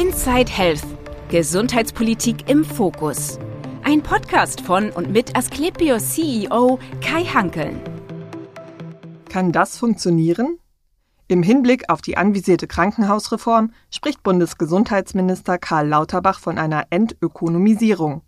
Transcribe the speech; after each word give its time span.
Inside 0.00 0.50
Health. 0.50 0.86
Gesundheitspolitik 1.28 2.48
im 2.48 2.64
Fokus. 2.64 3.38
Ein 3.82 4.02
Podcast 4.02 4.62
von 4.62 4.88
und 4.92 5.10
mit 5.10 5.36
Asklepios 5.36 6.14
CEO 6.14 6.78
Kai 7.02 7.22
Hankeln. 7.24 7.82
Kann 9.28 9.52
das 9.52 9.76
funktionieren? 9.76 10.58
Im 11.28 11.42
Hinblick 11.42 11.90
auf 11.90 12.00
die 12.00 12.16
anvisierte 12.16 12.66
Krankenhausreform 12.66 13.74
spricht 13.90 14.22
Bundesgesundheitsminister 14.22 15.58
Karl 15.58 15.88
Lauterbach 15.88 16.40
von 16.40 16.56
einer 16.56 16.86
Entökonomisierung. 16.88 18.22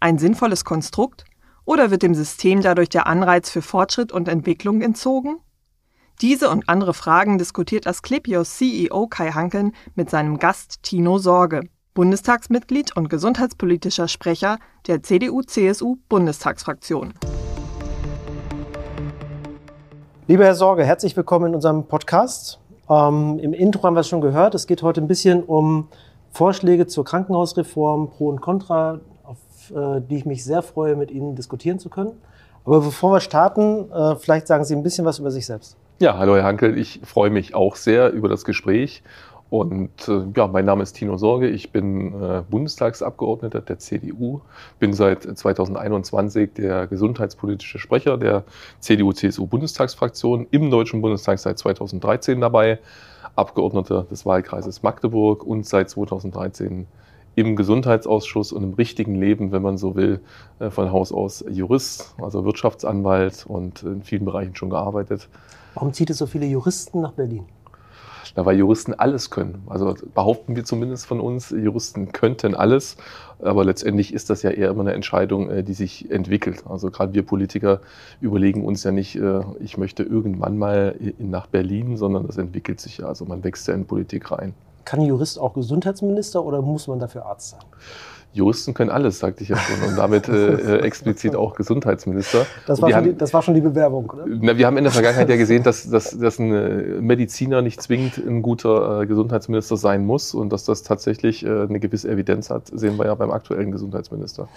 Ein 0.00 0.16
sinnvolles 0.16 0.64
Konstrukt? 0.64 1.26
Oder 1.66 1.90
wird 1.90 2.04
dem 2.04 2.14
System 2.14 2.62
dadurch 2.62 2.88
der 2.88 3.06
Anreiz 3.06 3.50
für 3.50 3.60
Fortschritt 3.60 4.12
und 4.12 4.28
Entwicklung 4.28 4.80
entzogen? 4.80 5.40
Diese 6.22 6.48
und 6.48 6.70
andere 6.70 6.94
Fragen 6.94 7.36
diskutiert 7.36 7.86
Asklepios 7.86 8.56
CEO 8.56 9.06
Kai 9.06 9.32
Hankeln 9.32 9.72
mit 9.96 10.08
seinem 10.08 10.38
Gast 10.38 10.82
Tino 10.82 11.18
Sorge, 11.18 11.68
Bundestagsmitglied 11.92 12.96
und 12.96 13.10
gesundheitspolitischer 13.10 14.08
Sprecher 14.08 14.56
der 14.86 15.02
CDU-CSU-Bundestagsfraktion. 15.02 17.12
Lieber 20.26 20.44
Herr 20.44 20.54
Sorge, 20.54 20.86
herzlich 20.86 21.14
willkommen 21.18 21.48
in 21.48 21.54
unserem 21.54 21.86
Podcast. 21.86 22.60
Ähm, 22.88 23.38
Im 23.38 23.52
Intro 23.52 23.82
haben 23.82 23.92
wir 23.92 24.00
es 24.00 24.08
schon 24.08 24.22
gehört. 24.22 24.54
Es 24.54 24.66
geht 24.66 24.82
heute 24.82 25.02
ein 25.02 25.08
bisschen 25.08 25.42
um 25.42 25.88
Vorschläge 26.30 26.86
zur 26.86 27.04
Krankenhausreform, 27.04 28.08
Pro 28.08 28.28
und 28.28 28.40
Contra, 28.40 29.00
auf 29.22 29.36
äh, 29.70 30.00
die 30.00 30.16
ich 30.16 30.24
mich 30.24 30.44
sehr 30.44 30.62
freue, 30.62 30.96
mit 30.96 31.10
Ihnen 31.10 31.36
diskutieren 31.36 31.78
zu 31.78 31.90
können. 31.90 32.12
Aber 32.64 32.80
bevor 32.80 33.12
wir 33.12 33.20
starten, 33.20 33.92
äh, 33.92 34.16
vielleicht 34.16 34.46
sagen 34.46 34.64
Sie 34.64 34.74
ein 34.74 34.82
bisschen 34.82 35.04
was 35.04 35.18
über 35.18 35.30
sich 35.30 35.44
selbst. 35.44 35.76
Ja, 35.98 36.18
hallo 36.18 36.36
Herr 36.36 36.44
Hankel, 36.44 36.76
ich 36.76 37.00
freue 37.04 37.30
mich 37.30 37.54
auch 37.54 37.74
sehr 37.74 38.12
über 38.12 38.28
das 38.28 38.44
Gespräch. 38.44 39.02
Und 39.48 40.06
äh, 40.08 40.26
ja, 40.36 40.46
mein 40.46 40.66
Name 40.66 40.82
ist 40.82 40.92
Tino 40.92 41.16
Sorge, 41.16 41.48
ich 41.48 41.72
bin 41.72 42.12
äh, 42.22 42.42
Bundestagsabgeordneter 42.50 43.62
der 43.62 43.78
CDU, 43.78 44.42
bin 44.78 44.92
seit 44.92 45.22
2021 45.22 46.52
der 46.52 46.86
gesundheitspolitische 46.86 47.78
Sprecher 47.78 48.18
der 48.18 48.44
CDU-CSU-Bundestagsfraktion 48.80 50.46
im 50.50 50.70
Deutschen 50.70 51.00
Bundestag 51.00 51.38
seit 51.38 51.58
2013 51.58 52.42
dabei, 52.42 52.78
Abgeordneter 53.34 54.02
des 54.02 54.26
Wahlkreises 54.26 54.82
Magdeburg 54.82 55.44
und 55.44 55.64
seit 55.64 55.88
2013 55.88 56.86
im 57.36 57.56
Gesundheitsausschuss 57.56 58.52
und 58.52 58.64
im 58.64 58.74
richtigen 58.74 59.14
Leben, 59.14 59.50
wenn 59.50 59.62
man 59.62 59.78
so 59.78 59.96
will, 59.96 60.20
äh, 60.58 60.68
von 60.68 60.92
Haus 60.92 61.10
aus 61.10 61.42
Jurist, 61.48 62.14
also 62.20 62.44
Wirtschaftsanwalt 62.44 63.46
und 63.46 63.82
in 63.82 64.02
vielen 64.02 64.26
Bereichen 64.26 64.54
schon 64.54 64.68
gearbeitet. 64.68 65.30
Warum 65.76 65.92
zieht 65.92 66.08
es 66.08 66.16
so 66.16 66.24
viele 66.24 66.46
Juristen 66.46 67.02
nach 67.02 67.12
Berlin? 67.12 67.44
Na, 68.34 68.46
weil 68.46 68.56
Juristen 68.56 68.94
alles 68.94 69.28
können. 69.28 69.62
Also 69.66 69.94
behaupten 70.14 70.56
wir 70.56 70.64
zumindest 70.64 71.04
von 71.04 71.20
uns, 71.20 71.50
Juristen 71.50 72.12
könnten 72.12 72.54
alles. 72.54 72.96
Aber 73.42 73.62
letztendlich 73.62 74.14
ist 74.14 74.30
das 74.30 74.42
ja 74.42 74.50
eher 74.50 74.70
immer 74.70 74.80
eine 74.80 74.94
Entscheidung, 74.94 75.50
äh, 75.50 75.62
die 75.62 75.74
sich 75.74 76.10
entwickelt. 76.10 76.64
Also 76.66 76.90
gerade 76.90 77.12
wir 77.12 77.26
Politiker 77.26 77.80
überlegen 78.22 78.64
uns 78.64 78.84
ja 78.84 78.90
nicht, 78.90 79.16
äh, 79.16 79.40
ich 79.60 79.76
möchte 79.76 80.02
irgendwann 80.02 80.56
mal 80.56 80.96
nach 81.18 81.46
Berlin, 81.46 81.98
sondern 81.98 82.26
das 82.26 82.38
entwickelt 82.38 82.80
sich 82.80 82.96
ja. 82.98 83.06
Also 83.06 83.26
man 83.26 83.44
wächst 83.44 83.68
ja 83.68 83.74
in 83.74 83.84
Politik 83.84 84.32
rein. 84.32 84.54
Kann 84.86 85.00
ein 85.00 85.06
Jurist 85.06 85.38
auch 85.38 85.52
Gesundheitsminister 85.52 86.42
oder 86.42 86.62
muss 86.62 86.88
man 86.88 87.00
dafür 87.00 87.26
Arzt 87.26 87.50
sein? 87.50 87.60
Juristen 88.36 88.74
können 88.74 88.90
alles, 88.90 89.18
sagte 89.18 89.42
ich 89.42 89.48
ja 89.48 89.56
schon, 89.56 89.88
und 89.88 89.96
damit 89.96 90.28
äh, 90.28 90.52
äh 90.52 90.78
explizit 90.80 91.34
auch 91.34 91.54
Gesundheitsminister. 91.54 92.46
Das 92.66 92.82
war, 92.82 92.92
haben, 92.92 93.04
die, 93.04 93.16
das 93.16 93.32
war, 93.32 93.42
schon 93.42 93.54
die 93.54 93.60
Bewerbung, 93.60 94.10
oder? 94.10 94.24
Na, 94.26 94.56
wir 94.56 94.66
haben 94.66 94.76
in 94.76 94.84
der 94.84 94.92
Vergangenheit 94.92 95.28
ja 95.28 95.36
gesehen, 95.36 95.62
dass, 95.62 95.88
dass, 95.88 96.16
dass 96.16 96.38
ein 96.38 97.04
Mediziner 97.04 97.62
nicht 97.62 97.82
zwingend 97.82 98.18
ein 98.18 98.42
guter 98.42 99.02
äh, 99.02 99.06
Gesundheitsminister 99.06 99.76
sein 99.76 100.04
muss 100.04 100.34
und 100.34 100.52
dass 100.52 100.64
das 100.64 100.82
tatsächlich 100.82 101.44
äh, 101.44 101.48
eine 101.48 101.80
gewisse 101.80 102.10
Evidenz 102.10 102.50
hat, 102.50 102.68
sehen 102.72 102.98
wir 102.98 103.06
ja 103.06 103.14
beim 103.14 103.30
aktuellen 103.30 103.72
Gesundheitsminister. 103.72 104.48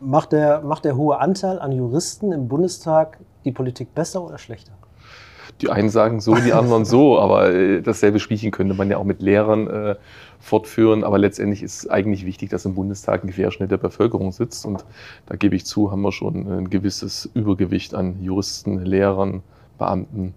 Macht 0.00 0.32
der, 0.32 0.60
macht 0.62 0.84
der 0.84 0.96
hohe 0.96 1.18
Anteil 1.18 1.58
an 1.60 1.72
Juristen 1.72 2.32
im 2.32 2.48
Bundestag 2.48 3.18
die 3.44 3.52
Politik 3.52 3.94
besser 3.94 4.22
oder 4.22 4.38
schlechter? 4.38 4.72
Die 5.60 5.70
einen 5.70 5.90
sagen 5.90 6.20
so, 6.20 6.34
die 6.34 6.52
anderen 6.52 6.84
so, 6.84 7.18
aber 7.18 7.52
äh, 7.52 7.82
dasselbe 7.82 8.18
Spielchen 8.18 8.50
könnte 8.50 8.74
man 8.74 8.90
ja 8.90 8.96
auch 8.96 9.04
mit 9.04 9.22
Lehrern 9.22 9.68
äh, 9.68 9.94
fortführen. 10.42 11.04
Aber 11.04 11.18
letztendlich 11.18 11.62
ist 11.62 11.90
eigentlich 11.90 12.26
wichtig, 12.26 12.50
dass 12.50 12.64
im 12.64 12.74
Bundestag 12.74 13.24
ein 13.24 13.30
Querschnitt 13.30 13.70
der 13.70 13.78
Bevölkerung 13.78 14.32
sitzt. 14.32 14.66
Und 14.66 14.84
da 15.26 15.36
gebe 15.36 15.56
ich 15.56 15.64
zu, 15.64 15.90
haben 15.90 16.02
wir 16.02 16.12
schon 16.12 16.46
ein 16.46 16.70
gewisses 16.70 17.30
Übergewicht 17.32 17.94
an 17.94 18.22
Juristen, 18.22 18.84
Lehrern, 18.84 19.42
Beamten. 19.78 20.34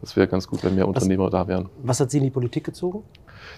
Das 0.00 0.14
wäre 0.14 0.28
ganz 0.28 0.46
gut, 0.46 0.62
wenn 0.62 0.76
mehr 0.76 0.86
Unternehmer 0.86 1.24
was, 1.24 1.32
da 1.32 1.48
wären. 1.48 1.68
Was 1.82 1.98
hat 1.98 2.10
Sie 2.10 2.18
in 2.18 2.24
die 2.24 2.30
Politik 2.30 2.64
gezogen? 2.64 3.02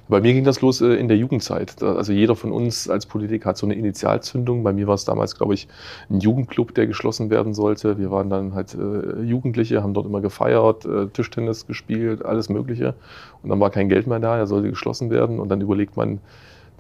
Bei 0.08 0.20
mir 0.20 0.32
ging 0.32 0.44
das 0.44 0.60
los 0.60 0.80
äh, 0.80 0.94
in 0.94 1.08
der 1.08 1.16
Jugendzeit. 1.16 1.82
Also 1.82 2.12
jeder 2.12 2.36
von 2.36 2.52
uns 2.52 2.88
als 2.88 3.06
Politiker 3.06 3.50
hat 3.50 3.56
so 3.56 3.66
eine 3.66 3.74
Initialzündung. 3.74 4.62
Bei 4.62 4.72
mir 4.72 4.86
war 4.86 4.94
es 4.94 5.04
damals, 5.04 5.36
glaube 5.36 5.54
ich, 5.54 5.68
ein 6.08 6.20
Jugendclub, 6.20 6.74
der 6.74 6.86
geschlossen 6.86 7.30
werden 7.30 7.54
sollte. 7.54 7.98
Wir 7.98 8.10
waren 8.10 8.30
dann 8.30 8.54
halt 8.54 8.74
äh, 8.74 9.22
Jugendliche, 9.22 9.82
haben 9.82 9.94
dort 9.94 10.06
immer 10.06 10.20
gefeiert, 10.20 10.84
äh, 10.84 11.06
Tischtennis 11.08 11.66
gespielt, 11.66 12.24
alles 12.24 12.48
Mögliche. 12.48 12.94
Und 13.42 13.50
dann 13.50 13.60
war 13.60 13.70
kein 13.70 13.88
Geld 13.88 14.06
mehr 14.06 14.20
da, 14.20 14.36
er 14.36 14.46
sollte 14.46 14.70
geschlossen 14.70 15.10
werden. 15.10 15.38
Und 15.41 15.48
dann 15.48 15.60
überlegt 15.60 15.97
man, 15.97 16.20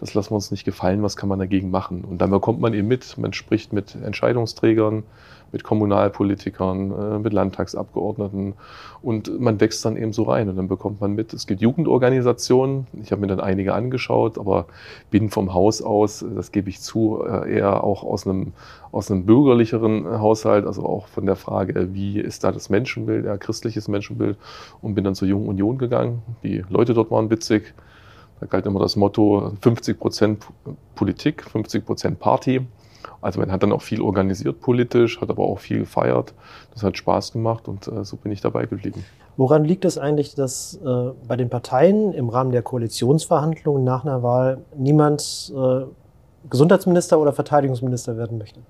das 0.00 0.14
lassen 0.14 0.30
wir 0.30 0.36
uns 0.36 0.50
nicht 0.50 0.64
gefallen, 0.64 1.02
was 1.02 1.16
kann 1.16 1.28
man 1.28 1.38
dagegen 1.38 1.70
machen? 1.70 2.04
Und 2.04 2.18
dann 2.18 2.30
bekommt 2.30 2.60
man 2.60 2.72
eben 2.72 2.88
mit, 2.88 3.18
man 3.18 3.34
spricht 3.34 3.72
mit 3.72 3.94
Entscheidungsträgern, 3.94 5.04
mit 5.52 5.62
Kommunalpolitikern, 5.62 6.90
äh, 6.90 7.18
mit 7.18 7.32
Landtagsabgeordneten. 7.32 8.54
Und 9.02 9.40
man 9.40 9.60
wächst 9.60 9.84
dann 9.84 9.96
eben 9.96 10.12
so 10.12 10.22
rein 10.22 10.48
und 10.48 10.56
dann 10.56 10.68
bekommt 10.68 11.00
man 11.00 11.14
mit, 11.14 11.34
es 11.34 11.46
gibt 11.46 11.60
Jugendorganisationen, 11.60 12.86
ich 13.02 13.12
habe 13.12 13.20
mir 13.20 13.26
dann 13.26 13.40
einige 13.40 13.74
angeschaut, 13.74 14.38
aber 14.38 14.66
bin 15.10 15.28
vom 15.28 15.52
Haus 15.52 15.82
aus, 15.82 16.24
das 16.34 16.52
gebe 16.52 16.70
ich 16.70 16.80
zu, 16.80 17.22
äh, 17.26 17.56
eher 17.58 17.84
auch 17.84 18.02
aus 18.02 18.26
einem, 18.26 18.52
aus 18.92 19.10
einem 19.10 19.26
bürgerlicheren 19.26 20.06
Haushalt, 20.20 20.66
also 20.66 20.84
auch 20.84 21.08
von 21.08 21.26
der 21.26 21.36
Frage, 21.36 21.92
wie 21.92 22.20
ist 22.20 22.42
da 22.44 22.52
das 22.52 22.70
Menschenbild, 22.70 23.26
ja, 23.26 23.36
christliches 23.36 23.88
Menschenbild? 23.88 24.38
Und 24.80 24.94
bin 24.94 25.04
dann 25.04 25.14
zur 25.14 25.28
Jungen 25.28 25.48
Union 25.48 25.76
gegangen. 25.76 26.22
Die 26.42 26.64
Leute 26.70 26.94
dort 26.94 27.10
waren 27.10 27.30
witzig, 27.30 27.74
da 28.40 28.46
galt 28.46 28.66
immer 28.66 28.80
das 28.80 28.96
Motto 28.96 29.52
50 29.60 29.98
Prozent 29.98 30.46
Politik, 30.94 31.44
50 31.44 31.84
Prozent 31.84 32.18
Party. 32.18 32.66
Also 33.20 33.38
man 33.38 33.52
hat 33.52 33.62
dann 33.62 33.72
auch 33.72 33.82
viel 33.82 34.00
organisiert 34.00 34.60
politisch, 34.60 35.20
hat 35.20 35.28
aber 35.28 35.44
auch 35.44 35.58
viel 35.58 35.80
gefeiert. 35.80 36.32
Das 36.72 36.82
hat 36.82 36.96
Spaß 36.96 37.32
gemacht 37.32 37.68
und 37.68 37.86
äh, 37.86 38.04
so 38.04 38.16
bin 38.16 38.32
ich 38.32 38.40
dabei 38.40 38.64
geblieben. 38.66 39.04
Woran 39.36 39.64
liegt 39.64 39.84
es 39.84 39.98
eigentlich, 39.98 40.34
dass 40.34 40.80
äh, 40.84 41.10
bei 41.28 41.36
den 41.36 41.50
Parteien 41.50 42.12
im 42.12 42.28
Rahmen 42.28 42.50
der 42.50 42.62
Koalitionsverhandlungen 42.62 43.84
nach 43.84 44.04
einer 44.04 44.22
Wahl 44.22 44.64
niemand 44.76 45.52
äh, 45.54 45.84
Gesundheitsminister 46.48 47.18
oder 47.18 47.34
Verteidigungsminister 47.34 48.16
werden 48.16 48.38
möchte. 48.38 48.60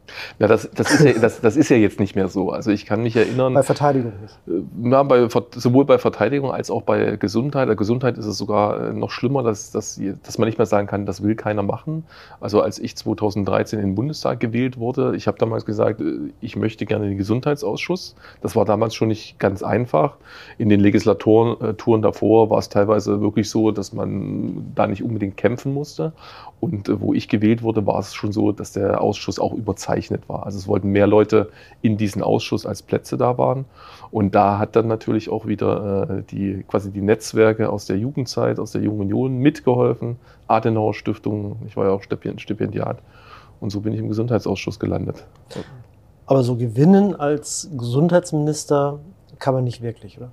Ja, 0.41 0.49
das, 0.49 0.69
das, 0.75 0.93
ist 0.93 1.05
ja 1.05 1.13
das, 1.21 1.41
das 1.41 1.57
ist 1.57 1.69
ja 1.69 1.77
jetzt 1.77 2.01
nicht 2.01 2.17
mehr 2.17 2.27
so. 2.27 2.51
Also 2.51 2.73
ich 2.73 2.85
kann 2.85 3.05
mich 3.05 3.15
erinnern. 3.15 3.55
Bei 3.55 3.63
Verteidigung 3.63 4.13
nicht. 4.21 4.93
Ja, 4.93 5.03
bei, 5.05 5.29
sowohl 5.55 5.85
bei 5.85 5.99
Verteidigung 5.99 6.51
als 6.51 6.71
auch 6.71 6.83
bei 6.83 7.17
Gesundheit. 7.17 7.69
Bei 7.69 7.77
Gesundheit 7.77 8.19
ist 8.19 8.27
es 8.27 8.37
sogar 8.39 8.89
äh, 8.89 8.93
noch 8.93 9.11
schlimmer, 9.11 9.45
dass, 9.45 9.71
dass, 9.71 10.01
dass 10.25 10.39
man 10.39 10.49
nicht 10.49 10.59
mehr 10.59 10.67
sagen 10.67 10.89
kann, 10.89 11.07
das 11.07 11.23
will 11.23 11.37
keiner 11.37 11.63
machen. 11.63 12.05
Also 12.41 12.61
als 12.61 12.81
ich 12.81 12.97
2013 12.97 13.79
in 13.79 13.87
den 13.87 13.95
Bundestag 13.95 14.41
gewählt 14.41 14.77
wurde, 14.79 15.15
ich 15.15 15.29
habe 15.29 15.39
damals 15.39 15.65
gesagt, 15.65 16.01
äh, 16.01 16.33
ich 16.41 16.57
möchte 16.57 16.87
gerne 16.87 17.09
den 17.09 17.19
Gesundheitsausschuss. 17.19 18.17
Das 18.41 18.57
war 18.57 18.65
damals 18.65 18.97
schon 18.97 19.09
nicht 19.09 19.39
ganz 19.39 19.63
einfach. 19.63 20.17
In 20.59 20.71
den 20.71 20.81
Legislaturen 20.81 22.03
davor 22.03 22.51
war 22.51 22.59
es 22.59 22.69
teilweise 22.69 23.21
wirklich 23.21 23.49
so, 23.49 23.71
dass 23.71 23.93
man 23.93 24.73
da 24.75 24.89
nicht 24.89 25.05
unbedingt 25.05 25.37
kämpfen 25.37 25.73
musste. 25.73 26.13
Und 26.61 26.89
äh, 26.89 27.01
wo 27.01 27.15
ich 27.15 27.29
gewählt 27.29 27.63
wurde, 27.63 27.87
war 27.87 27.99
es 27.99 28.15
schon 28.15 28.33
so, 28.33 28.53
dass 28.53 28.73
der 28.73 29.01
Ausschuss 29.01 29.39
auch 29.39 29.55
überzeichnet 29.55 30.29
war. 30.29 30.45
Also 30.45 30.59
es 30.59 30.69
wollten 30.69 30.91
mehr 30.91 31.07
Leute 31.07 31.51
in 31.83 31.97
diesen 31.97 32.23
Ausschuss, 32.23 32.67
als 32.67 32.83
Plätze 32.83 33.17
da 33.17 33.39
waren. 33.39 33.65
Und 34.11 34.35
da 34.35 34.59
hat 34.59 34.77
dann 34.77 34.87
natürlich 34.87 35.31
auch 35.31 35.47
wieder 35.47 36.09
äh, 36.11 36.23
die, 36.31 36.65
quasi 36.69 36.91
die 36.91 37.01
Netzwerke 37.01 37.71
aus 37.71 37.87
der 37.87 37.97
Jugendzeit, 37.97 38.59
aus 38.59 38.73
der 38.73 38.83
Jungen 38.83 39.01
Union 39.01 39.39
mitgeholfen. 39.39 40.17
Adenauer 40.47 40.95
Stiftung, 40.95 41.57
ich 41.67 41.77
war 41.77 41.87
ja 41.87 41.93
auch 41.93 42.03
Stipendiat. 42.03 42.99
Und 43.61 43.71
so 43.71 43.81
bin 43.81 43.93
ich 43.93 44.01
im 44.01 44.09
Gesundheitsausschuss 44.09 44.79
gelandet. 44.79 45.25
Aber 46.27 46.43
so 46.43 46.57
gewinnen 46.57 47.15
als 47.15 47.71
Gesundheitsminister 47.77 49.01
kann 49.39 49.55
man 49.55 49.65
nicht 49.65 49.83
wirklich, 49.83 50.19
oder? 50.19 50.31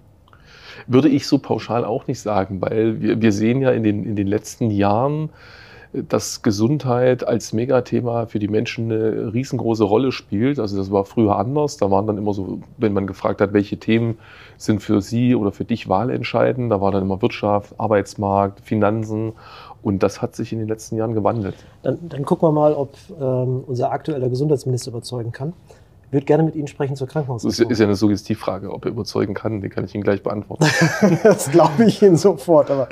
Würde 0.85 1.09
ich 1.09 1.27
so 1.27 1.39
pauschal 1.39 1.85
auch 1.85 2.07
nicht 2.07 2.19
sagen, 2.19 2.61
weil 2.61 3.01
wir, 3.01 3.21
wir 3.21 3.31
sehen 3.31 3.61
ja 3.61 3.71
in 3.71 3.83
den, 3.83 4.03
in 4.03 4.15
den 4.15 4.27
letzten 4.27 4.69
Jahren, 4.69 5.29
dass 5.93 6.41
Gesundheit 6.41 7.27
als 7.27 7.53
Megathema 7.53 8.25
für 8.25 8.39
die 8.39 8.47
Menschen 8.47 8.91
eine 8.91 9.33
riesengroße 9.33 9.83
Rolle 9.83 10.11
spielt. 10.11 10.59
Also 10.59 10.77
das 10.77 10.91
war 10.91 11.05
früher 11.05 11.37
anders. 11.37 11.77
Da 11.77 11.89
waren 11.89 12.07
dann 12.07 12.17
immer 12.17 12.33
so, 12.33 12.59
wenn 12.77 12.93
man 12.93 13.07
gefragt 13.07 13.41
hat, 13.41 13.53
welche 13.53 13.77
Themen 13.77 14.17
sind 14.57 14.81
für 14.81 15.01
Sie 15.01 15.35
oder 15.35 15.51
für 15.51 15.65
dich 15.65 15.87
wahlentscheidend, 15.87 16.71
da 16.71 16.81
war 16.81 16.91
dann 16.91 17.03
immer 17.03 17.21
Wirtschaft, 17.21 17.73
Arbeitsmarkt, 17.77 18.61
Finanzen. 18.61 19.33
Und 19.83 20.03
das 20.03 20.21
hat 20.21 20.35
sich 20.35 20.51
in 20.51 20.59
den 20.59 20.67
letzten 20.67 20.97
Jahren 20.97 21.13
gewandelt. 21.13 21.55
Dann, 21.83 22.09
dann 22.09 22.25
gucken 22.25 22.47
wir 22.47 22.51
mal, 22.51 22.73
ob 22.73 22.95
ähm, 23.21 23.63
unser 23.67 23.91
aktueller 23.91 24.27
Gesundheitsminister 24.27 24.91
überzeugen 24.91 25.31
kann. 25.31 25.53
Ich 26.07 26.13
würde 26.13 26.25
gerne 26.25 26.43
mit 26.43 26.55
Ihnen 26.55 26.67
sprechen 26.67 26.95
zur 26.95 27.07
Krankenhausreform. 27.07 27.67
Das 27.67 27.71
ist 27.71 27.79
ja 27.79 27.85
eine 27.85 27.95
Suggestivfrage, 27.95 28.71
ob 28.71 28.85
er 28.85 28.91
überzeugen 28.91 29.33
kann. 29.33 29.59
Die 29.59 29.67
kann 29.67 29.83
ich 29.83 29.93
Ihnen 29.93 30.05
gleich 30.05 30.23
beantworten. 30.23 30.65
das 31.23 31.51
glaube 31.51 31.83
ich 31.85 32.01
Ihnen 32.01 32.15
sofort. 32.15 32.71
Aber 32.71 32.87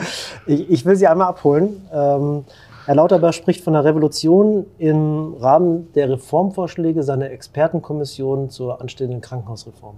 ich, 0.45 0.69
ich 0.69 0.86
will 0.86 0.97
Sie 0.97 1.07
einmal 1.07 1.27
abholen. 1.27 1.81
Ähm, 1.94 2.44
Herr 2.86 2.94
Lauterbach 2.94 3.34
spricht 3.34 3.64
von 3.64 3.76
einer 3.76 3.84
Revolution 3.84 4.68
im 4.78 5.34
Rahmen 5.40 5.92
der 5.94 6.08
Reformvorschläge 6.08 7.02
seiner 7.02 7.32
Expertenkommission 7.32 8.52
zur 8.52 8.80
anstehenden 8.80 9.22
Krankenhausreform. 9.22 9.96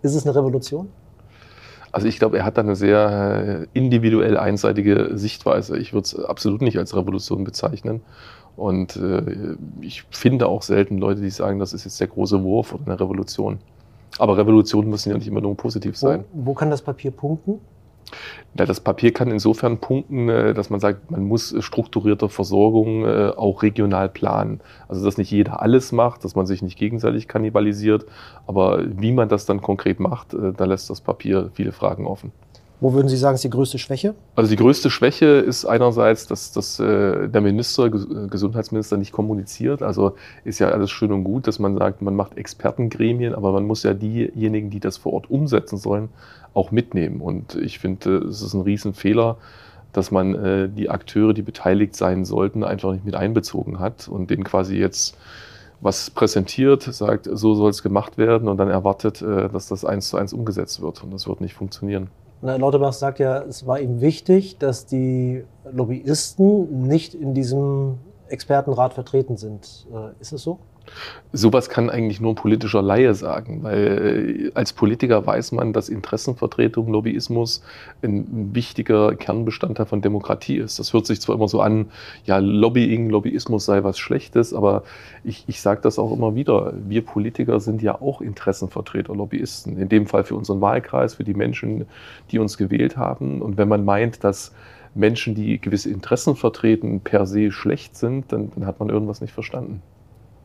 Ist 0.00 0.14
es 0.14 0.24
eine 0.26 0.34
Revolution? 0.34 0.88
Also 1.92 2.08
ich 2.08 2.18
glaube, 2.18 2.38
er 2.38 2.46
hat 2.46 2.56
da 2.56 2.62
eine 2.62 2.76
sehr 2.76 3.66
äh, 3.74 3.78
individuell 3.78 4.38
einseitige 4.38 5.10
Sichtweise. 5.18 5.76
Ich 5.76 5.92
würde 5.92 6.06
es 6.06 6.18
absolut 6.18 6.62
nicht 6.62 6.78
als 6.78 6.96
Revolution 6.96 7.44
bezeichnen. 7.44 8.00
Und 8.56 8.96
äh, 8.96 9.56
ich 9.82 10.04
finde 10.10 10.48
auch 10.48 10.62
selten 10.62 10.96
Leute, 10.96 11.20
die 11.20 11.30
sagen, 11.30 11.58
das 11.58 11.74
ist 11.74 11.84
jetzt 11.84 12.00
der 12.00 12.06
große 12.06 12.42
Wurf 12.42 12.72
oder 12.72 12.86
eine 12.86 13.00
Revolution. 13.00 13.58
Aber 14.18 14.38
Revolutionen 14.38 14.88
müssen 14.88 15.10
ja 15.10 15.18
nicht 15.18 15.28
immer 15.28 15.42
nur 15.42 15.56
positiv 15.56 15.98
sein. 15.98 16.24
Wo, 16.32 16.46
wo 16.46 16.54
kann 16.54 16.70
das 16.70 16.80
Papier 16.80 17.10
punkten? 17.10 17.60
Ja, 18.56 18.66
das 18.66 18.80
Papier 18.80 19.12
kann 19.12 19.30
insofern 19.30 19.78
punkten, 19.78 20.28
äh, 20.28 20.54
dass 20.54 20.70
man 20.70 20.80
sagt, 20.80 21.10
man 21.10 21.24
muss 21.24 21.54
strukturierte 21.58 22.28
Versorgung 22.28 23.04
äh, 23.04 23.32
auch 23.36 23.62
regional 23.62 24.08
planen. 24.08 24.60
Also 24.88 25.04
dass 25.04 25.18
nicht 25.18 25.30
jeder 25.30 25.60
alles 25.60 25.92
macht, 25.92 26.24
dass 26.24 26.36
man 26.36 26.46
sich 26.46 26.62
nicht 26.62 26.78
gegenseitig 26.78 27.26
kannibalisiert. 27.26 28.06
Aber 28.46 28.82
wie 28.86 29.12
man 29.12 29.28
das 29.28 29.46
dann 29.46 29.60
konkret 29.60 29.98
macht, 29.98 30.34
äh, 30.34 30.52
da 30.56 30.64
lässt 30.64 30.88
das 30.90 31.00
Papier 31.00 31.50
viele 31.54 31.72
Fragen 31.72 32.06
offen. 32.06 32.32
Wo 32.80 32.92
würden 32.92 33.08
Sie 33.08 33.16
sagen, 33.16 33.36
ist 33.36 33.44
die 33.44 33.50
größte 33.50 33.78
Schwäche? 33.78 34.14
Also 34.34 34.50
die 34.50 34.56
größte 34.56 34.90
Schwäche 34.90 35.26
ist 35.26 35.64
einerseits, 35.64 36.26
dass, 36.26 36.52
dass 36.52 36.80
äh, 36.80 37.28
der 37.28 37.40
Minister, 37.40 37.86
äh, 37.86 38.26
Gesundheitsminister 38.28 38.96
nicht 38.96 39.12
kommuniziert. 39.12 39.82
Also 39.82 40.16
ist 40.44 40.58
ja 40.58 40.68
alles 40.68 40.90
schön 40.90 41.12
und 41.12 41.24
gut, 41.24 41.46
dass 41.46 41.58
man 41.58 41.78
sagt, 41.78 42.02
man 42.02 42.16
macht 42.16 42.36
Expertengremien, 42.36 43.34
aber 43.34 43.52
man 43.52 43.64
muss 43.64 43.84
ja 43.84 43.94
diejenigen, 43.94 44.70
die 44.70 44.80
das 44.80 44.96
vor 44.96 45.12
Ort 45.12 45.30
umsetzen 45.30 45.78
sollen, 45.78 46.08
auch 46.52 46.72
mitnehmen. 46.72 47.20
Und 47.20 47.54
ich 47.54 47.78
finde, 47.78 48.18
es 48.18 48.42
ist 48.42 48.54
ein 48.54 48.62
Riesenfehler, 48.62 49.36
dass 49.92 50.10
man 50.10 50.34
äh, 50.34 50.68
die 50.68 50.90
Akteure, 50.90 51.32
die 51.32 51.42
beteiligt 51.42 51.94
sein 51.94 52.24
sollten, 52.24 52.64
einfach 52.64 52.92
nicht 52.92 53.04
mit 53.04 53.14
einbezogen 53.14 53.78
hat 53.78 54.08
und 54.08 54.30
denen 54.30 54.44
quasi 54.44 54.76
jetzt 54.76 55.16
was 55.80 56.10
präsentiert, 56.10 56.82
sagt, 56.82 57.28
so 57.30 57.54
soll 57.54 57.70
es 57.70 57.82
gemacht 57.82 58.18
werden 58.18 58.48
und 58.48 58.56
dann 58.56 58.68
erwartet, 58.68 59.22
äh, 59.22 59.48
dass 59.48 59.68
das 59.68 59.84
eins 59.84 60.08
zu 60.08 60.16
eins 60.16 60.32
umgesetzt 60.32 60.82
wird. 60.82 61.04
Und 61.04 61.12
das 61.12 61.28
wird 61.28 61.40
nicht 61.40 61.54
funktionieren. 61.54 62.08
Na, 62.42 62.56
Lauterbach 62.56 62.92
sagt 62.92 63.20
ja, 63.20 63.42
es 63.42 63.66
war 63.66 63.80
ihm 63.80 64.00
wichtig, 64.00 64.58
dass 64.58 64.86
die 64.86 65.44
Lobbyisten 65.70 66.86
nicht 66.86 67.14
in 67.14 67.34
diesem 67.34 67.98
Expertenrat 68.28 68.94
vertreten 68.94 69.36
sind. 69.36 69.86
Äh, 69.92 70.20
ist 70.20 70.32
es 70.32 70.42
so? 70.42 70.58
Sowas 71.32 71.68
kann 71.68 71.90
eigentlich 71.90 72.20
nur 72.20 72.32
ein 72.32 72.36
politischer 72.36 72.82
Laie 72.82 73.14
sagen, 73.14 73.62
weil 73.62 74.50
äh, 74.50 74.50
als 74.54 74.72
Politiker 74.72 75.26
weiß 75.26 75.52
man, 75.52 75.72
dass 75.72 75.88
Interessenvertretung, 75.88 76.88
Lobbyismus 76.88 77.62
ein 78.02 78.54
wichtiger 78.54 79.14
Kernbestandteil 79.14 79.86
von 79.86 80.02
Demokratie 80.02 80.58
ist. 80.58 80.78
Das 80.78 80.92
hört 80.92 81.06
sich 81.06 81.20
zwar 81.20 81.34
immer 81.34 81.48
so 81.48 81.60
an, 81.60 81.86
ja, 82.24 82.38
Lobbying, 82.38 83.08
Lobbyismus 83.10 83.64
sei 83.64 83.82
was 83.82 83.98
Schlechtes, 83.98 84.52
aber 84.52 84.84
ich, 85.24 85.44
ich 85.48 85.60
sage 85.60 85.80
das 85.82 85.98
auch 85.98 86.12
immer 86.12 86.34
wieder. 86.34 86.74
Wir 86.86 87.04
Politiker 87.04 87.60
sind 87.60 87.82
ja 87.82 88.00
auch 88.00 88.20
Interessenvertreter, 88.20 89.14
Lobbyisten. 89.14 89.78
In 89.78 89.88
dem 89.88 90.06
Fall 90.06 90.24
für 90.24 90.36
unseren 90.36 90.60
Wahlkreis, 90.60 91.14
für 91.14 91.24
die 91.24 91.34
Menschen, 91.34 91.86
die 92.30 92.38
uns 92.38 92.58
gewählt 92.58 92.96
haben. 92.96 93.42
Und 93.42 93.56
wenn 93.56 93.68
man 93.68 93.84
meint, 93.84 94.22
dass 94.22 94.52
Menschen, 94.94 95.34
die 95.34 95.60
gewisse 95.60 95.90
Interessen 95.90 96.36
vertreten, 96.36 97.00
per 97.00 97.26
se 97.26 97.50
schlecht 97.50 97.96
sind, 97.96 98.32
dann, 98.32 98.50
dann 98.54 98.66
hat 98.66 98.80
man 98.80 98.88
irgendwas 98.88 99.20
nicht 99.20 99.32
verstanden. 99.32 99.82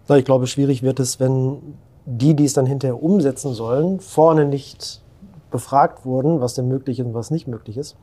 Ich 0.10 0.26
glaube, 0.26 0.48
schwierig 0.48 0.82
wird 0.82 1.00
es, 1.00 1.20
wenn 1.20 1.58
die, 2.06 2.36
die 2.36 2.46
es 2.46 2.54
dann 2.54 2.66
hinterher 2.66 3.02
umsetzen 3.02 3.54
sollen, 3.54 4.00
vorne 4.00 4.46
nicht 4.46 5.02
befragt 5.52 6.04
wurden, 6.06 6.42
was 6.42 6.56
denn 6.56 6.68
möglich 6.68 7.00
ist 7.00 7.06
und 7.06 7.14
was 7.14 7.30
nicht 7.30 7.48
möglich 7.48 7.78
ist. 7.78 7.96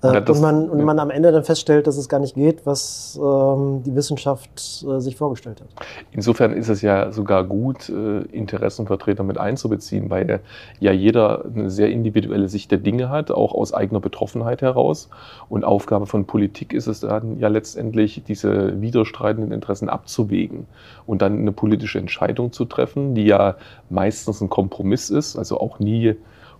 Äh, 0.00 0.20
und, 0.20 0.40
man, 0.40 0.70
und 0.70 0.84
man 0.84 0.98
am 1.00 1.10
Ende 1.10 1.32
dann 1.32 1.42
feststellt, 1.42 1.88
dass 1.88 1.96
es 1.96 2.08
gar 2.08 2.20
nicht 2.20 2.34
geht, 2.34 2.64
was 2.66 3.18
ähm, 3.20 3.82
die 3.84 3.96
Wissenschaft 3.96 4.84
äh, 4.88 5.00
sich 5.00 5.16
vorgestellt 5.16 5.60
hat. 5.60 5.86
Insofern 6.12 6.52
ist 6.52 6.68
es 6.68 6.82
ja 6.82 7.10
sogar 7.10 7.42
gut, 7.42 7.88
äh, 7.88 8.20
Interessenvertreter 8.30 9.24
mit 9.24 9.38
einzubeziehen, 9.38 10.08
weil 10.08 10.40
ja 10.78 10.92
jeder 10.92 11.44
eine 11.44 11.68
sehr 11.70 11.90
individuelle 11.90 12.48
Sicht 12.48 12.70
der 12.70 12.78
Dinge 12.78 13.08
hat, 13.08 13.32
auch 13.32 13.52
aus 13.52 13.74
eigener 13.74 13.98
Betroffenheit 13.98 14.62
heraus. 14.62 15.08
Und 15.48 15.64
Aufgabe 15.64 16.06
von 16.06 16.26
Politik 16.26 16.72
ist 16.72 16.86
es 16.86 17.00
dann 17.00 17.40
ja 17.40 17.48
letztendlich, 17.48 18.22
diese 18.26 18.80
widerstreitenden 18.80 19.50
Interessen 19.50 19.88
abzuwägen 19.88 20.66
und 21.06 21.22
dann 21.22 21.38
eine 21.38 21.52
politische 21.52 21.98
Entscheidung 21.98 22.52
zu 22.52 22.66
treffen, 22.66 23.16
die 23.16 23.24
ja 23.24 23.56
meistens 23.90 24.40
ein 24.40 24.48
Kompromiss 24.48 25.10
ist, 25.10 25.36
also 25.36 25.58
auch 25.58 25.80
nie 25.80 26.14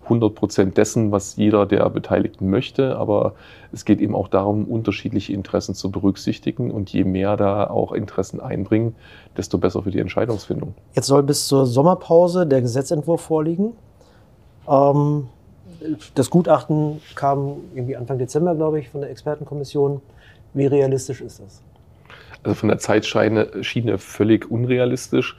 100 0.09 0.33
Prozent 0.35 0.77
dessen, 0.77 1.11
was 1.11 1.35
jeder 1.35 1.65
der 1.65 1.89
Beteiligten 1.89 2.49
möchte, 2.49 2.97
aber 2.97 3.35
es 3.71 3.85
geht 3.85 4.01
eben 4.01 4.15
auch 4.15 4.27
darum, 4.27 4.65
unterschiedliche 4.65 5.33
Interessen 5.33 5.75
zu 5.75 5.91
berücksichtigen 5.91 6.71
und 6.71 6.91
je 6.91 7.03
mehr 7.03 7.37
da 7.37 7.69
auch 7.69 7.91
Interessen 7.91 8.39
einbringen, 8.39 8.95
desto 9.37 9.57
besser 9.57 9.83
für 9.83 9.91
die 9.91 9.99
Entscheidungsfindung. 9.99 10.73
Jetzt 10.93 11.07
soll 11.07 11.23
bis 11.23 11.47
zur 11.47 11.65
Sommerpause 11.65 12.47
der 12.47 12.61
Gesetzentwurf 12.61 13.21
vorliegen. 13.21 13.73
Ähm, 14.67 15.27
das 16.15 16.29
Gutachten 16.29 17.01
kam 17.15 17.57
irgendwie 17.73 17.95
Anfang 17.95 18.17
Dezember, 18.17 18.55
glaube 18.55 18.79
ich, 18.79 18.89
von 18.89 19.01
der 19.01 19.09
Expertenkommission. 19.11 20.01
Wie 20.53 20.65
realistisch 20.65 21.21
ist 21.21 21.39
das? 21.39 21.61
Also 22.43 22.55
von 22.55 22.69
der 22.69 22.79
Zeitschiene 22.79 23.97
völlig 23.97 24.49
unrealistisch 24.49 25.37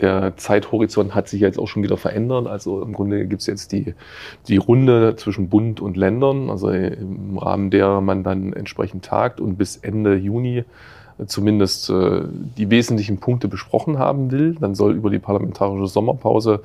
der 0.00 0.36
Zeithorizont 0.36 1.14
hat 1.14 1.28
sich 1.28 1.40
jetzt 1.40 1.58
auch 1.58 1.68
schon 1.68 1.82
wieder 1.82 1.96
verändert. 1.96 2.46
Also 2.46 2.82
im 2.82 2.92
Grunde 2.92 3.26
gibt 3.26 3.40
es 3.40 3.46
jetzt 3.46 3.72
die, 3.72 3.94
die 4.48 4.58
Runde 4.58 5.16
zwischen 5.16 5.48
Bund 5.48 5.80
und 5.80 5.96
Ländern, 5.96 6.50
also 6.50 6.70
im 6.70 7.38
Rahmen 7.38 7.70
der 7.70 8.00
man 8.00 8.22
dann 8.22 8.52
entsprechend 8.52 9.04
tagt 9.04 9.40
und 9.40 9.56
bis 9.56 9.76
Ende 9.76 10.16
Juni 10.16 10.64
zumindest 11.26 11.90
äh, 11.90 12.22
die 12.56 12.70
wesentlichen 12.70 13.18
Punkte 13.18 13.48
besprochen 13.48 13.98
haben 13.98 14.30
will. 14.30 14.56
Dann 14.60 14.74
soll 14.74 14.94
über 14.94 15.10
die 15.10 15.18
parlamentarische 15.18 15.86
Sommerpause 15.86 16.60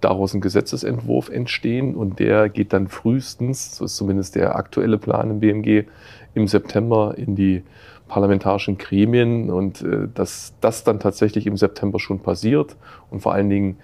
daraus 0.00 0.34
ein 0.34 0.40
Gesetzesentwurf 0.40 1.28
entstehen 1.28 1.94
und 1.94 2.18
der 2.18 2.48
geht 2.48 2.72
dann 2.72 2.88
frühestens, 2.88 3.76
so 3.76 3.84
ist 3.84 3.96
zumindest 3.96 4.34
der 4.34 4.56
aktuelle 4.56 4.98
Plan 4.98 5.30
im 5.30 5.40
BMG, 5.40 5.84
im 6.34 6.48
September 6.48 7.14
in 7.16 7.36
die 7.36 7.62
parlamentarischen 8.12 8.76
Gremien 8.76 9.50
und 9.50 9.80
äh, 9.80 10.06
dass 10.14 10.52
das 10.60 10.84
dann 10.84 11.00
tatsächlich 11.00 11.46
im 11.46 11.56
September 11.56 11.98
schon 11.98 12.18
passiert 12.20 12.76
und 13.10 13.20
vor 13.20 13.32
allen 13.32 13.48
Dingen 13.48 13.78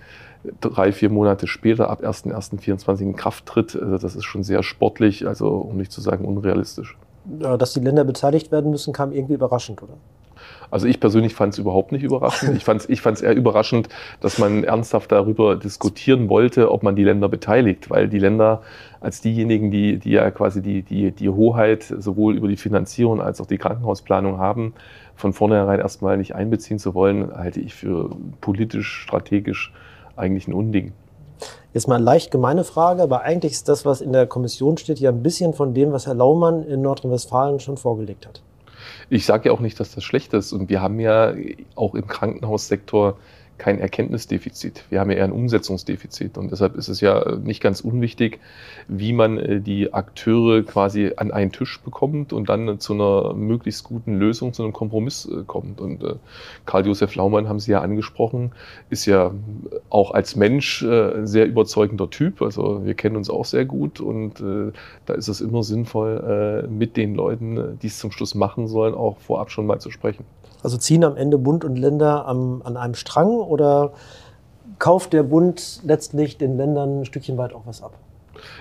drei, 0.60 0.92
vier 0.92 1.08
Monate 1.08 1.46
später 1.46 1.88
ab 1.88 2.04
1.1.24 2.04 3.00
in 3.00 3.16
Kraft 3.16 3.46
tritt, 3.46 3.74
also 3.74 3.96
das 3.96 4.14
ist 4.14 4.24
schon 4.24 4.44
sehr 4.44 4.62
sportlich, 4.62 5.26
also 5.26 5.48
um 5.48 5.78
nicht 5.78 5.92
zu 5.92 6.02
sagen 6.02 6.26
unrealistisch. 6.26 6.98
Dass 7.24 7.72
die 7.72 7.80
Länder 7.80 8.04
beteiligt 8.04 8.52
werden 8.52 8.70
müssen, 8.70 8.92
kam 8.92 9.12
irgendwie 9.12 9.34
überraschend, 9.34 9.82
oder? 9.82 9.94
Also 10.70 10.86
ich 10.86 11.00
persönlich 11.00 11.34
fand 11.34 11.54
es 11.54 11.58
überhaupt 11.58 11.92
nicht 11.92 12.02
überraschend. 12.02 12.56
Ich 12.56 12.64
fand 12.64 12.82
es 12.82 12.88
ich 12.88 13.04
eher 13.22 13.34
überraschend, 13.34 13.88
dass 14.20 14.38
man 14.38 14.64
ernsthaft 14.64 15.12
darüber 15.12 15.56
diskutieren 15.56 16.28
wollte, 16.28 16.70
ob 16.70 16.82
man 16.82 16.96
die 16.96 17.04
Länder 17.04 17.28
beteiligt, 17.28 17.90
weil 17.90 18.08
die 18.08 18.18
Länder 18.18 18.62
als 19.00 19.20
diejenigen, 19.20 19.70
die, 19.70 19.98
die 19.98 20.10
ja 20.10 20.30
quasi 20.30 20.60
die, 20.60 20.82
die, 20.82 21.12
die 21.12 21.28
Hoheit 21.28 21.84
sowohl 21.84 22.36
über 22.36 22.48
die 22.48 22.56
Finanzierung 22.56 23.20
als 23.20 23.40
auch 23.40 23.46
die 23.46 23.58
Krankenhausplanung 23.58 24.38
haben, 24.38 24.74
von 25.14 25.32
vornherein 25.32 25.80
erstmal 25.80 26.16
nicht 26.16 26.34
einbeziehen 26.34 26.78
zu 26.78 26.94
wollen, 26.94 27.34
halte 27.34 27.60
ich 27.60 27.74
für 27.74 28.10
politisch, 28.40 29.02
strategisch 29.02 29.72
eigentlich 30.16 30.48
ein 30.48 30.52
Unding. 30.52 30.92
Jetzt 31.74 31.86
mal 31.86 31.96
eine 31.96 32.04
leicht 32.04 32.30
gemeine 32.30 32.64
Frage, 32.64 33.02
aber 33.02 33.22
eigentlich 33.22 33.52
ist 33.52 33.68
das, 33.68 33.84
was 33.84 34.00
in 34.00 34.12
der 34.12 34.26
Kommission 34.26 34.76
steht, 34.78 34.98
ja 34.98 35.10
ein 35.10 35.22
bisschen 35.22 35.54
von 35.54 35.74
dem, 35.74 35.92
was 35.92 36.06
Herr 36.06 36.14
Laumann 36.14 36.64
in 36.64 36.82
Nordrhein-Westfalen 36.82 37.60
schon 37.60 37.76
vorgelegt 37.76 38.26
hat. 38.26 38.42
Ich 39.10 39.26
sage 39.26 39.48
ja 39.48 39.52
auch 39.52 39.60
nicht, 39.60 39.78
dass 39.80 39.94
das 39.94 40.04
schlecht 40.04 40.32
ist. 40.34 40.52
Und 40.52 40.68
wir 40.68 40.80
haben 40.80 41.00
ja 41.00 41.34
auch 41.74 41.94
im 41.94 42.06
Krankenhaussektor 42.06 43.18
kein 43.58 43.78
Erkenntnisdefizit. 43.78 44.84
Wir 44.88 45.00
haben 45.00 45.10
ja 45.10 45.18
eher 45.18 45.24
ein 45.24 45.32
Umsetzungsdefizit. 45.32 46.38
Und 46.38 46.50
deshalb 46.50 46.76
ist 46.76 46.88
es 46.88 47.00
ja 47.00 47.36
nicht 47.36 47.60
ganz 47.60 47.80
unwichtig, 47.80 48.40
wie 48.86 49.12
man 49.12 49.38
äh, 49.38 49.60
die 49.60 49.92
Akteure 49.92 50.62
quasi 50.62 51.12
an 51.16 51.30
einen 51.30 51.52
Tisch 51.52 51.80
bekommt 51.80 52.32
und 52.32 52.48
dann 52.48 52.78
zu 52.78 52.94
einer 52.94 53.34
möglichst 53.34 53.84
guten 53.84 54.18
Lösung, 54.18 54.52
zu 54.52 54.62
einem 54.62 54.72
Kompromiss 54.72 55.26
äh, 55.26 55.42
kommt. 55.46 55.80
Und 55.80 56.02
äh, 56.02 56.14
Karl-Josef 56.66 57.14
Laumann 57.16 57.48
haben 57.48 57.58
Sie 57.60 57.72
ja 57.72 57.80
angesprochen, 57.80 58.52
ist 58.90 59.06
ja 59.06 59.32
auch 59.90 60.12
als 60.12 60.36
Mensch 60.36 60.82
ein 60.82 61.26
sehr 61.26 61.46
überzeugender 61.46 62.10
Typ. 62.10 62.42
Also 62.42 62.84
wir 62.84 62.94
kennen 62.94 63.16
uns 63.16 63.30
auch 63.30 63.44
sehr 63.44 63.64
gut 63.64 64.00
und 64.00 64.42
da 65.06 65.14
ist 65.14 65.28
es 65.28 65.40
immer 65.40 65.62
sinnvoll, 65.62 66.68
mit 66.70 66.96
den 66.96 67.14
Leuten, 67.14 67.78
die 67.82 67.86
es 67.86 67.98
zum 67.98 68.12
Schluss 68.12 68.34
machen 68.34 68.68
sollen, 68.68 68.94
auch 68.94 69.18
vorab 69.18 69.50
schon 69.50 69.66
mal 69.66 69.80
zu 69.80 69.90
sprechen. 69.90 70.24
Also 70.62 70.76
ziehen 70.76 71.04
am 71.04 71.16
Ende 71.16 71.38
Bund 71.38 71.64
und 71.64 71.76
Länder 71.76 72.26
am, 72.26 72.62
an 72.64 72.76
einem 72.76 72.94
Strang 72.94 73.28
oder 73.28 73.92
kauft 74.78 75.12
der 75.12 75.22
Bund 75.22 75.80
letztlich 75.84 76.38
den 76.38 76.56
Ländern 76.56 77.00
ein 77.00 77.04
Stückchen 77.04 77.36
weit 77.38 77.52
auch 77.52 77.62
was 77.64 77.82
ab? 77.82 77.94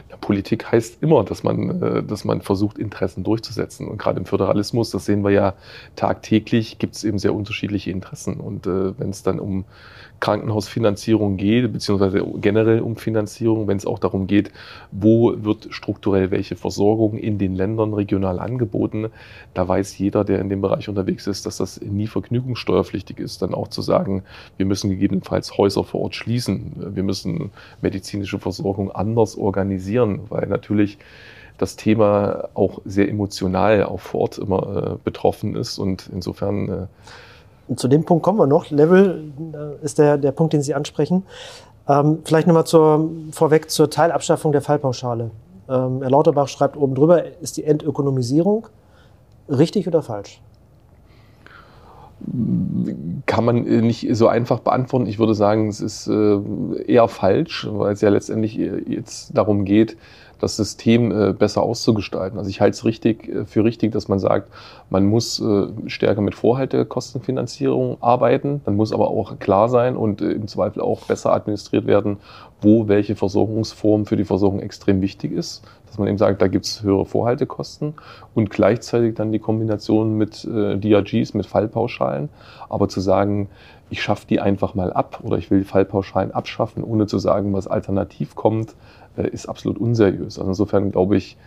Ja, 0.10 0.18
Politik 0.18 0.72
heißt 0.72 1.02
immer, 1.02 1.24
dass 1.24 1.44
man, 1.44 1.82
äh, 1.82 2.04
dass 2.04 2.26
man 2.26 2.42
versucht, 2.42 2.78
Interessen 2.78 3.24
durchzusetzen. 3.24 3.88
Und 3.88 3.98
gerade 3.98 4.20
im 4.20 4.26
Föderalismus, 4.26 4.90
das 4.90 5.06
sehen 5.06 5.24
wir 5.24 5.32
ja 5.32 5.54
tagtäglich, 5.96 6.80
gibt 6.80 6.96
es 6.96 7.04
eben 7.04 7.20
sehr 7.20 7.34
unterschiedliche 7.34 7.92
Interessen. 7.92 8.40
Und 8.40 8.66
äh, 8.66 8.98
wenn 9.00 9.10
es 9.10 9.24
dann 9.24 9.40
um 9.40 9.66
Krankenhausfinanzierung 10.20 11.38
geht, 11.38 11.72
beziehungsweise 11.72 12.26
generell 12.42 12.82
um 12.82 12.96
Finanzierung, 12.96 13.68
wenn 13.68 13.78
es 13.78 13.86
auch 13.86 14.00
darum 14.00 14.28
geht, 14.28 14.52
wo 14.92 15.34
wird 15.44 15.68
strukturell 15.70 16.32
welche 16.32 16.56
Versorgung 16.56 17.18
in 17.18 17.38
den 17.38 17.56
Ländern 17.56 17.94
regional 17.94 18.40
angeboten, 18.40 19.10
da 19.54 19.68
weiß 19.68 19.98
jeder, 19.98 20.24
der 20.24 20.40
in 20.40 20.50
dem 20.50 20.62
Bereich 20.62 20.90
unterwegs 20.90 21.28
ist, 21.28 21.46
dass 21.46 21.58
das 21.58 21.82
nie 21.82 22.08
vergnügungssteuerpflichtig 22.08 23.20
ist, 23.20 23.42
dann 23.42 23.54
auch 23.54 23.68
zu 23.68 23.82
sagen, 23.82 24.24
wir 24.58 24.66
müssen 24.66 24.90
gegebenenfalls 24.90 25.58
Häuser 25.58 25.84
vor 25.84 26.02
Ort 26.02 26.16
schließen, 26.16 26.96
wir 26.96 27.04
müssen 27.04 27.52
medizinische 27.82 28.40
Versorgung 28.40 28.92
anders 28.92 29.38
organisieren, 29.38 30.22
weil 30.30 30.48
natürlich 30.48 30.98
das 31.58 31.76
Thema 31.76 32.50
auch 32.54 32.82
sehr 32.86 33.10
emotional 33.10 33.84
auch 33.84 34.00
vor 34.00 34.22
Ort 34.22 34.38
immer 34.38 34.94
äh, 34.94 34.98
betroffen 35.04 35.56
ist. 35.56 35.80
Und 35.80 36.10
insofern 36.14 36.70
äh, 36.70 36.88
zu 37.76 37.88
dem 37.88 38.06
Punkt 38.06 38.24
kommen 38.24 38.40
wir 38.40 38.48
noch. 38.48 38.70
Level 38.70 39.32
äh, 39.54 39.84
ist 39.84 39.98
der, 39.98 40.18
der 40.18 40.32
Punkt, 40.32 40.54
den 40.54 40.62
Sie 40.62 40.74
ansprechen. 40.74 41.24
Ähm, 41.88 42.20
vielleicht 42.24 42.48
nochmal 42.48 42.66
zur, 42.66 43.10
vorweg 43.32 43.70
zur 43.70 43.90
Teilabschaffung 43.90 44.52
der 44.52 44.62
Fallpauschale. 44.62 45.32
Ähm, 45.70 46.02
Herr 46.02 46.10
Lauterbach 46.10 46.48
schreibt 46.48 46.78
oben 46.78 46.96
drüber, 46.96 47.24
ist 47.42 47.58
die 47.58 47.64
Entökonomisierung 47.64 48.68
richtig 49.50 49.88
oder 49.88 50.02
falsch? 50.02 50.42
Kann 53.26 53.46
man 53.46 53.68
äh, 53.68 53.82
nicht 53.82 54.08
so 54.12 54.28
einfach 54.28 54.60
beantworten. 54.60 55.06
Ich 55.06 55.20
würde 55.20 55.36
sagen, 55.36 55.68
es 55.68 55.82
ist 55.82 56.08
äh, 56.08 56.40
eher 56.86 57.08
falsch, 57.08 57.68
weil 57.70 57.94
es 57.94 58.02
ja 58.02 58.10
letztendlich 58.10 58.56
jetzt 58.56 59.38
darum 59.38 59.66
geht, 59.66 59.98
das 60.40 60.56
System 60.56 61.12
äh, 61.12 61.34
besser 61.34 61.64
auszugestalten. 61.64 62.38
Also 62.38 62.50
ich 62.50 62.62
halte 62.62 62.76
es 62.76 62.86
richtig, 62.86 63.28
äh, 63.28 63.46
für 63.46 63.64
richtig, 63.64 63.92
dass 63.92 64.08
man 64.08 64.20
sagt, 64.20 64.52
man 64.90 65.06
muss 65.06 65.40
äh, 65.40 65.68
stärker 65.88 66.22
mit 66.22 66.36
Vorhaltekostenfinanzierung 66.36 67.98
arbeiten. 68.02 68.62
Dann 68.66 68.76
muss 68.76 68.94
aber 68.94 69.10
auch 69.10 69.40
klar 69.40 69.70
sein 69.70 69.96
und 69.98 70.22
im 70.22 70.48
Zweifel 70.48 70.82
auch 70.82 71.02
besser 71.06 71.34
administriert 71.34 71.88
werden, 71.88 72.18
wo 72.62 72.88
welche 72.88 73.16
Versorgungsform 73.16 74.06
für 74.06 74.16
die 74.16 74.26
Versorgung 74.26 74.60
extrem 74.60 75.02
wichtig 75.02 75.32
ist. 75.32 75.64
Dass 75.88 75.98
man 75.98 76.08
eben 76.08 76.18
sagt, 76.18 76.42
da 76.42 76.48
gibt 76.48 76.66
es 76.66 76.84
höhere 76.84 77.06
Vorhaltekosten 77.06 77.94
und 78.36 78.50
gleichzeitig 78.50 79.16
dann 79.16 79.32
die 79.32 79.40
Kombination 79.40 80.18
mit 80.18 80.44
DRGs, 80.44 81.34
mit 81.34 81.46
Fallpauschalen. 81.46 82.28
Aber 82.68 82.90
zu 82.90 83.00
sagen, 83.00 83.48
ich 83.90 84.02
schaffe 84.02 84.28
die 84.28 84.40
einfach 84.40 84.76
mal 84.76 84.92
ab 84.92 85.20
oder 85.24 85.38
ich 85.38 85.50
will 85.50 85.60
die 85.60 85.66
Fallpauschalen 85.66 86.32
abschaffen, 86.32 86.84
ohne 86.84 87.08
zu 87.08 87.20
sagen, 87.20 87.54
was 87.54 87.68
alternativ 87.68 88.36
kommt, 88.36 88.72
äh, 88.72 89.07
ist 89.24 89.48
absolut 89.48 89.78
unseriös. 89.78 90.38
Also 90.38 90.50
insofern 90.50 90.92
glaube 90.92 91.18
ich, 91.18 91.38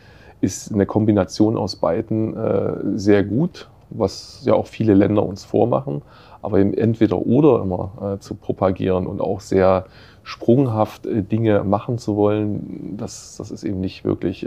ist 0.41 0.73
eine 0.73 0.87
Kombination 0.87 1.57
aus 1.57 1.77
beiden 1.77 2.37
äh, 2.37 2.73
sehr 2.95 3.25
gut, 3.25 3.69
was 3.91 4.43
ja 4.45 4.55
auch 4.55 4.67
viele 4.67 4.95
Länder 4.95 5.25
uns 5.25 5.45
vormachen. 5.45 6.03
Aber 6.43 6.59
eben 6.59 6.73
entweder 6.73 7.19
oder 7.19 7.62
immer 7.62 8.15
äh, 8.17 8.19
zu 8.21 8.35
propagieren 8.35 9.07
und 9.07 9.21
auch 9.21 9.41
sehr 9.41 9.85
sprunghaft 10.23 11.03
Dinge 11.07 11.65
machen 11.65 11.99
zu 11.99 12.17
wollen, 12.17 12.97
das, 12.97 13.37
das 13.37 13.50
ist 13.50 13.65
eben 13.65 13.81
nicht 13.81 14.05
wirklich 14.05 14.47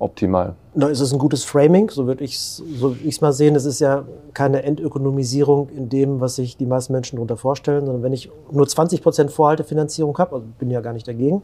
optimal. 0.00 0.54
Na, 0.74 0.88
ist 0.88 1.00
es 1.00 1.12
ein 1.12 1.18
gutes 1.18 1.44
Framing, 1.44 1.90
so 1.90 2.06
würde 2.06 2.24
ich 2.24 2.34
es 2.34 2.56
so 2.56 2.96
mal 3.20 3.32
sehen. 3.32 3.54
Es 3.54 3.64
ist 3.64 3.80
ja 3.80 4.04
keine 4.32 4.62
Entökonomisierung 4.62 5.68
in 5.68 5.88
dem, 5.88 6.20
was 6.20 6.36
sich 6.36 6.56
die 6.56 6.66
meisten 6.66 6.92
Menschen 6.92 7.16
darunter 7.16 7.36
vorstellen, 7.36 7.84
sondern 7.84 8.02
wenn 8.02 8.12
ich 8.12 8.30
nur 8.50 8.66
20 8.66 9.02
Prozent 9.02 9.30
Vorhaltefinanzierung 9.30 10.16
habe, 10.18 10.36
also 10.36 10.46
bin 10.58 10.70
ja 10.70 10.80
gar 10.80 10.94
nicht 10.94 11.06
dagegen, 11.06 11.42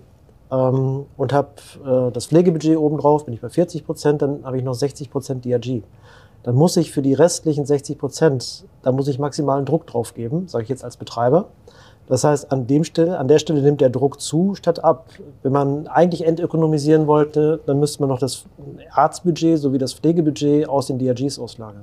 ähm, 0.50 1.06
und 1.16 1.32
habe 1.32 1.48
äh, 1.84 2.12
das 2.12 2.26
Pflegebudget 2.26 2.76
obendrauf, 2.76 3.24
bin 3.24 3.34
ich 3.34 3.40
bei 3.40 3.48
40 3.48 3.84
Prozent, 3.84 4.22
dann 4.22 4.44
habe 4.44 4.58
ich 4.58 4.64
noch 4.64 4.74
60 4.74 5.10
Prozent 5.10 5.44
DRG. 5.44 5.82
Dann 6.42 6.54
muss 6.54 6.76
ich 6.76 6.92
für 6.92 7.02
die 7.02 7.14
restlichen 7.14 7.66
60 7.66 7.98
Prozent, 7.98 8.64
da 8.82 8.92
muss 8.92 9.08
ich 9.08 9.18
maximalen 9.18 9.64
Druck 9.64 9.86
drauf 9.86 10.14
geben, 10.14 10.46
sage 10.48 10.64
ich 10.64 10.70
jetzt 10.70 10.84
als 10.84 10.96
Betreiber. 10.96 11.48
Das 12.08 12.24
heißt, 12.24 12.52
an, 12.52 12.66
dem 12.66 12.84
Stelle, 12.84 13.18
an 13.18 13.28
der 13.28 13.38
Stelle 13.38 13.62
nimmt 13.62 13.80
der 13.80 13.90
Druck 13.90 14.20
zu 14.20 14.54
statt 14.54 14.82
ab. 14.84 15.10
Wenn 15.42 15.52
man 15.52 15.86
eigentlich 15.88 16.24
entökonomisieren 16.24 17.06
wollte, 17.06 17.60
dann 17.66 17.80
müsste 17.80 18.02
man 18.02 18.08
noch 18.08 18.18
das 18.18 18.44
Arztbudget 18.92 19.58
sowie 19.58 19.78
das 19.78 19.94
Pflegebudget 19.94 20.68
aus 20.68 20.86
den 20.86 20.98
DRGs 20.98 21.38
auslagern. 21.38 21.82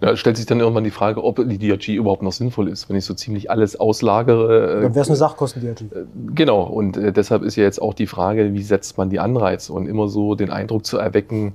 Da 0.00 0.16
stellt 0.16 0.36
sich 0.36 0.46
dann 0.46 0.60
irgendwann 0.60 0.84
die 0.84 0.90
Frage, 0.90 1.22
ob 1.24 1.36
die 1.36 1.58
DRG 1.58 1.88
überhaupt 1.96 2.22
noch 2.22 2.32
sinnvoll 2.32 2.68
ist, 2.68 2.88
wenn 2.88 2.96
ich 2.96 3.04
so 3.04 3.14
ziemlich 3.14 3.50
alles 3.50 3.78
auslagere. 3.78 4.78
Äh, 4.78 4.82
dann 4.82 4.94
wäre 4.94 5.02
es 5.02 5.08
eine 5.08 5.16
Sachkosten-DRG. 5.16 5.82
Äh, 5.82 6.04
genau, 6.34 6.62
und 6.62 6.96
äh, 6.96 7.12
deshalb 7.12 7.42
ist 7.42 7.56
ja 7.56 7.64
jetzt 7.64 7.82
auch 7.82 7.94
die 7.94 8.06
Frage, 8.06 8.52
wie 8.54 8.62
setzt 8.62 8.96
man 8.96 9.10
die 9.10 9.18
Anreize 9.18 9.72
und 9.72 9.86
immer 9.86 10.08
so 10.08 10.34
den 10.34 10.50
Eindruck 10.50 10.86
zu 10.86 10.98
erwecken, 10.98 11.54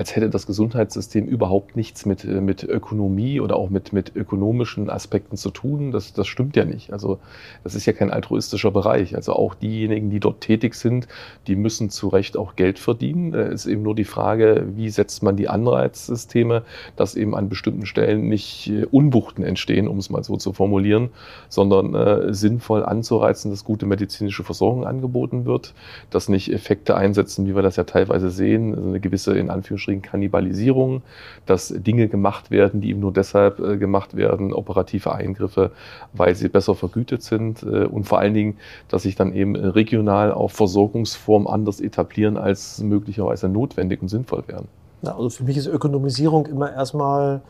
als 0.00 0.16
hätte 0.16 0.30
das 0.30 0.46
Gesundheitssystem 0.46 1.26
überhaupt 1.26 1.76
nichts 1.76 2.06
mit, 2.06 2.24
mit 2.24 2.64
Ökonomie 2.64 3.38
oder 3.38 3.56
auch 3.56 3.68
mit, 3.68 3.92
mit 3.92 4.16
ökonomischen 4.16 4.88
Aspekten 4.88 5.36
zu 5.36 5.50
tun. 5.50 5.92
Das, 5.92 6.14
das 6.14 6.26
stimmt 6.26 6.56
ja 6.56 6.64
nicht. 6.64 6.90
Also 6.90 7.18
das 7.64 7.74
ist 7.74 7.84
ja 7.84 7.92
kein 7.92 8.10
altruistischer 8.10 8.70
Bereich. 8.70 9.14
Also 9.14 9.34
auch 9.34 9.54
diejenigen, 9.54 10.08
die 10.08 10.18
dort 10.18 10.40
tätig 10.40 10.74
sind, 10.74 11.06
die 11.46 11.54
müssen 11.54 11.90
zu 11.90 12.08
Recht 12.08 12.38
auch 12.38 12.56
Geld 12.56 12.78
verdienen. 12.78 13.34
Es 13.34 13.66
ist 13.66 13.72
eben 13.72 13.82
nur 13.82 13.94
die 13.94 14.04
Frage, 14.04 14.68
wie 14.74 14.88
setzt 14.88 15.22
man 15.22 15.36
die 15.36 15.50
Anreizsysteme, 15.50 16.62
dass 16.96 17.14
eben 17.14 17.34
an 17.34 17.50
bestimmten 17.50 17.84
Stellen 17.84 18.26
nicht 18.26 18.70
äh, 18.70 18.86
Unbuchten 18.86 19.44
entstehen, 19.44 19.86
um 19.86 19.98
es 19.98 20.08
mal 20.08 20.24
so 20.24 20.38
zu 20.38 20.54
formulieren, 20.54 21.10
sondern 21.50 21.94
äh, 21.94 22.32
sinnvoll 22.32 22.86
anzureizen, 22.86 23.50
dass 23.50 23.64
gute 23.66 23.84
medizinische 23.84 24.44
Versorgung 24.44 24.86
angeboten 24.86 25.44
wird, 25.44 25.74
dass 26.08 26.30
nicht 26.30 26.50
Effekte 26.50 26.96
einsetzen, 26.96 27.46
wie 27.46 27.54
wir 27.54 27.60
das 27.60 27.76
ja 27.76 27.84
teilweise 27.84 28.30
sehen, 28.30 28.74
also 28.74 28.88
eine 28.88 29.00
gewisse, 29.00 29.36
in 29.36 29.50
Anführungsstrichen, 29.50 29.89
Kannibalisierung, 29.98 31.02
dass 31.46 31.68
Dinge 31.68 32.08
gemacht 32.08 32.50
werden, 32.50 32.80
die 32.80 32.90
eben 32.90 33.00
nur 33.00 33.12
deshalb 33.12 33.58
äh, 33.58 33.76
gemacht 33.76 34.16
werden, 34.16 34.52
operative 34.52 35.12
Eingriffe, 35.12 35.72
weil 36.12 36.34
sie 36.34 36.48
besser 36.48 36.74
vergütet 36.74 37.22
sind 37.22 37.62
äh, 37.62 37.84
und 37.84 38.04
vor 38.04 38.20
allen 38.20 38.34
Dingen, 38.34 38.56
dass 38.88 39.02
sich 39.02 39.16
dann 39.16 39.34
eben 39.34 39.56
regional 39.56 40.32
auch 40.32 40.50
Versorgungsformen 40.50 41.48
anders 41.48 41.80
etablieren, 41.80 42.36
als 42.36 42.78
möglicherweise 42.80 43.48
notwendig 43.48 44.00
und 44.00 44.08
sinnvoll 44.08 44.44
wären. 44.46 44.68
Ja, 45.02 45.16
also 45.16 45.30
für 45.30 45.44
mich 45.44 45.56
ist 45.56 45.66
Ökonomisierung 45.66 46.46
immer 46.46 46.72
erstmal 46.72 47.40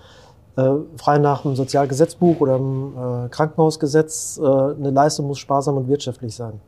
äh, 0.57 0.71
frei 0.97 1.19
nach 1.19 1.43
dem 1.43 1.57
Sozialgesetzbuch 1.57 2.41
oder 2.41 2.59
dem 2.59 2.93
äh, 2.97 3.29
Krankenhausgesetz. 3.29 4.41
Äh, 4.43 4.47
eine 4.47 4.91
Leistung 4.91 5.27
muss 5.27 5.39
sparsam 5.39 5.77
und 5.77 5.89
wirtschaftlich 5.89 6.35
sein. 6.35 6.61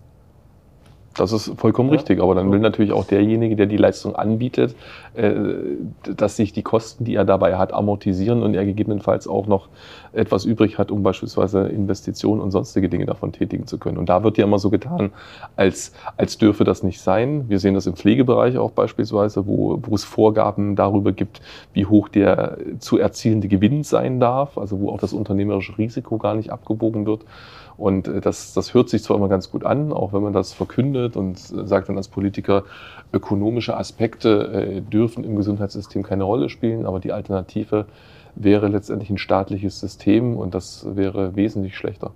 Das 1.14 1.32
ist 1.32 1.52
vollkommen 1.56 1.90
ja. 1.90 1.96
richtig, 1.96 2.20
aber 2.20 2.34
dann 2.34 2.50
will 2.50 2.58
natürlich 2.58 2.92
auch 2.92 3.04
derjenige, 3.04 3.56
der 3.56 3.66
die 3.66 3.76
Leistung 3.76 4.16
anbietet, 4.16 4.74
äh, 5.14 5.32
dass 6.16 6.36
sich 6.36 6.52
die 6.52 6.62
Kosten, 6.62 7.04
die 7.04 7.14
er 7.14 7.24
dabei 7.24 7.56
hat, 7.56 7.72
amortisieren 7.72 8.42
und 8.42 8.54
er 8.54 8.64
gegebenenfalls 8.64 9.28
auch 9.28 9.46
noch 9.46 9.68
etwas 10.12 10.44
übrig 10.44 10.78
hat, 10.78 10.90
um 10.90 11.02
beispielsweise 11.02 11.68
Investitionen 11.68 12.40
und 12.40 12.50
sonstige 12.50 12.88
Dinge 12.88 13.06
davon 13.06 13.32
tätigen 13.32 13.66
zu 13.66 13.78
können. 13.78 13.98
Und 13.98 14.08
da 14.08 14.22
wird 14.24 14.38
ja 14.38 14.44
immer 14.44 14.58
so 14.58 14.70
getan, 14.70 15.12
als, 15.56 15.92
als 16.16 16.38
dürfe 16.38 16.64
das 16.64 16.82
nicht 16.82 17.00
sein. 17.00 17.48
Wir 17.48 17.58
sehen 17.58 17.74
das 17.74 17.86
im 17.86 17.94
Pflegebereich 17.94 18.58
auch 18.58 18.72
beispielsweise, 18.72 19.46
wo, 19.46 19.78
wo 19.82 19.94
es 19.94 20.04
Vorgaben 20.04 20.76
darüber 20.76 21.12
gibt, 21.12 21.40
wie 21.72 21.86
hoch 21.86 22.08
der 22.08 22.58
zu 22.78 22.98
erzielende 22.98 23.48
Gewinn 23.48 23.84
sein 23.84 24.20
darf, 24.20 24.58
also 24.58 24.80
wo 24.80 24.90
auch 24.90 24.98
das 24.98 25.12
unternehmerische 25.12 25.76
Risiko 25.78 26.18
gar 26.18 26.34
nicht 26.34 26.50
abgebogen 26.50 27.06
wird. 27.06 27.24
Und 27.76 28.08
äh, 28.08 28.20
das, 28.20 28.52
das 28.52 28.74
hört 28.74 28.88
sich 28.88 29.02
zwar 29.02 29.16
immer 29.16 29.28
ganz 29.28 29.50
gut 29.50 29.64
an, 29.64 29.92
auch 29.92 30.12
wenn 30.12 30.22
man 30.22 30.32
das 30.32 30.52
verkündet 30.52 31.16
und 31.16 31.36
äh, 31.36 31.66
sagt 31.66 31.88
dann 31.88 31.96
als 31.96 32.08
Politiker, 32.08 32.64
ökonomische 33.12 33.76
Aspekte 33.76 34.52
äh, 34.52 34.80
dürfen 34.80 35.24
im 35.24 35.36
Gesundheitssystem 35.36 36.02
keine 36.02 36.24
Rolle 36.24 36.48
spielen, 36.48 36.86
aber 36.86 37.00
die 37.00 37.12
Alternative 37.12 37.86
wäre 38.34 38.68
letztendlich 38.68 39.10
ein 39.10 39.18
staatliches 39.18 39.80
System 39.80 40.36
und 40.36 40.54
das 40.54 40.86
wäre 40.94 41.36
wesentlich 41.36 41.76
schlechter. 41.76 42.12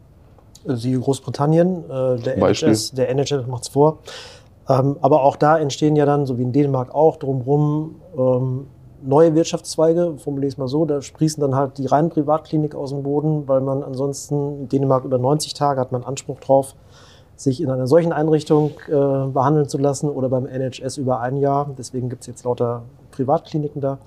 Sie 0.64 0.94
Großbritannien, 0.94 1.84
der 1.88 2.38
NHS, 2.38 2.92
der 2.92 3.10
NHS 3.10 3.46
macht 3.46 3.64
es 3.64 3.68
vor. 3.68 3.98
Ähm, 4.68 4.96
aber 5.00 5.22
auch 5.22 5.36
da 5.36 5.58
entstehen 5.58 5.96
ja 5.96 6.06
dann, 6.06 6.26
so 6.26 6.38
wie 6.38 6.42
in 6.42 6.52
Dänemark 6.52 6.94
auch, 6.94 7.16
drumherum 7.16 7.96
ähm, 8.16 8.66
neue 9.02 9.34
Wirtschaftszweige, 9.34 10.14
formuliere 10.18 10.48
ich 10.48 10.54
es 10.54 10.58
mal 10.58 10.68
so, 10.68 10.84
da 10.84 11.02
sprießen 11.02 11.40
dann 11.40 11.54
halt 11.54 11.78
die 11.78 11.86
reinen 11.86 12.10
Privatklinik 12.10 12.74
aus 12.74 12.90
dem 12.90 13.02
Boden, 13.02 13.46
weil 13.48 13.60
man 13.60 13.82
ansonsten 13.82 14.60
in 14.60 14.68
Dänemark 14.68 15.04
über 15.04 15.18
90 15.18 15.54
Tage 15.54 15.80
hat 15.80 15.92
man 15.92 16.04
Anspruch 16.04 16.40
drauf, 16.40 16.74
sich 17.36 17.60
in 17.60 17.70
einer 17.70 17.86
solchen 17.86 18.12
Einrichtung 18.12 18.72
äh, 18.88 18.92
behandeln 18.92 19.68
zu 19.68 19.78
lassen 19.78 20.08
oder 20.08 20.28
beim 20.28 20.46
NHS 20.46 20.96
über 20.96 21.20
ein 21.20 21.36
Jahr. 21.36 21.70
Deswegen 21.76 22.08
gibt 22.08 22.22
es 22.22 22.26
jetzt 22.26 22.44
lauter 22.44 22.82
Privatkliniken 23.10 23.80
da. 23.80 23.98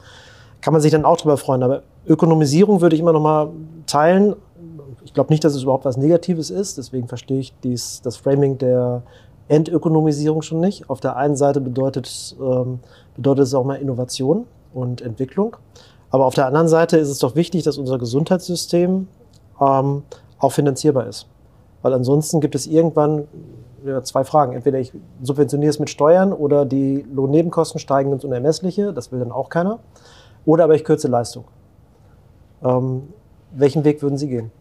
Kann 0.62 0.74
man 0.74 0.82
sich 0.82 0.92
dann 0.92 1.06
auch 1.06 1.18
drüber 1.18 1.38
freuen. 1.38 1.62
Aber 1.62 1.84
Ökonomisierung 2.08 2.82
würde 2.82 2.96
ich 2.96 3.02
immer 3.02 3.14
noch 3.14 3.22
mal 3.22 3.50
teilen. 3.86 4.36
Ich 5.06 5.14
glaube 5.14 5.32
nicht, 5.32 5.44
dass 5.44 5.54
es 5.54 5.62
überhaupt 5.62 5.86
was 5.86 5.96
Negatives 5.96 6.50
ist. 6.50 6.80
Deswegen 6.80 7.08
verstehe 7.08 7.40
ich 7.40 7.54
dies, 7.64 8.02
das 8.02 8.18
Framing 8.18 8.58
der 8.58 9.04
Entökonomisierung 9.48 10.42
schon 10.42 10.60
nicht. 10.60 10.90
Auf 10.90 11.00
der 11.00 11.16
einen 11.16 11.36
Seite 11.36 11.62
bedeutet, 11.62 12.36
ähm, 12.42 12.80
bedeutet 13.16 13.44
es 13.44 13.54
auch 13.54 13.64
mal 13.64 13.76
Innovation 13.76 14.48
und 14.74 15.02
Entwicklung. 15.02 15.58
Aber 16.12 16.26
auf 16.26 16.34
der 16.34 16.48
anderen 16.48 16.68
Seite 16.68 16.98
ist 16.98 17.10
es 17.10 17.20
doch 17.20 17.36
wichtig, 17.36 17.64
dass 17.64 17.78
unser 17.78 17.98
Gesundheitssystem 17.98 19.08
ähm, 19.62 20.04
auch 20.40 20.52
finanzierbar 20.52 21.08
ist. 21.08 21.28
Weil 21.82 21.94
ansonsten 21.94 22.42
gibt 22.42 22.56
es 22.56 22.68
irgendwann 22.68 23.28
ja, 23.86 24.04
zwei 24.04 24.24
Fragen. 24.24 24.54
Entweder 24.54 24.80
ich 24.80 24.92
subventioniere 25.22 25.70
es 25.70 25.80
mit 25.80 25.90
Steuern 25.90 26.34
oder 26.34 26.66
die 26.66 27.06
Lohnnebenkosten 27.14 27.80
steigen 27.80 28.12
ins 28.12 28.24
Unermessliche, 28.24 28.94
das 28.94 29.12
will 29.12 29.20
dann 29.20 29.32
auch 29.32 29.50
keiner. 29.50 29.80
Oder 30.46 30.66
aber 30.66 30.76
ich 30.76 30.84
kürze 30.84 31.08
Leistung. 31.08 31.46
Ähm, 32.64 33.14
welchen 33.52 33.84
Weg 33.84 34.02
würden 34.02 34.18
Sie 34.18 34.28
gehen? 34.28 34.52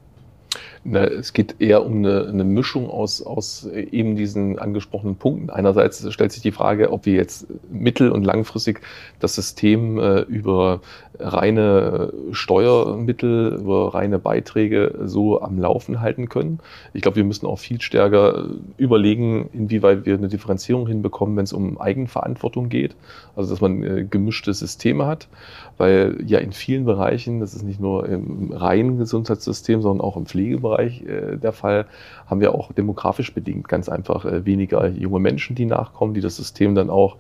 Na, 0.91 1.05
es 1.05 1.35
geht 1.35 1.57
eher 1.61 1.85
um 1.85 1.99
eine, 1.99 2.29
eine, 2.29 2.45
Mischung 2.45 2.89
aus, 2.89 3.21
aus 3.21 3.67
eben 3.67 4.17
diesen 4.17 4.59
angesprochenen 4.59 5.17
Punkten. 5.17 5.51
Einerseits 5.51 6.11
stellt 6.13 6.33
sich 6.33 6.41
die 6.41 6.51
Frage, 6.51 6.93
ob 6.93 7.05
wir 7.05 7.13
jetzt 7.13 7.47
mittel- 7.71 8.11
und 8.11 8.25
langfristig 8.25 8.81
das 9.21 9.35
System 9.35 9.99
äh, 9.99 10.21
über 10.21 10.81
reine 11.21 12.13
Steuermittel, 12.33 13.59
über 13.61 13.95
reine 13.95 14.19
Beiträge 14.19 14.95
so 15.05 15.41
am 15.41 15.59
Laufen 15.59 16.01
halten 16.01 16.29
können. 16.29 16.61
Ich 16.93 17.03
glaube, 17.03 17.17
wir 17.17 17.25
müssen 17.25 17.47
auch 17.47 17.59
viel 17.59 17.81
stärker 17.81 18.47
überlegen, 18.77 19.49
inwieweit 19.53 20.07
wir 20.07 20.15
eine 20.15 20.29
Differenzierung 20.29 20.87
hinbekommen, 20.87 21.37
wenn 21.37 21.45
es 21.45 21.53
um 21.53 21.81
Eigenverantwortung 21.81 22.69
geht. 22.69 22.97
Also, 23.37 23.51
dass 23.51 23.61
man 23.61 23.83
äh, 23.83 24.05
gemischte 24.09 24.53
Systeme 24.55 25.07
hat, 25.07 25.29
weil 25.77 26.19
ja 26.27 26.39
in 26.39 26.53
vielen 26.53 26.85
Bereichen, 26.85 27.41
das 27.41 27.55
ist 27.55 27.63
nicht 27.63 27.81
nur 27.81 28.09
im 28.09 28.53
reinen 28.53 28.99
Gesundheitssystem, 28.99 29.83
sondern 29.83 30.05
auch 30.05 30.17
im 30.17 30.27
Pflegebereich 30.27 31.03
äh, 31.03 31.37
der 31.37 31.53
Fall, 31.53 31.87
haben 32.27 32.41
wir 32.41 32.55
auch 32.55 32.73
demografisch 32.73 33.33
bedingt 33.35 33.69
ganz 33.69 33.89
einfach 33.89 34.25
äh, 34.25 34.45
weniger 34.45 34.89
junge 34.89 35.21
Menschen, 35.21 35.57
die 35.57 35.67
nachkommen, 35.67 36.15
die 36.15 36.21
das 36.21 36.37
System 36.37 36.75
dann 36.75 36.91
auch 36.91 37.17
äh, 37.17 37.19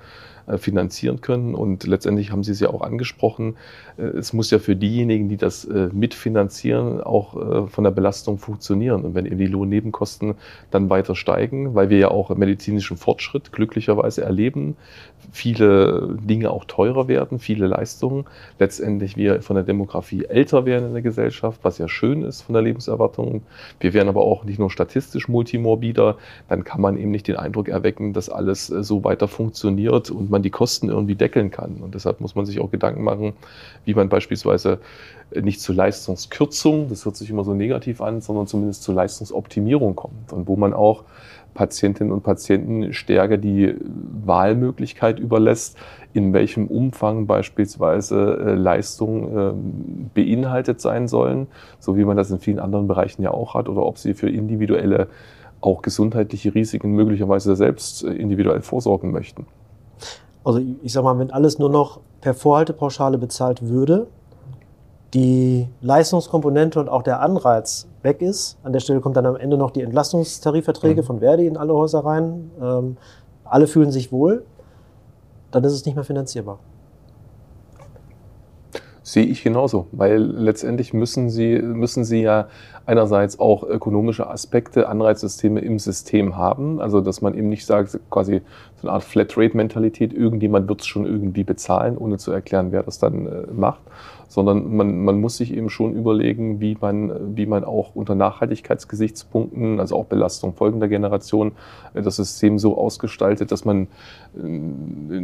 finanzieren 0.57 1.21
können. 1.21 1.55
Und 1.55 1.87
letztendlich 1.87 2.33
haben 2.33 2.43
Sie 2.43 2.53
es 2.53 2.61
ja 2.61 2.71
auch 2.71 2.81
angesprochen, 2.81 3.57
äh, 3.99 4.03
es 4.03 4.33
muss 4.33 4.51
ja 4.51 4.59
für 4.59 4.77
diejenigen, 4.77 5.29
die 5.29 5.37
das 5.37 5.65
äh, 5.65 5.91
mitfinanzieren, 5.93 7.03
auch 7.03 7.69
von 7.69 7.85
der 7.85 7.91
Belastung 7.91 8.39
funktionieren. 8.39 9.05
Und 9.05 9.15
wenn 9.15 9.27
eben 9.27 9.39
die 9.39 9.47
Lohnnebenkosten 9.47 10.35
dann 10.71 10.89
weiter 10.91 11.15
steigen, 11.15 11.75
weil 11.75 11.91
wir 11.91 11.99
ja 11.99 12.11
auch 12.11 12.35
medizinischen 12.37 12.97
Fortschritt 12.97 13.53
glücklicherweise 13.53 14.23
erleben, 14.23 14.77
viele 15.33 16.17
Dinge 16.23 16.51
auch 16.51 16.65
teurer 16.65 17.09
werden, 17.09 17.39
viele 17.39 17.67
Leistungen, 17.67 18.25
letztendlich 18.59 19.17
wir 19.17 19.43
von 19.43 19.57
der 19.57 19.65
Demografie 19.65 20.25
älter 20.25 20.65
werden 20.65 20.89
in 20.89 20.93
der 20.93 21.03
Gesellschaft, 21.03 21.61
was 21.63 21.79
ja 21.79 21.89
schön 21.89 22.23
ist 22.23 22.43
von 22.43 22.55
der 22.55 22.63
Lebenserwartung. 22.63 23.43
Wir 23.81 23.93
werden 23.93 24.09
aber 24.09 24.23
auch 24.23 24.45
nicht 24.45 24.59
nur 24.59 24.71
statistisch 24.71 25.29
multimorbider, 25.29 26.17
dann 26.49 26.65
kann 26.65 26.81
man 26.81 26.97
eben 26.97 27.11
nicht 27.11 27.29
den 27.29 27.37
Eindruck 27.37 27.69
erwecken, 27.69 28.13
dass 28.13 28.29
alles 28.29 28.67
so 28.67 29.05
weiter 29.05 29.29
funktioniert 29.29 30.11
und 30.11 30.31
man 30.31 30.38
die 30.43 30.51
Kosten 30.51 30.89
irgendwie 30.89 31.15
deckeln 31.15 31.51
kann. 31.51 31.77
Und 31.83 31.95
deshalb 31.95 32.21
muss 32.21 32.35
man 32.35 32.47
sich 32.47 32.61
auch 32.61 32.71
Gedanken 32.71 33.03
machen, 33.03 33.33
wie 33.85 33.95
man 33.95 34.09
beispielsweise 34.09 34.79
nicht 35.35 35.61
zu 35.61 35.73
Leistungskürzung, 35.73 36.89
das 36.89 37.05
hört 37.05 37.17
sich 37.17 37.31
immer 37.31 37.45
so 37.45 37.55
negativ 37.55 38.01
an, 38.01 38.21
sondern 38.21 38.47
zumindest 38.47 38.83
zu 38.83 38.93
Leistungsoptimierung 38.93 39.95
kommt 39.95 40.33
und 40.33 40.49
wo 40.49 40.57
man 40.57 40.73
auch 40.73 41.05
Patientinnen 41.55 42.13
und 42.13 42.23
Patienten 42.23 42.93
stärker 42.93 43.37
die 43.37 43.75
Wahlmöglichkeit 44.25 45.19
überlässt, 45.19 45.77
in 46.13 46.33
welchem 46.33 46.69
Umfang 46.69 47.27
beispielsweise 47.27 48.39
äh, 48.39 48.55
Leistungen 48.55 49.37
äh, 49.37 49.53
beinhaltet 50.15 50.81
sein 50.81 51.09
sollen, 51.09 51.49
so 51.81 51.97
wie 51.97 52.05
man 52.05 52.17
das 52.17 52.31
in 52.31 52.39
vielen 52.39 52.61
anderen 52.61 52.87
Bereichen 52.87 53.23
ja 53.23 53.33
auch 53.33 53.55
hat, 53.55 53.69
oder 53.69 53.85
ob 53.85 53.99
sie 53.99 54.15
für 54.15 54.31
individuelle, 54.31 55.09
auch 55.61 55.83
gesundheitliche 55.83 56.55
Risiken 56.55 56.93
möglicherweise 56.93 57.57
selbst 57.57 58.05
äh, 58.05 58.13
individuell 58.13 58.63
vorsorgen 58.63 59.11
möchten. 59.11 59.47
Also 60.49 60.63
ich 60.83 60.95
sag 60.95 61.05
mal, 61.05 61.19
wenn 61.19 61.31
alles 61.31 61.59
nur 61.59 61.69
noch 61.69 62.01
per 62.23 62.33
Vorhaltepauschale 62.33 63.19
bezahlt 63.19 63.69
würde, 63.69 64.07
die 65.13 65.69
Leistungskomponente 65.83 66.81
und 66.81 66.89
auch 66.89 67.03
der 67.03 67.21
Anreiz 67.21 67.87
weg 68.01 68.23
ist. 68.23 68.57
An 68.63 68.73
der 68.73 68.81
Stelle 68.81 69.03
kommt 69.03 69.19
dann 69.19 69.27
am 69.27 69.37
Ende 69.37 69.59
noch 69.59 69.73
die 69.73 69.83
Entlastungstarifverträge 69.83 71.03
mhm. 71.03 71.07
von 71.07 71.19
Verdi 71.19 71.47
in 71.47 71.59
alle 71.59 71.75
Häuser 71.75 72.03
rein. 72.03 72.51
Ähm, 72.63 72.97
alle 73.45 73.67
fühlen 73.67 73.91
sich 73.91 74.11
wohl. 74.11 74.43
Dann 75.51 75.65
ist 75.65 75.75
es 75.75 75.85
nicht 75.85 75.97
mehr 75.97 76.05
finanzierbar. 76.05 76.59
Sehe 79.09 79.25
ich 79.25 79.43
genauso, 79.43 79.87
weil 79.93 80.21
letztendlich 80.21 80.93
müssen 80.93 81.31
Sie, 81.31 81.63
müssen 81.63 82.05
Sie 82.05 82.21
ja 82.21 82.49
einerseits 82.85 83.41
auch 83.41 83.63
ökonomische 83.63 84.29
Aspekte, 84.29 84.87
Anreizsysteme 84.87 85.61
im 85.61 85.79
System 85.79 86.37
haben. 86.37 86.79
Also, 86.79 87.01
dass 87.01 87.23
man 87.23 87.33
eben 87.33 87.49
nicht 87.49 87.65
sagt, 87.65 87.99
quasi 88.11 88.43
so 88.77 88.87
eine 88.87 88.93
Art 88.93 89.05
Flatrate-Mentalität, 89.05 90.13
irgendjemand 90.13 90.69
wird 90.69 90.83
es 90.83 90.87
schon 90.87 91.07
irgendwie 91.07 91.43
bezahlen, 91.43 91.97
ohne 91.97 92.19
zu 92.19 92.33
erklären, 92.33 92.71
wer 92.71 92.83
das 92.83 92.99
dann 92.99 93.27
äh, 93.27 93.47
macht, 93.51 93.81
sondern 94.29 94.77
man, 94.77 95.05
man 95.05 95.21
muss 95.21 95.39
sich 95.39 95.53
eben 95.55 95.71
schon 95.71 95.95
überlegen, 95.95 96.61
wie 96.61 96.77
man, 96.79 97.37
wie 97.37 97.47
man 97.47 97.65
auch 97.65 97.95
unter 97.95 98.15
Nachhaltigkeitsgesichtspunkten, 98.15 99.81
also 99.81 99.97
auch 99.97 100.05
Belastung 100.05 100.55
folgender 100.55 100.87
Generation, 100.87 101.53
äh, 101.95 102.03
das 102.03 102.17
System 102.17 102.59
so 102.59 102.77
ausgestaltet, 102.77 103.51
dass 103.51 103.65
man, 103.65 103.89
äh, 104.37 105.21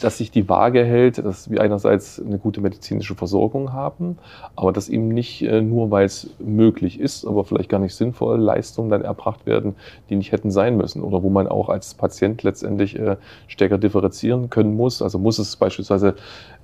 dass 0.00 0.18
sich 0.18 0.32
die 0.32 0.48
Waage 0.48 0.84
hält, 0.84 1.18
dass 1.18 1.50
wir 1.50 1.60
einerseits 1.60 2.20
eine 2.20 2.38
gute 2.38 2.60
medizinische 2.60 3.14
Versorgung 3.14 3.72
haben, 3.72 4.18
aber 4.56 4.72
dass 4.72 4.88
eben 4.88 5.08
nicht 5.08 5.42
äh, 5.42 5.62
nur, 5.62 5.92
weil 5.92 6.06
es 6.06 6.28
möglich 6.40 6.98
ist, 6.98 7.24
aber 7.24 7.44
vielleicht 7.44 7.68
gar 7.68 7.78
nicht 7.78 7.94
sinnvoll, 7.94 8.40
Leistungen 8.40 8.90
dann 8.90 9.02
erbracht 9.02 9.46
werden, 9.46 9.76
die 10.10 10.16
nicht 10.16 10.32
hätten 10.32 10.50
sein 10.50 10.76
müssen 10.76 11.02
oder 11.02 11.22
wo 11.22 11.30
man 11.30 11.46
auch 11.46 11.68
als 11.68 11.94
Patient 11.94 12.42
letztendlich 12.42 12.98
stärker 13.46 13.78
differenzieren 13.78 14.50
können 14.50 14.74
muss. 14.76 15.02
Also 15.02 15.18
muss 15.18 15.38
es 15.38 15.56
beispielsweise 15.56 16.14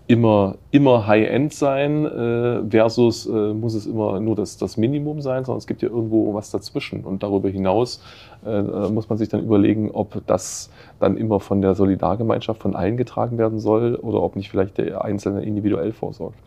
immer, 0.08 0.56
immer 0.70 1.06
High-End 1.06 1.52
sein 1.52 2.06
äh, 2.06 2.62
versus 2.70 3.26
äh, 3.26 3.52
muss 3.52 3.74
es 3.74 3.86
immer 3.86 4.18
nur 4.20 4.34
das, 4.34 4.56
das 4.56 4.78
Minimum 4.78 5.20
sein, 5.20 5.44
sondern 5.44 5.58
es 5.58 5.66
gibt 5.66 5.82
ja 5.82 5.90
irgendwo 5.90 6.32
was 6.32 6.50
dazwischen. 6.50 7.04
Und 7.04 7.22
darüber 7.22 7.50
hinaus 7.50 8.00
äh, 8.44 8.62
muss 8.88 9.10
man 9.10 9.18
sich 9.18 9.28
dann 9.28 9.44
überlegen, 9.44 9.90
ob 9.92 10.26
das 10.26 10.70
dann 10.98 11.18
immer 11.18 11.40
von 11.40 11.60
der 11.60 11.74
Solidargemeinschaft 11.74 12.62
von 12.62 12.74
allen 12.74 12.96
getragen 12.96 13.36
werden 13.36 13.60
soll 13.60 13.96
oder 13.96 14.22
ob 14.22 14.34
nicht 14.34 14.50
vielleicht 14.50 14.78
der 14.78 15.04
Einzelne 15.04 15.44
individuell 15.44 15.92
vorsorgt. 15.92 16.38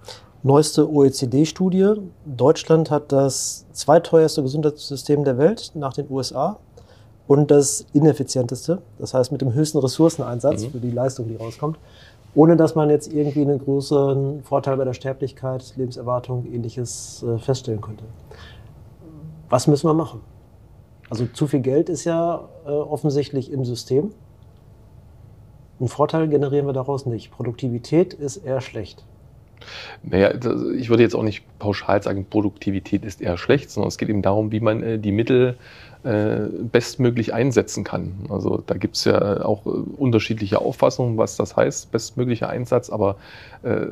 Neueste 0.41 0.91
OECD-Studie. 0.91 1.93
Deutschland 2.26 2.89
hat 2.89 3.12
das 3.12 3.67
zweiteuerste 3.74 4.41
Gesundheitssystem 4.41 5.24
der 5.24 5.38
Welt 5.38 5.71
nach 5.76 5.93
den 5.93 6.08
USA 6.10 6.58
und 7.28 7.52
das 7.52 7.86
ineffizienteste. 7.93 8.82
Das 8.97 9.13
heißt 9.13 9.32
mit 9.32 9.41
dem 9.41 9.54
höchsten 9.54 9.78
Ressourceneinsatz 9.78 10.63
mhm. 10.63 10.71
für 10.71 10.80
die 10.80 10.89
Leistung, 10.89 11.28
die 11.28 11.36
rauskommt 11.36 11.78
ohne 12.34 12.56
dass 12.56 12.76
man 12.76 12.89
jetzt 12.89 13.12
irgendwie 13.12 13.41
einen 13.41 13.60
großen 13.60 14.44
Vorteil 14.44 14.78
bei 14.78 14.86
der 14.86 14.94
Sterblichkeit, 14.94 15.74
Lebenserwartung, 15.76 16.46
ähnliches 16.46 17.24
äh, 17.24 17.38
feststellen 17.38 17.82
könnte. 17.82 18.06
Was 19.50 19.67
müssen 19.67 19.88
wir 19.88 19.94
machen? 19.94 20.22
Also 21.10 21.26
zu 21.26 21.46
viel 21.46 21.60
Geld 21.60 21.89
ist 21.89 22.06
ja 22.06 22.48
äh, 22.65 22.70
offensichtlich 22.70 23.52
im 23.52 23.65
System. 23.65 24.12
Einen 25.80 25.89
Vorteil 25.89 26.30
generieren 26.30 26.67
wir 26.67 26.74
daraus 26.74 27.06
nicht. 27.06 27.32
Produktivität 27.32 28.13
ist 28.13 28.38
eher 28.38 28.62
schlecht. 28.62 29.04
Naja, 30.04 30.32
ich 30.76 30.89
würde 30.89 31.04
jetzt 31.04 31.15
auch 31.15 31.24
nicht 31.24 31.44
pauschal 31.60 32.02
sagen, 32.02 32.26
Produktivität 32.30 33.04
ist 33.04 33.22
eher 33.22 33.38
schlecht, 33.38 33.70
sondern 33.70 33.89
es 33.89 33.98
geht 33.98 34.10
eben 34.10 34.22
darum, 34.22 34.52
wie 34.52 34.60
man 34.60 34.82
äh, 34.84 35.00
die 35.00 35.12
Mittel 35.12 35.58
bestmöglich 36.03 37.33
einsetzen 37.33 37.83
kann. 37.83 38.13
Also 38.29 38.63
da 38.65 38.75
gibt 38.75 38.95
es 38.95 39.05
ja 39.05 39.45
auch 39.45 39.65
äh, 39.65 39.69
unterschiedliche 39.69 40.59
Auffassungen, 40.59 41.17
was 41.17 41.37
das 41.37 41.55
heißt, 41.55 41.91
bestmöglicher 41.91 42.49
Einsatz, 42.49 42.89
aber 42.89 43.17
äh, 43.63 43.85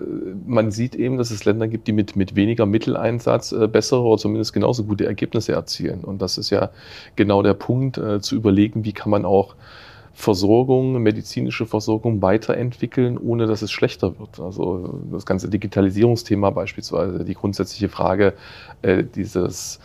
man 0.47 0.71
sieht 0.71 0.95
eben, 0.95 1.17
dass 1.17 1.29
es 1.29 1.45
Länder 1.45 1.67
gibt, 1.67 1.87
die 1.87 1.91
mit, 1.91 2.15
mit 2.15 2.35
weniger 2.35 2.65
Mitteleinsatz 2.65 3.51
äh, 3.51 3.67
bessere 3.67 4.01
oder 4.01 4.17
zumindest 4.19 4.53
genauso 4.53 4.83
gute 4.85 5.05
Ergebnisse 5.05 5.51
erzielen. 5.51 6.03
Und 6.03 6.21
das 6.21 6.37
ist 6.37 6.49
ja 6.49 6.71
genau 7.15 7.43
der 7.43 7.53
Punkt, 7.53 7.97
äh, 7.97 8.21
zu 8.21 8.35
überlegen, 8.35 8.85
wie 8.85 8.93
kann 8.93 9.11
man 9.11 9.25
auch 9.25 9.55
Versorgung, 10.13 11.01
medizinische 11.01 11.65
Versorgung 11.65 12.21
weiterentwickeln, 12.21 13.17
ohne 13.17 13.47
dass 13.47 13.61
es 13.61 13.71
schlechter 13.71 14.19
wird. 14.19 14.39
Also 14.39 14.99
das 15.11 15.25
ganze 15.25 15.49
Digitalisierungsthema 15.49 16.49
beispielsweise, 16.49 17.23
die 17.23 17.35
grundsätzliche 17.35 17.87
Frage 17.87 18.33
äh, 18.81 19.03
dieses 19.03 19.79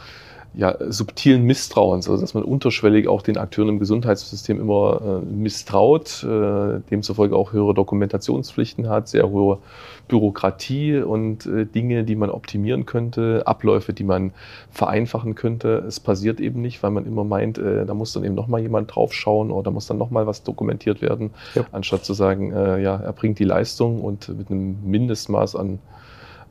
ja, 0.56 0.76
subtilen 0.88 1.42
Misstrauens, 1.42 2.08
also 2.08 2.20
dass 2.20 2.34
man 2.34 2.44
unterschwellig 2.44 3.08
auch 3.08 3.22
den 3.22 3.38
Akteuren 3.38 3.70
im 3.70 3.78
Gesundheitssystem 3.80 4.60
immer 4.60 5.00
äh, 5.22 5.24
misstraut, 5.24 6.22
äh, 6.22 6.80
demzufolge 6.90 7.34
auch 7.34 7.52
höhere 7.52 7.74
Dokumentationspflichten 7.74 8.88
hat, 8.88 9.08
sehr 9.08 9.28
hohe 9.28 9.58
Bürokratie 10.06 10.98
und 10.98 11.46
äh, 11.46 11.66
Dinge, 11.66 12.04
die 12.04 12.14
man 12.14 12.30
optimieren 12.30 12.86
könnte, 12.86 13.42
Abläufe, 13.46 13.92
die 13.92 14.04
man 14.04 14.32
vereinfachen 14.70 15.34
könnte. 15.34 15.84
Es 15.88 15.98
passiert 15.98 16.38
eben 16.38 16.60
nicht, 16.60 16.84
weil 16.84 16.92
man 16.92 17.04
immer 17.04 17.24
meint, 17.24 17.58
äh, 17.58 17.84
da 17.84 17.94
muss 17.94 18.12
dann 18.12 18.22
eben 18.22 18.36
nochmal 18.36 18.60
jemand 18.60 18.94
draufschauen 18.94 19.50
oder 19.50 19.64
da 19.64 19.70
muss 19.72 19.88
dann 19.88 19.98
nochmal 19.98 20.28
was 20.28 20.44
dokumentiert 20.44 21.02
werden, 21.02 21.30
ja. 21.56 21.64
anstatt 21.72 22.04
zu 22.04 22.14
sagen, 22.14 22.52
äh, 22.52 22.80
ja, 22.80 22.94
er 22.96 23.12
bringt 23.12 23.40
die 23.40 23.44
Leistung 23.44 24.00
und 24.00 24.28
mit 24.28 24.50
einem 24.50 24.76
Mindestmaß 24.84 25.56
an 25.56 25.80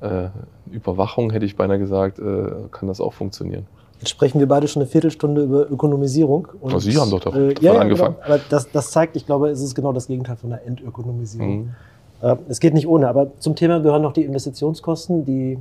äh, 0.02 0.28
Überwachung, 0.72 1.32
hätte 1.32 1.46
ich 1.46 1.56
beinahe 1.56 1.80
gesagt, 1.80 2.18
kann 2.18 2.88
das 2.88 3.00
auch 3.00 3.13
funktionieren. 3.13 3.68
Jetzt 4.04 4.10
sprechen 4.10 4.38
wir 4.38 4.50
beide 4.50 4.68
schon 4.68 4.82
eine 4.82 4.89
Viertelstunde 4.89 5.44
über 5.44 5.72
Ökonomisierung. 5.72 6.50
Und, 6.60 6.78
Sie 6.82 6.98
haben 6.98 7.10
doch 7.10 7.22
davon 7.22 7.52
äh, 7.52 7.56
ja, 7.62 7.72
angefangen. 7.72 8.16
Genau. 8.16 8.26
Aber 8.26 8.44
das, 8.50 8.70
das, 8.70 8.92
zeigt, 8.92 9.16
ich 9.16 9.26
glaube, 9.26 9.50
es 9.50 9.62
ist 9.62 9.76
genau 9.76 9.94
das 9.94 10.08
Gegenteil 10.08 10.36
von 10.36 10.50
der 10.50 10.68
Entökonomisierung. 10.68 11.58
Mhm. 11.58 11.70
Äh, 12.22 12.36
es 12.50 12.60
geht 12.60 12.74
nicht 12.74 12.86
ohne, 12.86 13.08
aber 13.08 13.32
zum 13.39 13.56
Thema 13.56 13.80
gehören 13.80 14.02
noch 14.02 14.12
die 14.12 14.26
Investitionskosten. 14.26 15.24
Die 15.24 15.58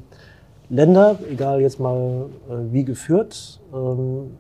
Länder, 0.71 1.21
egal 1.31 1.61
jetzt 1.61 1.79
mal 1.79 2.27
äh, 2.51 2.73
wie 2.73 2.85
geführt, 2.85 3.61
ähm, 3.73 4.33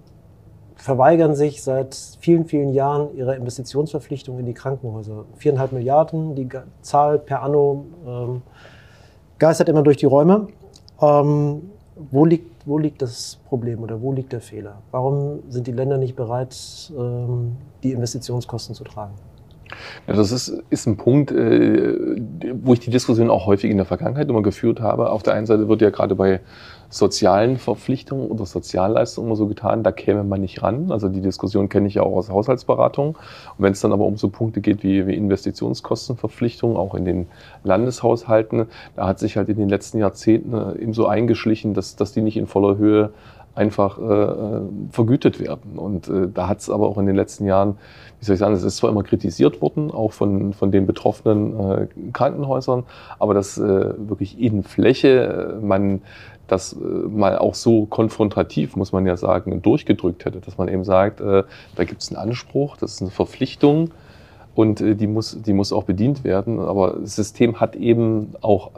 verweigern 0.75 1.37
sich 1.37 1.62
seit 1.62 1.95
vielen, 2.19 2.47
vielen 2.47 2.73
Jahren 2.73 3.17
ihrer 3.17 3.37
Investitionsverpflichtung 3.37 4.37
in 4.41 4.47
die 4.47 4.55
Krankenhäuser. 4.55 5.27
Viereinhalb 5.37 5.71
Milliarden, 5.71 6.35
die 6.35 6.49
Zahl 6.81 7.21
per 7.21 7.45
anno 7.45 7.87
ähm, 8.05 8.43
geistert 9.38 9.69
immer 9.69 9.83
durch 9.83 9.97
die 9.97 10.07
Räume. 10.07 10.49
Ähm, 11.01 11.71
wo, 12.11 12.25
liegt, 12.25 12.52
wo 12.64 12.79
liegt 12.79 13.03
das 13.03 13.38
Problem 13.48 13.83
oder 13.83 14.01
wo 14.01 14.12
liegt 14.12 14.33
der 14.33 14.40
Fehler? 14.40 14.83
Warum 14.90 15.40
sind 15.48 15.66
die 15.66 15.72
Länder 15.72 15.98
nicht 15.98 16.16
bereit, 16.16 16.57
ähm, 16.96 17.57
die 17.83 17.92
Investitionskosten 17.92 18.75
zu 18.75 18.85
tragen? 18.85 19.14
Ja, 20.07 20.14
das 20.14 20.33
ist, 20.33 20.48
ist 20.70 20.87
ein 20.87 20.96
Punkt, 20.96 21.33
äh, 21.33 21.96
wo 22.62 22.75
ich 22.75 22.81
die 22.81 22.90
Diskussion 22.90 23.31
auch 23.31 23.46
häufig 23.46 23.70
in 23.70 23.77
der 23.77 23.87
Vergangenheit 23.87 24.29
immer 24.29 24.42
geführt 24.42 24.81
habe. 24.81 25.11
Auf 25.11 25.22
der 25.22 25.35
einen 25.35 25.46
Seite 25.46 25.68
wird 25.68 25.81
ja 25.81 25.90
gerade 25.90 26.14
bei 26.14 26.40
sozialen 26.92 27.57
Verpflichtungen 27.57 28.31
oder 28.31 28.44
Sozialleistungen 28.44 29.28
immer 29.28 29.37
so 29.37 29.46
getan, 29.46 29.83
da 29.83 29.92
käme 29.92 30.24
man 30.24 30.42
nicht 30.42 30.62
ran. 30.62 30.92
Also 30.92 31.09
die 31.09 31.22
Diskussion 31.22 31.70
kenne 31.70 31.88
ich 31.88 31.94
ja 31.94 32.02
auch 32.02 32.14
aus 32.14 32.28
Haushaltsberatung. 32.28 33.16
Und 33.16 33.16
wenn 33.57 33.72
es 33.72 33.81
dann 33.81 33.92
aber 33.92 34.05
um 34.05 34.18
so 34.18 34.28
Punkte 34.28 34.61
geht 34.61 34.83
wie, 34.83 35.07
wie 35.07 35.14
Investitionskostenverpflichtungen, 35.14 36.76
auch 36.76 36.94
in 36.94 37.07
den 37.07 37.28
Landeshaushalten, 37.64 38.66
da 38.94 39.07
hat 39.07 39.18
sich 39.18 39.38
halt 39.38 39.48
in 39.48 39.57
den 39.57 39.70
letzten 39.70 39.98
Jahrzehnten 39.98 40.52
äh, 40.52 40.83
eben 40.83 40.92
so 40.92 41.07
eingeschlichen, 41.07 41.72
dass, 41.72 41.96
dass 41.96 42.12
die 42.12 42.20
nicht 42.20 42.37
in 42.37 42.46
voller 42.46 42.76
Höhe 42.76 43.14
einfach 43.55 43.98
äh, 43.98 44.02
äh 44.02 44.61
vergütet 44.90 45.40
werden. 45.40 45.78
Und 45.78 46.09
äh, 46.09 46.28
da 46.33 46.48
hat 46.48 46.61
es 46.61 46.70
aber 46.70 46.88
auch 46.88 46.98
in 46.98 47.07
den 47.07 47.16
letzten 47.16 47.46
Jahren, 47.46 47.76
wie 48.18 48.24
soll 48.24 48.35
ich 48.35 48.40
sagen, 48.40 48.55
es 48.55 48.62
ist 48.62 48.76
zwar 48.76 48.90
immer 48.90 49.02
kritisiert 49.02 49.61
worden, 49.61 49.90
auch 49.90 50.12
von, 50.12 50.52
von 50.52 50.70
den 50.70 50.87
betroffenen 50.87 51.59
äh, 51.59 51.87
Krankenhäusern, 52.12 52.85
aber 53.18 53.35
dass 53.35 53.59
äh, 53.59 53.94
wirklich 53.96 54.38
in 54.38 54.62
Fläche 54.62 55.59
man 55.62 56.02
das 56.48 56.72
äh, 56.72 56.76
mal 56.76 57.38
auch 57.38 57.55
so 57.55 57.87
konfrontativ, 57.87 58.76
muss 58.76 58.92
man 58.92 59.07
ja 59.07 59.16
sagen, 59.16 59.62
durchgedrückt 59.62 60.24
hätte, 60.24 60.40
dass 60.40 60.59
man 60.59 60.68
eben 60.68 60.85
sagt, 60.85 61.20
äh, 61.20 61.44
da 61.76 61.85
gibt 61.85 62.02
es 62.02 62.11
einen 62.11 62.31
Anspruch, 62.31 62.76
das 62.76 62.94
ist 62.94 63.02
eine 63.02 63.11
Verpflichtung 63.11 63.90
und 64.55 64.81
äh, 64.81 64.94
die, 64.94 65.07
muss, 65.07 65.40
die 65.40 65.52
muss 65.52 65.72
auch 65.72 65.85
bedient 65.85 66.24
werden. 66.24 66.59
Aber 66.59 66.96
das 67.00 67.16
System 67.16 67.61
hat 67.61 67.76
eben 67.76 68.35
auch 68.40 68.70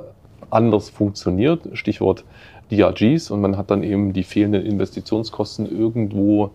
anders 0.51 0.91
funktioniert, 0.91 1.61
Stichwort 1.73 2.25
DRGs, 2.71 3.31
und 3.31 3.41
man 3.41 3.57
hat 3.57 3.71
dann 3.71 3.83
eben 3.83 4.13
die 4.13 4.23
fehlenden 4.23 4.65
Investitionskosten 4.65 5.71
irgendwo 5.71 6.51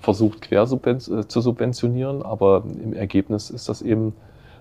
versucht 0.00 0.42
quer 0.42 0.66
zu 0.66 1.40
subventionieren, 1.40 2.22
aber 2.22 2.64
im 2.82 2.92
Ergebnis 2.92 3.50
ist 3.50 3.68
das 3.68 3.82
eben 3.82 4.14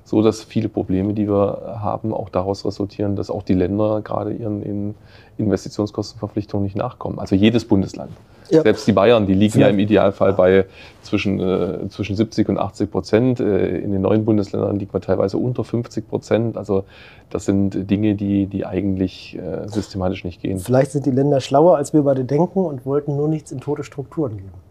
so, 0.03 0.21
dass 0.21 0.43
viele 0.43 0.69
Probleme, 0.69 1.13
die 1.13 1.27
wir 1.27 1.77
haben, 1.81 2.13
auch 2.13 2.29
daraus 2.29 2.65
resultieren, 2.65 3.15
dass 3.15 3.29
auch 3.29 3.43
die 3.43 3.53
Länder 3.53 4.01
gerade 4.01 4.33
ihren 4.33 4.95
Investitionskostenverpflichtungen 5.37 6.63
nicht 6.63 6.75
nachkommen. 6.75 7.19
Also 7.19 7.35
jedes 7.35 7.65
Bundesland. 7.65 8.11
Ja. 8.51 8.63
Selbst 8.63 8.85
die 8.85 8.91
Bayern, 8.91 9.25
die 9.25 9.33
liegen 9.33 9.59
ja, 9.59 9.67
ja 9.67 9.73
im 9.73 9.79
Idealfall 9.79 10.33
bei 10.33 10.65
zwischen, 11.03 11.39
äh, 11.39 11.87
zwischen 11.87 12.17
70 12.17 12.49
und 12.49 12.57
80 12.57 12.91
Prozent. 12.91 13.39
Äh, 13.39 13.77
in 13.77 13.93
den 13.93 14.01
neuen 14.01 14.25
Bundesländern 14.25 14.77
liegt 14.77 14.91
man 14.91 15.01
teilweise 15.01 15.37
unter 15.37 15.63
50 15.63 16.09
Prozent. 16.09 16.57
Also 16.57 16.83
das 17.29 17.45
sind 17.45 17.89
Dinge, 17.89 18.15
die, 18.15 18.47
die 18.47 18.65
eigentlich 18.65 19.37
äh, 19.37 19.67
systematisch 19.69 20.25
nicht 20.25 20.41
gehen. 20.41 20.59
Vielleicht 20.59 20.91
sind 20.91 21.05
die 21.05 21.11
Länder 21.11 21.39
schlauer, 21.39 21.77
als 21.77 21.93
wir 21.93 22.01
beide 22.01 22.25
denken 22.25 22.59
und 22.59 22.85
wollten 22.85 23.15
nur 23.15 23.29
nichts 23.29 23.53
in 23.53 23.61
tote 23.61 23.85
Strukturen 23.85 24.35
geben. 24.35 24.70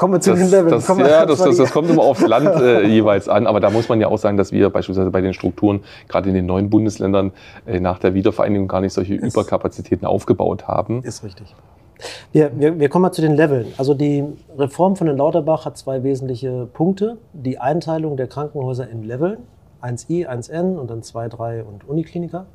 Kommen 0.00 0.14
wir 0.14 0.20
zu 0.22 0.30
das, 0.30 0.38
den 0.38 0.50
Leveln. 0.50 0.70
Das, 0.70 0.88
ja, 0.88 1.26
das, 1.26 1.40
das, 1.40 1.58
das, 1.58 1.70
kommt 1.72 1.90
immer 1.90 2.00
aufs 2.00 2.26
Land 2.26 2.46
äh, 2.62 2.86
jeweils 2.86 3.28
an. 3.28 3.46
Aber 3.46 3.60
da 3.60 3.68
muss 3.68 3.90
man 3.90 4.00
ja 4.00 4.08
auch 4.08 4.16
sagen, 4.16 4.38
dass 4.38 4.50
wir 4.50 4.70
beispielsweise 4.70 5.10
bei 5.10 5.20
den 5.20 5.34
Strukturen, 5.34 5.80
gerade 6.08 6.30
in 6.30 6.34
den 6.34 6.46
neuen 6.46 6.70
Bundesländern, 6.70 7.32
äh, 7.66 7.80
nach 7.80 7.98
der 7.98 8.14
Wiedervereinigung 8.14 8.66
gar 8.66 8.80
nicht 8.80 8.94
solche 8.94 9.16
ist, 9.16 9.34
Überkapazitäten 9.34 10.06
aufgebaut 10.06 10.66
haben. 10.66 11.02
Ist 11.02 11.22
richtig. 11.22 11.54
Wir, 12.32 12.50
wir, 12.58 12.80
wir 12.80 12.88
kommen 12.88 13.02
mal 13.02 13.12
zu 13.12 13.20
den 13.20 13.36
Leveln. 13.36 13.74
Also 13.76 13.92
die 13.92 14.24
Reform 14.56 14.96
von 14.96 15.06
den 15.06 15.18
Lauterbach 15.18 15.66
hat 15.66 15.76
zwei 15.76 16.02
wesentliche 16.02 16.66
Punkte. 16.72 17.18
Die 17.34 17.58
Einteilung 17.58 18.16
der 18.16 18.26
Krankenhäuser 18.26 18.88
in 18.88 19.02
Leveln, 19.02 19.36
1i, 19.82 20.26
1n 20.26 20.78
und 20.78 20.88
dann 20.90 21.02
2, 21.02 21.28
3 21.28 21.64
und 21.64 21.86
Unikliniker. 21.86 22.46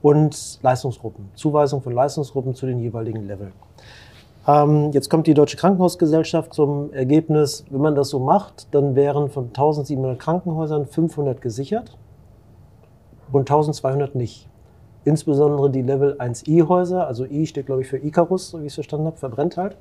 Und 0.00 0.60
Leistungsgruppen, 0.62 1.30
Zuweisung 1.34 1.82
von 1.82 1.92
Leistungsgruppen 1.92 2.54
zu 2.54 2.66
den 2.66 2.78
jeweiligen 2.78 3.26
Leveln. 3.26 3.52
Ähm, 4.48 4.92
jetzt 4.92 5.10
kommt 5.10 5.26
die 5.26 5.34
Deutsche 5.34 5.58
Krankenhausgesellschaft 5.58 6.54
zum 6.54 6.90
Ergebnis, 6.94 7.66
wenn 7.68 7.82
man 7.82 7.94
das 7.94 8.08
so 8.08 8.18
macht, 8.18 8.74
dann 8.74 8.96
wären 8.96 9.28
von 9.28 9.48
1700 9.48 10.18
Krankenhäusern 10.18 10.86
500 10.86 11.42
gesichert 11.42 11.98
und 13.30 13.40
1200 13.40 14.14
nicht. 14.14 14.48
Insbesondere 15.04 15.70
die 15.70 15.82
Level 15.82 16.16
1i-Häuser, 16.18 17.06
also 17.06 17.26
I 17.26 17.46
steht 17.46 17.66
glaube 17.66 17.82
ich 17.82 17.88
für 17.88 17.98
Icarus, 17.98 18.50
so 18.50 18.60
wie 18.60 18.62
ich 18.62 18.68
es 18.68 18.74
verstanden 18.74 19.06
habe, 19.06 19.18
verbrennt 19.18 19.58
halt. 19.58 19.76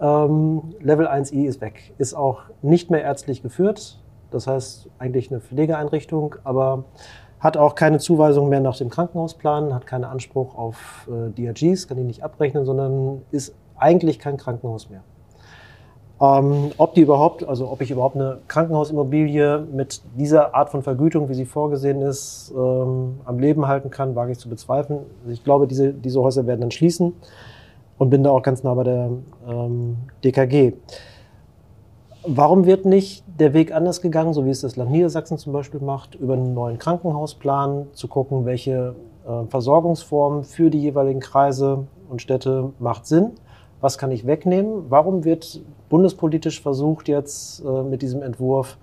Ähm, 0.00 0.62
Level 0.80 1.06
1i 1.06 1.46
ist 1.46 1.60
weg, 1.60 1.94
ist 1.96 2.14
auch 2.14 2.42
nicht 2.62 2.90
mehr 2.90 3.02
ärztlich 3.02 3.40
geführt, 3.40 4.02
das 4.32 4.48
heißt 4.48 4.90
eigentlich 4.98 5.30
eine 5.30 5.40
Pflegeeinrichtung, 5.40 6.34
aber 6.42 6.84
hat 7.38 7.56
auch 7.56 7.76
keine 7.76 7.98
Zuweisung 7.98 8.48
mehr 8.48 8.60
nach 8.60 8.76
dem 8.76 8.90
Krankenhausplan, 8.90 9.72
hat 9.72 9.86
keinen 9.86 10.04
Anspruch 10.04 10.56
auf 10.56 11.08
äh, 11.08 11.30
DRGs, 11.30 11.86
kann 11.86 11.98
die 11.98 12.02
nicht 12.02 12.24
abrechnen, 12.24 12.64
sondern 12.64 13.22
ist 13.30 13.54
eigentlich 13.78 14.18
kein 14.18 14.36
Krankenhaus 14.36 14.90
mehr. 14.90 15.02
Ähm, 16.18 16.70
ob 16.78 16.94
die 16.94 17.02
überhaupt, 17.02 17.46
also 17.46 17.70
ob 17.70 17.82
ich 17.82 17.90
überhaupt 17.90 18.16
eine 18.16 18.38
Krankenhausimmobilie 18.48 19.66
mit 19.70 20.00
dieser 20.16 20.54
Art 20.54 20.70
von 20.70 20.82
Vergütung, 20.82 21.28
wie 21.28 21.34
sie 21.34 21.44
vorgesehen 21.44 22.00
ist, 22.00 22.54
ähm, 22.56 23.20
am 23.26 23.38
Leben 23.38 23.68
halten 23.68 23.90
kann, 23.90 24.14
wage 24.14 24.32
ich 24.32 24.38
zu 24.38 24.48
bezweifeln. 24.48 25.00
Also 25.20 25.32
ich 25.32 25.44
glaube, 25.44 25.66
diese, 25.66 25.92
diese 25.92 26.22
Häuser 26.22 26.46
werden 26.46 26.62
dann 26.62 26.70
schließen 26.70 27.12
und 27.98 28.10
bin 28.10 28.22
da 28.22 28.30
auch 28.30 28.42
ganz 28.42 28.62
nah 28.62 28.72
bei 28.72 28.84
der 28.84 29.10
ähm, 29.46 29.96
DKG. 30.24 30.72
Warum 32.26 32.64
wird 32.64 32.86
nicht 32.86 33.22
der 33.38 33.52
Weg 33.52 33.72
anders 33.72 34.00
gegangen, 34.00 34.32
so 34.32 34.46
wie 34.46 34.50
es 34.50 34.62
das 34.62 34.76
Land 34.76 34.90
Niedersachsen 34.90 35.36
zum 35.36 35.52
Beispiel 35.52 35.80
macht, 35.80 36.14
über 36.14 36.32
einen 36.32 36.54
neuen 36.54 36.78
Krankenhausplan 36.78 37.88
zu 37.92 38.08
gucken, 38.08 38.46
welche 38.46 38.96
äh, 39.26 39.46
Versorgungsformen 39.48 40.44
für 40.44 40.70
die 40.70 40.80
jeweiligen 40.80 41.20
Kreise 41.20 41.86
und 42.08 42.22
Städte 42.22 42.72
macht 42.78 43.06
Sinn? 43.06 43.32
Was 43.86 43.98
kann 43.98 44.10
ich 44.10 44.26
wegnehmen? 44.26 44.86
Warum 44.88 45.24
wird 45.24 45.60
bundespolitisch 45.88 46.60
versucht, 46.60 47.06
jetzt 47.06 47.64
äh, 47.64 47.82
mit 47.84 48.02
diesem 48.02 48.20
Entwurf 48.20 48.78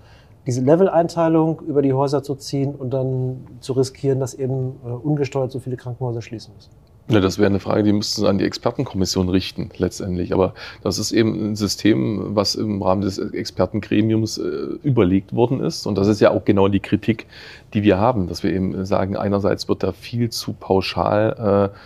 diese 0.47 0.61
Level-Einteilung 0.61 1.59
über 1.67 1.81
die 1.81 1.91
Häuser 1.91 2.23
zu 2.23 2.35
ziehen 2.35 2.73
und 2.73 2.91
dann 2.91 3.45
zu 3.59 3.73
riskieren, 3.73 4.21
dass 4.21 4.33
eben 4.33 4.77
äh, 4.85 4.87
ungesteuert 4.87 5.51
so 5.51 5.59
viele 5.59 5.75
Krankenhäuser 5.75 6.21
schließen 6.21 6.53
müssen? 6.55 6.69
Ja, 7.09 7.19
das 7.19 7.37
wäre 7.37 7.47
eine 7.47 7.59
Frage, 7.59 7.83
die 7.83 7.91
müssten 7.91 8.21
Sie 8.21 8.29
an 8.29 8.37
die 8.37 8.45
Expertenkommission 8.45 9.27
richten, 9.27 9.71
letztendlich. 9.75 10.33
Aber 10.33 10.53
das 10.83 10.99
ist 10.99 11.11
eben 11.11 11.51
ein 11.51 11.55
System, 11.57 12.33
was 12.33 12.55
im 12.55 12.81
Rahmen 12.81 13.01
des 13.01 13.17
Expertengremiums 13.17 14.37
äh, 14.37 14.41
überlegt 14.83 15.35
worden 15.35 15.59
ist. 15.59 15.85
Und 15.85 15.97
das 15.97 16.07
ist 16.07 16.21
ja 16.21 16.31
auch 16.31 16.45
genau 16.45 16.69
die 16.69 16.79
Kritik, 16.79 17.27
die 17.73 17.83
wir 17.83 17.97
haben, 17.97 18.29
dass 18.29 18.41
wir 18.41 18.53
eben 18.53 18.85
sagen, 18.85 19.17
einerseits 19.17 19.67
wird 19.67 19.83
da 19.83 19.91
viel 19.91 20.29
zu 20.29 20.53
pauschal 20.53 21.71
äh, 21.73 21.77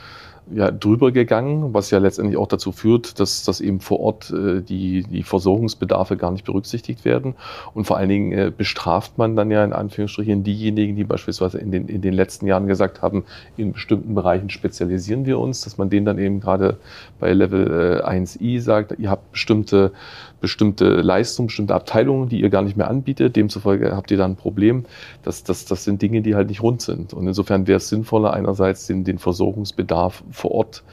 ja, 0.54 0.72
drüber 0.72 1.12
gegangen, 1.12 1.74
was 1.74 1.92
ja 1.92 2.00
letztendlich 2.00 2.38
auch 2.38 2.48
dazu 2.48 2.72
führt, 2.72 3.20
dass, 3.20 3.44
dass 3.44 3.60
eben 3.62 3.80
vor 3.80 4.00
Ort 4.00 4.32
äh, 4.32 4.62
die, 4.62 5.04
die 5.04 5.24
Versorgungsbedarfe 5.24 6.18
gar 6.18 6.32
nicht 6.32 6.46
berücksichtigt 6.46 7.06
werden. 7.06 7.36
Und 7.74 7.86
vor 7.86 7.98
allen 7.98 8.10
Dingen 8.10 8.32
äh, 8.32 8.52
bestraft 8.56 9.18
man 9.18 9.36
dann 9.36 9.52
ja 9.52 9.64
in 9.64 9.74
Anführungsstrichen 9.74 10.44
diejenigen, 10.44 10.96
die 10.96 11.04
beispielsweise 11.04 11.58
in 11.58 11.72
den, 11.72 11.88
in 11.88 12.02
den 12.02 12.14
letzten 12.14 12.48
Jahren 12.48 12.68
gesagt 12.68 13.02
haben, 13.02 13.26
in 13.58 13.74
bestimmten 13.74 14.16
Bereichen 14.16 14.50
spezialisieren 14.50 15.26
wir 15.26 15.40
uns, 15.40 15.62
dass 15.62 15.78
man 15.78 15.90
denen 15.90 16.06
dann 16.06 16.20
eben 16.20 16.40
gerade 16.40 16.78
bei 17.20 17.34
Level 17.34 18.02
äh, 18.02 18.08
1i 18.08 18.62
sagt, 18.62 18.96
ihr 18.98 19.10
habt 19.10 19.32
bestimmte 19.32 19.92
bestimmte 20.40 21.02
Leistungen, 21.02 21.48
bestimmte 21.48 21.74
Abteilungen, 21.74 22.30
die 22.30 22.42
ihr 22.42 22.50
gar 22.50 22.62
nicht 22.62 22.78
mehr 22.78 22.90
anbietet. 22.90 23.36
Demzufolge 23.36 23.96
habt 23.96 24.12
ihr 24.12 24.18
dann 24.18 24.32
ein 24.32 24.36
Problem. 24.36 24.86
Das, 25.24 25.44
das, 25.44 25.66
das 25.66 25.84
sind 25.84 26.02
Dinge, 26.02 26.22
die 26.22 26.36
halt 26.36 26.50
nicht 26.50 26.62
rund 26.62 26.82
sind. 26.82 27.14
Und 27.14 27.28
insofern 27.28 27.68
wäre 27.68 27.78
es 27.78 27.90
sinnvoller, 27.90 28.34
einerseits 28.34 28.88
den, 28.88 29.04
den 29.04 29.18
Versorgungsbedarf 29.18 30.24
vor 30.38 30.52
Ort 30.52 30.84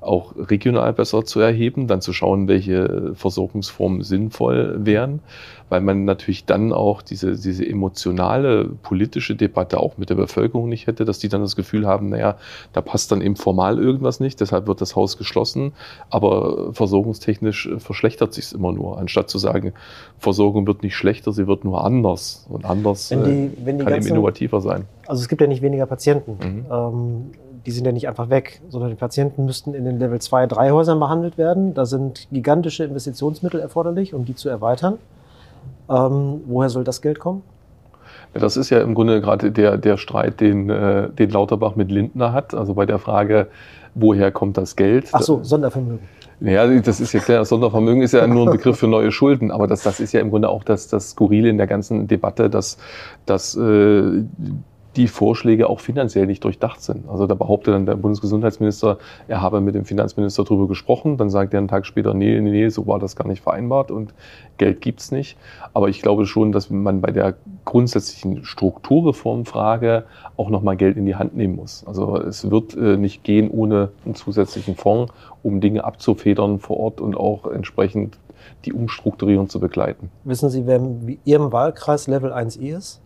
auch 0.00 0.34
regional 0.36 0.92
besser 0.92 1.24
zu 1.24 1.40
erheben, 1.40 1.86
dann 1.86 2.00
zu 2.00 2.12
schauen, 2.12 2.48
welche 2.48 3.12
Versorgungsformen 3.14 4.02
sinnvoll 4.02 4.78
wären, 4.80 5.20
weil 5.68 5.80
man 5.82 6.04
natürlich 6.04 6.46
dann 6.46 6.72
auch 6.72 7.02
diese, 7.02 7.36
diese 7.36 7.68
emotionale 7.68 8.64
politische 8.82 9.36
Debatte 9.36 9.78
auch 9.78 9.98
mit 9.98 10.10
der 10.10 10.14
Bevölkerung 10.14 10.68
nicht 10.68 10.86
hätte, 10.86 11.04
dass 11.04 11.18
die 11.18 11.28
dann 11.28 11.42
das 11.42 11.54
Gefühl 11.54 11.86
haben, 11.86 12.08
naja, 12.08 12.36
da 12.72 12.80
passt 12.80 13.12
dann 13.12 13.20
eben 13.20 13.36
formal 13.36 13.78
irgendwas 13.78 14.20
nicht, 14.20 14.40
deshalb 14.40 14.66
wird 14.66 14.80
das 14.80 14.96
Haus 14.96 15.18
geschlossen, 15.18 15.72
aber 16.08 16.72
versorgungstechnisch 16.72 17.70
verschlechtert 17.78 18.32
sich 18.32 18.46
es 18.46 18.52
immer 18.52 18.72
nur, 18.72 18.98
anstatt 18.98 19.28
zu 19.28 19.38
sagen, 19.38 19.74
Versorgung 20.18 20.66
wird 20.66 20.82
nicht 20.82 20.96
schlechter, 20.96 21.32
sie 21.32 21.46
wird 21.46 21.64
nur 21.64 21.84
anders 21.84 22.46
und 22.48 22.64
anders 22.64 23.10
wenn 23.10 23.24
die, 23.24 23.52
wenn 23.64 23.78
die 23.78 23.84
kann 23.84 23.92
ganzen, 23.92 24.08
eben 24.08 24.16
innovativer 24.16 24.60
sein. 24.60 24.86
Also 25.06 25.20
es 25.22 25.28
gibt 25.28 25.40
ja 25.40 25.46
nicht 25.46 25.62
weniger 25.62 25.86
Patienten. 25.86 26.38
Mhm. 26.42 26.66
Ähm, 26.70 27.30
die 27.66 27.70
sind 27.70 27.84
ja 27.84 27.92
nicht 27.92 28.08
einfach 28.08 28.30
weg, 28.30 28.60
sondern 28.68 28.90
die 28.90 28.96
Patienten 28.96 29.44
müssten 29.44 29.74
in 29.74 29.84
den 29.84 29.98
Level 29.98 30.20
2, 30.20 30.46
3 30.46 30.70
Häusern 30.70 30.98
behandelt 30.98 31.38
werden. 31.38 31.74
Da 31.74 31.86
sind 31.86 32.28
gigantische 32.30 32.84
Investitionsmittel 32.84 33.60
erforderlich, 33.60 34.14
um 34.14 34.24
die 34.24 34.34
zu 34.34 34.48
erweitern. 34.48 34.98
Ähm, 35.88 36.42
woher 36.46 36.70
soll 36.70 36.84
das 36.84 37.02
Geld 37.02 37.18
kommen? 37.18 37.42
Das 38.32 38.56
ist 38.56 38.70
ja 38.70 38.80
im 38.80 38.94
Grunde 38.94 39.20
gerade 39.20 39.50
der, 39.50 39.76
der 39.76 39.96
Streit, 39.96 40.40
den, 40.40 40.70
äh, 40.70 41.10
den 41.10 41.30
Lauterbach 41.30 41.74
mit 41.76 41.90
Lindner 41.90 42.32
hat. 42.32 42.54
Also 42.54 42.74
bei 42.74 42.86
der 42.86 42.98
Frage, 42.98 43.48
woher 43.94 44.30
kommt 44.30 44.56
das 44.56 44.76
Geld? 44.76 45.08
Ach 45.12 45.22
so, 45.22 45.42
Sondervermögen. 45.42 46.08
Ja, 46.40 46.66
das 46.80 47.00
ist 47.00 47.12
ja 47.12 47.20
klar. 47.20 47.44
Sondervermögen 47.44 48.02
ist 48.02 48.12
ja 48.12 48.26
nur 48.26 48.46
ein 48.46 48.52
Begriff 48.52 48.78
für 48.78 48.86
neue 48.86 49.12
Schulden, 49.12 49.50
aber 49.50 49.66
das, 49.66 49.82
das 49.82 50.00
ist 50.00 50.12
ja 50.12 50.20
im 50.20 50.30
Grunde 50.30 50.48
auch 50.48 50.64
das, 50.64 50.88
das 50.88 51.10
Skurrile 51.10 51.50
in 51.50 51.58
der 51.58 51.66
ganzen 51.66 52.06
Debatte, 52.06 52.48
dass, 52.48 52.78
dass 53.26 53.54
äh, 53.56 54.24
die 54.96 55.06
Vorschläge 55.06 55.68
auch 55.68 55.80
finanziell 55.80 56.26
nicht 56.26 56.42
durchdacht 56.42 56.82
sind. 56.82 57.08
Also 57.08 57.26
da 57.26 57.34
behauptet 57.34 57.74
dann 57.74 57.86
der 57.86 57.94
Bundesgesundheitsminister, 57.94 58.98
er 59.28 59.40
habe 59.40 59.60
mit 59.60 59.74
dem 59.74 59.84
Finanzminister 59.84 60.42
darüber 60.44 60.66
gesprochen, 60.66 61.16
dann 61.16 61.30
sagt 61.30 61.54
er 61.54 61.58
einen 61.58 61.68
Tag 61.68 61.86
später, 61.86 62.12
nee, 62.12 62.40
nee, 62.40 62.50
nee, 62.50 62.68
so 62.68 62.86
war 62.86 62.98
das 62.98 63.14
gar 63.14 63.28
nicht 63.28 63.42
vereinbart 63.42 63.90
und 63.90 64.12
Geld 64.58 64.80
gibt's 64.80 65.12
nicht. 65.12 65.38
Aber 65.74 65.88
ich 65.88 66.02
glaube 66.02 66.26
schon, 66.26 66.50
dass 66.50 66.70
man 66.70 67.00
bei 67.00 67.12
der 67.12 67.34
grundsätzlichen 67.64 68.44
Strukturreformfrage 68.44 70.04
auch 70.36 70.50
nochmal 70.50 70.76
Geld 70.76 70.96
in 70.96 71.06
die 71.06 71.14
Hand 71.14 71.36
nehmen 71.36 71.56
muss. 71.56 71.84
Also 71.86 72.16
es 72.16 72.50
wird 72.50 72.76
äh, 72.76 72.96
nicht 72.96 73.22
gehen 73.22 73.50
ohne 73.50 73.90
einen 74.04 74.16
zusätzlichen 74.16 74.74
Fonds, 74.74 75.12
um 75.42 75.60
Dinge 75.60 75.84
abzufedern 75.84 76.58
vor 76.58 76.78
Ort 76.78 77.00
und 77.00 77.16
auch 77.16 77.46
entsprechend 77.46 78.18
die 78.64 78.72
Umstrukturierung 78.72 79.48
zu 79.48 79.60
begleiten. 79.60 80.10
Wissen 80.24 80.50
Sie, 80.50 80.66
wer 80.66 80.76
in 80.76 81.18
Ihrem 81.24 81.52
Wahlkreis 81.52 82.08
Level 82.08 82.32
1i 82.32 82.76
ist? 82.76 83.00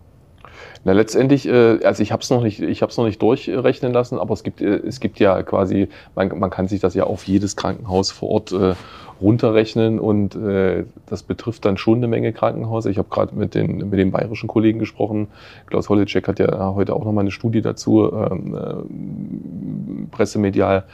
Na, 0.85 0.93
letztendlich, 0.93 1.49
äh, 1.49 1.85
also 1.85 2.03
ich 2.03 2.12
habe 2.12 2.23
es 2.23 2.31
noch 2.31 2.43
nicht, 2.43 2.61
ich 2.61 2.83
habe 2.83 2.93
noch 2.97 3.05
nicht 3.05 3.21
durchrechnen 3.21 3.93
lassen, 3.93 4.19
aber 4.19 4.35
es 4.35 4.43
gibt, 4.43 4.61
äh, 4.61 4.77
es 4.77 5.01
gibt 5.01 5.19
ja 5.19 5.43
quasi, 5.43 5.88
man, 6.14 6.38
man 6.38 6.51
kann 6.51 6.69
sich 6.69 6.81
das 6.81 6.95
ja 6.95 7.05
auf 7.05 7.25
jedes 7.25 7.57
Krankenhaus 7.57 8.11
vor 8.11 8.31
Ort 8.31 8.53
äh, 8.53 8.75
runterrechnen 9.21 9.99
und 9.99 10.35
äh, 10.35 10.85
das 11.07 11.23
betrifft 11.23 11.64
dann 11.64 11.77
schon 11.77 11.99
eine 11.99 12.09
Menge 12.09 12.33
Krankenhäuser. 12.33 12.90
Ich 12.90 12.99
habe 12.99 13.09
gerade 13.11 13.35
mit 13.35 13.55
den, 13.55 13.88
mit 13.88 13.99
den 13.99 14.11
bayerischen 14.11 14.49
Kollegen 14.49 14.79
gesprochen. 14.79 15.29
Klaus 15.67 15.88
Holleczek 15.88 16.29
hat 16.29 16.38
ja 16.38 16.75
heute 16.75 16.95
auch 16.95 17.05
noch 17.05 17.12
mal 17.12 17.23
eine 17.23 17.31
Studie 17.31 17.62
dazu 17.62 18.12
ähm, 18.12 18.55
äh, 18.55 20.07
pressemedial 20.11 20.85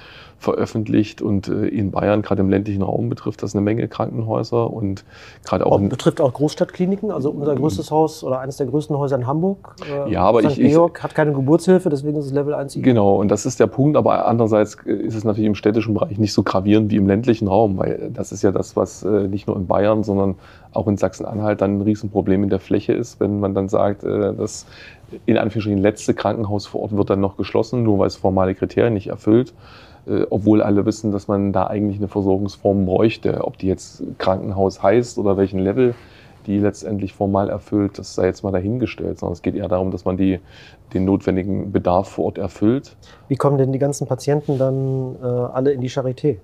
veröffentlicht 0.41 1.21
und 1.21 1.49
äh, 1.49 1.67
in 1.67 1.91
Bayern, 1.91 2.23
gerade 2.23 2.41
im 2.41 2.49
ländlichen 2.49 2.81
Raum, 2.81 3.11
betrifft 3.11 3.43
das 3.43 3.55
eine 3.55 3.61
Menge 3.61 3.87
Krankenhäuser 3.89 4.73
und 4.73 5.05
gerade 5.45 5.67
auch. 5.67 5.79
betrifft 5.79 6.19
auch 6.23 6.33
Großstadtkliniken, 6.33 7.11
also 7.11 7.31
unser 7.31 7.55
größtes 7.55 7.91
Haus 7.91 8.25
oder 8.25 8.41
eines 8.41 8.57
der 8.57 8.67
größten 8.67 8.97
Häuser 8.97 9.17
in 9.17 9.27
Hamburg. 9.27 9.77
Äh, 9.87 10.11
ja, 10.11 10.23
aber 10.23 10.41
St. 10.41 10.59
ich. 10.59 10.71
Georg 10.71 11.03
hat 11.03 11.15
keine 11.15 11.35
Geburtshilfe, 11.35 11.91
deswegen 11.91 12.19
ist 12.19 12.25
es 12.25 12.33
Level 12.33 12.55
1. 12.55 12.79
Genau, 12.81 13.17
und 13.17 13.29
das 13.31 13.45
ist 13.45 13.61
der 13.61 13.67
Punkt, 13.67 13.99
aber 13.99 14.27
andererseits 14.27 14.79
äh, 14.87 14.93
ist 14.93 15.15
es 15.15 15.25
natürlich 15.25 15.47
im 15.47 15.55
städtischen 15.55 15.93
Bereich 15.93 16.19
nicht 16.19 16.33
so 16.33 16.43
gravierend 16.43 16.91
wie 16.91 16.97
im 16.97 17.07
ländlichen 17.07 17.47
Raum, 17.47 17.77
weil 17.77 18.11
das 18.11 18.33
ist 18.33 18.43
ja 18.43 18.51
das, 18.51 18.77
was 18.77 19.05
nicht 19.05 19.47
nur 19.47 19.57
in 19.57 19.67
Bayern, 19.67 20.05
sondern 20.05 20.37
auch 20.73 20.89
in 20.89 20.97
Sachsen-Anhalt 20.97 21.61
dann 21.61 21.79
ein 21.79 21.81
Riesenproblem 21.83 22.45
in 22.45 22.49
der 22.49 22.61
Fläche 22.61 22.93
ist, 22.93 23.21
wenn 23.21 23.41
man 23.41 23.55
dann 23.55 23.69
sagt, 23.69 24.05
das 24.05 24.67
in 25.27 25.37
Anführungsstrichen 25.37 25.83
letzte 25.83 26.15
Krankenhaus 26.15 26.67
vor 26.67 26.83
Ort 26.83 26.97
wird 26.97 27.11
dann 27.11 27.21
noch 27.21 27.37
geschlossen, 27.37 27.83
nur 27.83 27.99
weil 27.99 28.07
es 28.07 28.17
formale 28.17 28.55
Kriterien 28.55 28.95
nicht 28.95 29.09
erfüllt. 29.09 29.53
Äh, 30.07 30.27
obwohl 30.31 30.63
alle 30.63 30.87
wissen, 30.87 31.13
dass 31.13 31.29
man 31.29 31.53
da 31.53 31.67
eigentlich 31.67 31.99
eine 31.99 32.09
Versorgungsform 32.09 32.87
bräuchte. 32.87 33.45
Ob 33.45 33.59
die 33.59 33.67
jetzt 33.67 34.03
Krankenhaus 34.19 34.83
heißt 34.83 35.19
oder 35.19 35.37
welchen 35.37 35.59
Level 35.59 35.95
die 36.47 36.59
letztendlich 36.59 37.13
formal 37.13 37.51
erfüllt, 37.51 37.99
das 37.99 38.15
sei 38.15 38.27
jetzt 38.27 38.43
mal 38.43 38.51
dahingestellt, 38.51 39.19
sondern 39.19 39.35
es 39.35 39.43
geht 39.43 39.55
eher 39.55 39.69
darum, 39.69 39.91
dass 39.91 40.05
man 40.07 40.17
die, 40.17 40.41
den 40.95 41.05
notwendigen 41.05 41.71
Bedarf 41.71 42.09
vor 42.09 42.27
Ort 42.27 42.39
erfüllt. 42.39 42.97
Wie 43.29 43.37
kommen 43.37 43.59
denn 43.59 43.73
die 43.73 43.79
ganzen 43.79 44.07
Patienten 44.07 44.59
dann 44.59 45.17
äh, 45.23 45.27
alle 45.27 45.73
in 45.73 45.81
die 45.81 45.91
Charité? 45.91 46.39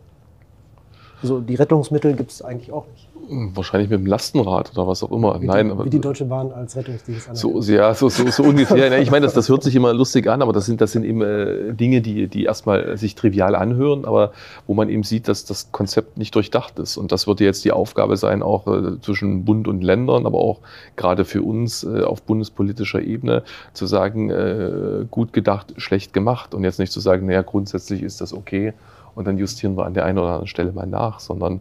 Also 1.22 1.40
die 1.40 1.54
Rettungsmittel 1.54 2.14
gibt 2.14 2.30
es 2.30 2.42
eigentlich 2.42 2.72
auch 2.72 2.86
nicht. 2.86 3.08
Wahrscheinlich 3.28 3.90
mit 3.90 3.98
dem 3.98 4.06
Lastenrad 4.06 4.70
oder 4.72 4.86
was 4.86 5.02
auch 5.02 5.10
immer. 5.10 5.40
Wie 5.40 5.46
Nein, 5.46 5.70
die, 5.76 5.84
wie 5.84 5.90
die 5.90 6.00
Deutsche 6.00 6.26
Bahn 6.26 6.52
als 6.52 6.76
Rettungsdienst 6.76 7.30
So, 7.32 7.60
ja, 7.62 7.92
so, 7.92 8.08
so, 8.08 8.30
so 8.30 8.44
ungefähr. 8.44 9.00
ich 9.00 9.10
meine, 9.10 9.26
das, 9.26 9.34
das 9.34 9.48
hört 9.48 9.64
sich 9.64 9.74
immer 9.74 9.92
lustig 9.92 10.28
an, 10.28 10.42
aber 10.42 10.52
das 10.52 10.66
sind, 10.66 10.80
das 10.80 10.92
sind 10.92 11.04
eben 11.04 11.22
äh, 11.22 11.72
Dinge, 11.72 12.02
die, 12.02 12.28
die 12.28 12.44
erstmal 12.44 12.96
sich 12.96 13.16
trivial 13.16 13.56
anhören, 13.56 14.04
aber 14.04 14.30
wo 14.68 14.74
man 14.74 14.88
eben 14.88 15.02
sieht, 15.02 15.26
dass 15.26 15.44
das 15.44 15.72
Konzept 15.72 16.18
nicht 16.18 16.36
durchdacht 16.36 16.78
ist. 16.78 16.96
Und 16.98 17.10
das 17.10 17.26
wird 17.26 17.40
jetzt 17.40 17.64
die 17.64 17.72
Aufgabe 17.72 18.16
sein, 18.16 18.44
auch 18.44 18.68
äh, 18.68 19.00
zwischen 19.00 19.44
Bund 19.44 19.66
und 19.66 19.82
Ländern, 19.82 20.24
aber 20.24 20.38
auch 20.38 20.60
gerade 20.94 21.24
für 21.24 21.42
uns 21.42 21.82
äh, 21.82 22.02
auf 22.02 22.22
bundespolitischer 22.22 23.02
Ebene 23.02 23.42
zu 23.72 23.86
sagen, 23.86 24.30
äh, 24.30 25.04
gut 25.10 25.32
gedacht, 25.32 25.74
schlecht 25.78 26.12
gemacht. 26.12 26.54
Und 26.54 26.62
jetzt 26.62 26.78
nicht 26.78 26.92
zu 26.92 27.00
sagen, 27.00 27.26
naja, 27.26 27.42
grundsätzlich 27.42 28.02
ist 28.02 28.20
das 28.20 28.32
okay 28.32 28.72
und 29.16 29.26
dann 29.26 29.38
justieren 29.38 29.76
wir 29.76 29.86
an 29.86 29.94
der 29.94 30.04
einen 30.04 30.18
oder 30.18 30.28
anderen 30.28 30.46
Stelle 30.46 30.70
mal 30.70 30.86
nach, 30.86 31.18
sondern 31.18 31.60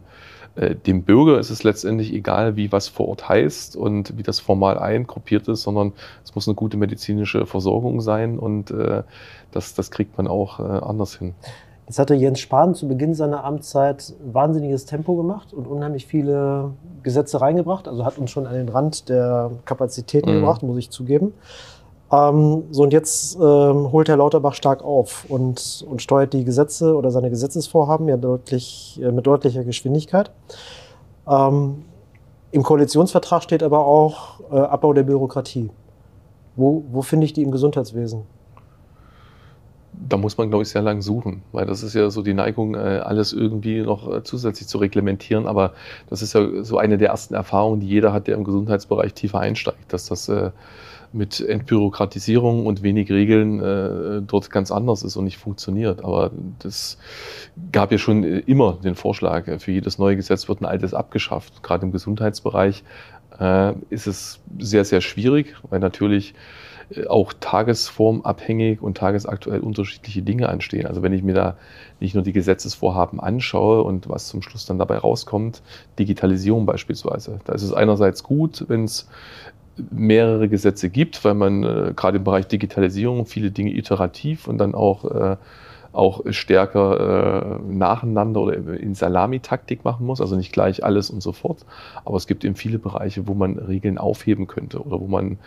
äh, 0.54 0.76
dem 0.76 1.02
Bürger 1.02 1.40
ist 1.40 1.50
es 1.50 1.64
letztendlich 1.64 2.12
egal, 2.12 2.54
wie 2.54 2.70
was 2.70 2.86
vor 2.86 3.08
Ort 3.08 3.28
heißt 3.28 3.76
und 3.76 4.16
wie 4.16 4.22
das 4.22 4.38
formal 4.38 4.78
eingruppiert 4.78 5.48
ist, 5.48 5.62
sondern 5.62 5.92
es 6.24 6.34
muss 6.34 6.46
eine 6.46 6.54
gute 6.54 6.76
medizinische 6.76 7.46
Versorgung 7.46 8.00
sein 8.00 8.38
und 8.38 8.70
äh, 8.70 9.02
das, 9.50 9.74
das 9.74 9.90
kriegt 9.90 10.16
man 10.16 10.28
auch 10.28 10.60
äh, 10.60 10.62
anders 10.62 11.16
hin. 11.16 11.34
Jetzt 11.86 12.00
hatte 12.00 12.14
Jens 12.14 12.40
Spahn 12.40 12.74
zu 12.74 12.88
Beginn 12.88 13.14
seiner 13.14 13.44
Amtszeit 13.44 14.14
wahnsinniges 14.24 14.86
Tempo 14.86 15.14
gemacht 15.14 15.52
und 15.52 15.68
unheimlich 15.68 16.06
viele 16.06 16.72
Gesetze 17.04 17.40
reingebracht. 17.40 17.86
Also 17.86 18.04
hat 18.04 18.18
uns 18.18 18.32
schon 18.32 18.46
an 18.46 18.54
den 18.54 18.68
Rand 18.68 19.08
der 19.08 19.52
Kapazitäten 19.64 20.30
mhm. 20.30 20.40
gebracht, 20.40 20.64
muss 20.64 20.78
ich 20.78 20.90
zugeben. 20.90 21.32
Ähm, 22.12 22.64
so 22.70 22.82
und 22.82 22.92
jetzt 22.92 23.36
ähm, 23.36 23.90
holt 23.90 24.08
Herr 24.08 24.16
Lauterbach 24.16 24.54
stark 24.54 24.84
auf 24.84 25.26
und, 25.28 25.84
und 25.88 26.02
steuert 26.02 26.32
die 26.32 26.44
Gesetze 26.44 26.94
oder 26.94 27.10
seine 27.10 27.30
Gesetzesvorhaben 27.30 28.08
ja 28.08 28.16
deutlich, 28.16 29.00
äh, 29.02 29.10
mit 29.10 29.26
deutlicher 29.26 29.64
Geschwindigkeit. 29.64 30.30
Ähm, 31.28 31.84
Im 32.52 32.62
Koalitionsvertrag 32.62 33.42
steht 33.42 33.62
aber 33.62 33.86
auch 33.86 34.40
äh, 34.52 34.56
Abbau 34.56 34.92
der 34.92 35.02
Bürokratie. 35.02 35.70
Wo, 36.54 36.84
wo 36.90 37.02
finde 37.02 37.26
ich 37.26 37.32
die 37.32 37.42
im 37.42 37.50
Gesundheitswesen? 37.50 38.22
Da 40.08 40.16
muss 40.16 40.36
man, 40.36 40.48
glaube 40.50 40.62
ich, 40.62 40.68
sehr 40.68 40.82
lang 40.82 41.02
suchen, 41.02 41.42
weil 41.52 41.66
das 41.66 41.82
ist 41.82 41.94
ja 41.94 42.10
so 42.10 42.22
die 42.22 42.34
Neigung, 42.34 42.74
äh, 42.74 42.78
alles 42.78 43.32
irgendwie 43.32 43.80
noch 43.80 44.12
äh, 44.12 44.22
zusätzlich 44.22 44.68
zu 44.68 44.78
reglementieren. 44.78 45.46
Aber 45.46 45.72
das 46.08 46.22
ist 46.22 46.34
ja 46.34 46.64
so 46.64 46.78
eine 46.78 46.98
der 46.98 47.08
ersten 47.08 47.34
Erfahrungen, 47.34 47.80
die 47.80 47.88
jeder 47.88 48.12
hat, 48.12 48.26
der 48.26 48.36
im 48.36 48.44
Gesundheitsbereich 48.44 49.14
tiefer 49.14 49.40
einsteigt, 49.40 49.92
dass 49.92 50.06
das 50.06 50.28
äh, 50.28 50.50
mit 51.12 51.40
Entbürokratisierung 51.40 52.66
und 52.66 52.82
wenig 52.82 53.10
Regeln 53.10 54.26
dort 54.26 54.50
ganz 54.50 54.70
anders 54.70 55.02
ist 55.02 55.16
und 55.16 55.24
nicht 55.24 55.38
funktioniert. 55.38 56.04
Aber 56.04 56.32
das 56.58 56.98
gab 57.72 57.92
ja 57.92 57.96
schon 57.96 58.24
immer 58.24 58.76
den 58.82 58.96
Vorschlag, 58.96 59.44
für 59.60 59.70
jedes 59.70 59.98
neue 59.98 60.16
Gesetz 60.16 60.48
wird 60.48 60.60
ein 60.60 60.66
altes 60.66 60.92
abgeschafft. 60.92 61.62
Gerade 61.62 61.86
im 61.86 61.92
Gesundheitsbereich 61.92 62.82
ist 63.88 64.06
es 64.08 64.40
sehr, 64.58 64.84
sehr 64.84 65.00
schwierig, 65.00 65.54
weil 65.70 65.78
natürlich 65.78 66.34
auch 67.08 67.32
tagesformabhängig 67.40 68.80
und 68.80 68.96
tagesaktuell 68.96 69.60
unterschiedliche 69.60 70.22
Dinge 70.22 70.48
anstehen. 70.48 70.86
Also 70.86 71.02
wenn 71.02 71.12
ich 71.12 71.22
mir 71.22 71.34
da 71.34 71.56
nicht 72.00 72.14
nur 72.14 72.22
die 72.22 72.32
Gesetzesvorhaben 72.32 73.18
anschaue 73.18 73.82
und 73.82 74.08
was 74.08 74.28
zum 74.28 74.42
Schluss 74.42 74.66
dann 74.66 74.78
dabei 74.78 74.98
rauskommt, 74.98 75.62
Digitalisierung 75.98 76.66
beispielsweise. 76.66 77.40
Da 77.44 77.54
ist 77.54 77.62
es 77.62 77.72
einerseits 77.72 78.22
gut, 78.22 78.64
wenn 78.68 78.84
es 78.84 79.08
mehrere 79.90 80.48
Gesetze 80.48 80.90
gibt, 80.90 81.24
weil 81.24 81.34
man 81.34 81.62
äh, 81.62 81.92
gerade 81.94 82.18
im 82.18 82.24
Bereich 82.24 82.46
Digitalisierung 82.46 83.26
viele 83.26 83.50
Dinge 83.50 83.74
iterativ 83.74 84.48
und 84.48 84.58
dann 84.58 84.74
auch, 84.74 85.04
äh, 85.04 85.36
auch 85.92 86.20
stärker 86.30 87.58
äh, 87.60 87.72
nacheinander 87.72 88.40
oder 88.40 88.54
in 88.54 88.94
Salamitaktik 88.94 89.84
machen 89.84 90.06
muss, 90.06 90.20
also 90.20 90.36
nicht 90.36 90.52
gleich 90.52 90.84
alles 90.84 91.10
und 91.10 91.22
so 91.22 91.32
fort. 91.32 91.64
Aber 92.04 92.16
es 92.16 92.26
gibt 92.26 92.44
eben 92.44 92.54
viele 92.54 92.78
Bereiche, 92.78 93.26
wo 93.26 93.34
man 93.34 93.58
Regeln 93.58 93.98
aufheben 93.98 94.46
könnte 94.46 94.82
oder 94.82 95.00
wo 95.00 95.06
man, 95.06 95.38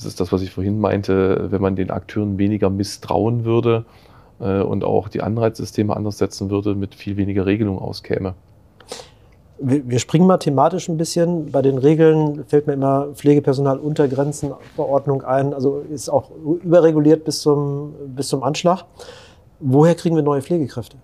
das 0.00 0.06
ist 0.06 0.20
das, 0.20 0.32
was 0.32 0.42
ich 0.42 0.50
vorhin 0.50 0.80
meinte, 0.80 1.48
wenn 1.50 1.60
man 1.60 1.76
den 1.76 1.90
Akteuren 1.90 2.38
weniger 2.38 2.70
misstrauen 2.70 3.44
würde 3.44 3.84
äh, 4.40 4.60
und 4.60 4.82
auch 4.82 5.08
die 5.08 5.22
Anreizsysteme 5.22 5.94
anders 5.94 6.18
setzen 6.18 6.50
würde, 6.50 6.74
mit 6.74 6.94
viel 6.94 7.16
weniger 7.16 7.44
Regelung 7.44 7.78
auskäme 7.78 8.34
wir 9.60 9.98
springen 9.98 10.26
mal 10.26 10.38
thematisch 10.38 10.88
ein 10.88 10.96
bisschen. 10.96 11.52
Bei 11.52 11.60
den 11.60 11.76
Regeln 11.76 12.46
fällt 12.46 12.66
mir 12.66 12.72
immer 12.72 13.08
Pflegepersonaluntergrenzenverordnung 13.14 15.22
ein. 15.22 15.52
Also 15.52 15.84
ist 15.90 16.08
auch 16.08 16.30
überreguliert 16.62 17.24
bis 17.24 17.40
zum, 17.40 17.94
bis 18.08 18.28
zum 18.28 18.42
Anschlag. 18.42 18.84
Woher 19.60 19.94
kriegen 19.94 20.16
wir 20.16 20.22
neue 20.22 20.40
Pflegekräfte? 20.40 20.96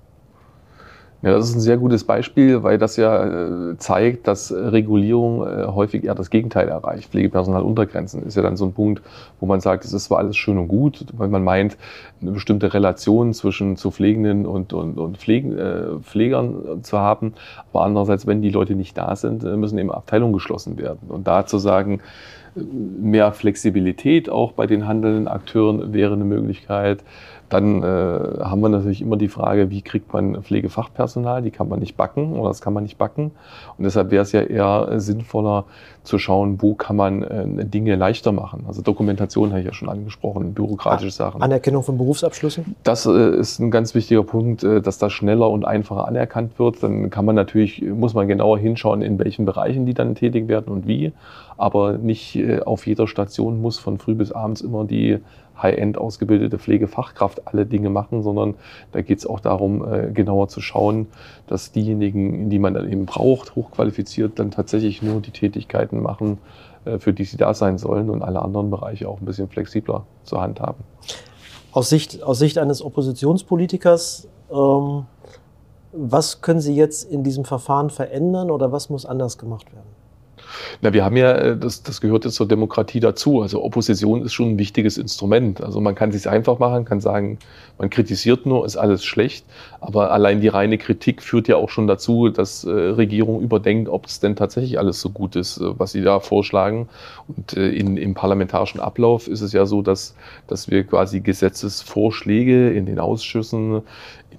Ja, 1.23 1.31
das 1.31 1.49
ist 1.49 1.57
ein 1.57 1.61
sehr 1.61 1.79
gutes 1.79 2.05
Beispiel, 2.05 2.63
weil 2.63 2.77
das 2.77 2.97
ja 2.97 3.71
äh, 3.71 3.79
zeigt, 3.79 4.29
dass 4.29 4.53
Regulierung 4.53 5.47
äh, 5.47 5.67
häufig 5.67 6.05
eher 6.05 6.15
das 6.15 6.29
Gegenteil 6.29 6.69
erreicht. 6.69 7.11
Pflegepersonal 7.11 7.63
untergrenzen 7.63 8.23
ist 8.23 8.37
ja 8.37 8.43
dann 8.43 8.57
so 8.59 8.67
ein 8.67 8.75
Punkt, 8.75 9.03
wo 9.41 9.47
man 9.47 9.61
sagt, 9.61 9.87
es 9.87 9.95
ist 9.95 10.05
zwar 10.05 10.19
alles 10.19 10.37
schön 10.37 10.59
und 10.59 10.69
gut, 10.69 11.07
weil 11.17 11.29
man 11.29 11.43
meint, 11.43 11.79
eine 12.21 12.33
bestimmte 12.33 12.75
Relation 12.75 13.33
zwischen 13.33 13.77
zu 13.77 13.91
Pflegenden 13.91 14.45
und, 14.45 14.75
und, 14.75 14.99
und 14.99 15.17
Pflegen, 15.17 15.57
äh, 15.57 15.99
Pflegern 16.03 16.83
zu 16.83 16.99
haben. 16.99 17.33
Aber 17.73 17.85
andererseits, 17.85 18.27
wenn 18.27 18.43
die 18.43 18.51
Leute 18.51 18.75
nicht 18.75 18.97
da 18.99 19.17
sind, 19.17 19.43
äh, 19.43 19.57
müssen 19.57 19.79
eben 19.79 19.91
Abteilungen 19.91 20.35
geschlossen 20.35 20.77
werden. 20.77 21.09
Und 21.09 21.27
da 21.27 21.47
zu 21.47 21.57
sagen, 21.57 22.01
mehr 22.57 23.33
Flexibilität 23.33 24.29
auch 24.31 24.53
bei 24.53 24.67
den 24.67 24.87
handelnden 24.87 25.29
Akteuren 25.29 25.93
wäre 25.93 26.15
eine 26.15 26.25
Möglichkeit 26.25 27.05
Dann 27.49 27.83
äh, 27.83 27.87
haben 27.87 28.61
wir 28.61 28.69
natürlich 28.69 29.01
immer 29.01 29.17
die 29.17 29.29
Frage, 29.29 29.71
wie 29.71 29.83
kriegt 29.83 30.13
man 30.13 30.43
Pflegefachpersonal? 30.43 31.43
Die 31.43 31.51
kann 31.51 31.69
man 31.69 31.79
nicht 31.79 31.97
backen 31.97 32.33
oder 32.33 32.49
das 32.49 32.61
kann 32.61 32.73
man 32.73 32.83
nicht 32.83 32.99
backen. 32.99 33.33
Und 33.79 33.85
deshalb 33.85 34.11
wäre 34.11 34.23
es 34.23 34.33
ja 34.33 34.41
eher 34.43 34.99
sinnvoller 35.01 35.65
zu 36.03 36.19
schauen, 36.19 36.63
wo 36.63 36.75
kann 36.75 36.97
man 36.97 37.23
äh, 37.23 37.65
Dinge 37.65 37.97
leichter 37.97 38.33
machen. 38.33 38.65
Also 38.67 38.83
Dokumentation 38.83 39.51
habe 39.51 39.61
ich 39.61 39.67
ja 39.67 39.73
schon 39.73 39.89
angesprochen, 39.89 40.55
bürokratische 40.55 41.09
ah, 41.23 41.27
Sachen. 41.27 41.43
Anerkennung 41.43 41.83
von 41.83 41.99
Berufsabschlüssen? 41.99 42.77
Das 42.83 43.07
äh, 43.07 43.37
ist 43.37 43.59
ein 43.59 43.71
ganz 43.71 43.95
wichtiger 43.95 44.23
Punkt, 44.23 44.65
äh, 44.65 44.81
dass 44.81 44.99
das 44.99 45.13
schneller 45.13 45.51
und 45.51 45.65
einfacher 45.65 46.07
anerkannt 46.07 46.59
wird. 46.59 46.83
Dann 46.83 47.11
kann 47.11 47.25
man 47.25 47.35
natürlich, 47.35 47.83
muss 47.83 48.15
man 48.15 48.29
genauer 48.29 48.59
hinschauen, 48.59 49.03
in 49.03 49.19
welchen 49.19 49.45
Bereichen 49.45 49.87
die 49.87 49.95
dann 49.95 50.15
tätig 50.15 50.49
werden 50.49 50.73
und 50.73 50.87
wie. 50.87 51.13
Aber 51.57 51.99
nicht 51.99 52.37
äh, 52.37 52.61
auf 52.61 52.87
jeder 52.87 53.07
Station 53.07 53.61
muss 53.61 53.79
von 53.79 53.99
früh 53.99 54.15
bis 54.15 54.33
abends 54.33 54.61
immer 54.61 54.85
die 54.85 55.19
High-End 55.63 55.99
ausgebildete 55.99 56.59
Pflegefachkraft 56.59 57.47
alle 57.47 57.67
Dinge 57.67 57.91
machen, 57.91 58.23
sondern 58.23 58.55
da 58.93 59.03
geht 59.03 59.19
es 59.19 59.27
auch 59.27 59.41
darum, 59.41 59.87
äh, 59.91 60.11
genauer 60.13 60.49
zu 60.49 60.61
schauen, 60.61 61.07
dass 61.47 61.73
diejenigen, 61.73 62.51
die 62.51 62.59
man 62.59 62.75
dann 62.75 62.91
eben 62.91 63.07
braucht, 63.07 63.57
hochqualifiziert, 63.57 64.39
dann 64.39 64.51
tatsächlich 64.51 65.03
nur 65.03 65.21
die 65.21 65.31
Tätigkeiten 65.31 66.03
machen, 66.03 66.39
äh, 66.85 66.99
für 66.99 67.13
die 67.13 67.25
sie 67.25 67.37
da 67.37 67.55
sein 67.55 67.79
sollen 67.79 68.11
und 68.11 68.23
alle 68.23 68.43
anderen 68.43 68.71
Bereiche 68.71 69.09
auch 69.09 69.21
ein 69.21 69.25
bisschen 69.25 69.49
flexibler 69.49 70.05
zur 70.25 70.43
Hand 70.43 70.61
haben. 70.61 70.85
Aus 71.73 71.89
Sicht, 71.89 72.23
aus 72.23 72.39
Sicht 72.39 72.59
eines 72.59 72.83
Oppositionspolitikers, 72.83 74.29
ähm, 74.51 75.07
was 75.93 76.43
können 76.43 76.61
Sie 76.61 76.75
jetzt 76.75 77.11
in 77.11 77.23
diesem 77.25 77.45
Verfahren 77.45 77.91
verändern 77.91 78.51
oder 78.51 78.73
was 78.73 78.91
muss 78.91 79.07
anders 79.07 79.39
gemacht 79.39 79.73
werden? 79.73 79.96
Na, 80.81 80.93
wir 80.93 81.05
haben 81.05 81.17
ja, 81.17 81.33
äh, 81.33 81.57
das, 81.57 81.83
das 81.83 82.01
gehört 82.01 82.25
jetzt 82.25 82.35
zur 82.35 82.49
Demokratie 82.49 83.01
dazu. 83.01 83.43
Also 83.43 83.63
Opposition 83.63 84.23
ist 84.23 84.33
schon 84.33 84.53
ein 84.53 84.59
wichtiges 84.59 84.99
Instrument. 84.99 85.61
Also 85.61 85.81
man 85.81 85.95
kann 85.95 86.11
es 86.11 86.17
sich 86.17 86.29
einfach 86.29 86.59
machen, 86.59 86.85
kann 86.85 87.01
sagen, 87.01 87.39
man 87.79 87.91
kritisiert 87.91 88.47
nur, 88.47 88.65
ist 88.65 88.77
alles 88.77 89.05
schlecht. 89.05 89.45
Aber 89.81 90.11
allein 90.11 90.41
die 90.41 90.49
reine 90.49 90.79
Kritik 90.79 91.23
führt 91.23 91.49
ja 91.49 91.57
auch 91.57 91.69
schon 91.69 91.87
dazu, 91.87 92.29
dass 92.29 92.65
äh, 92.65 92.71
Regierung 92.71 93.41
überdenkt, 93.41 93.89
ob 93.89 94.07
es 94.07 94.21
denn 94.21 94.37
tatsächlich 94.37 94.79
alles 94.79 95.01
so 95.01 95.11
gut 95.11 95.37
ist, 95.37 95.59
äh, 95.59 95.79
was 95.79 95.93
sie 95.93 96.03
da 96.03 96.21
vorschlagen. 96.21 96.89
Und 97.29 97.57
äh, 97.57 97.69
in, 97.69 97.97
im 97.97 98.15
parlamentarischen 98.15 98.81
Ablauf 98.81 99.29
ist 99.29 99.41
es 99.41 99.53
ja 99.53 99.67
so, 99.67 99.83
dass, 99.83 100.15
dass 100.47 100.71
wir 100.71 100.85
quasi 100.85 101.21
Gesetzesvorschläge 101.21 102.71
in 102.71 102.87
den 102.87 102.99
Ausschüssen, 102.99 103.83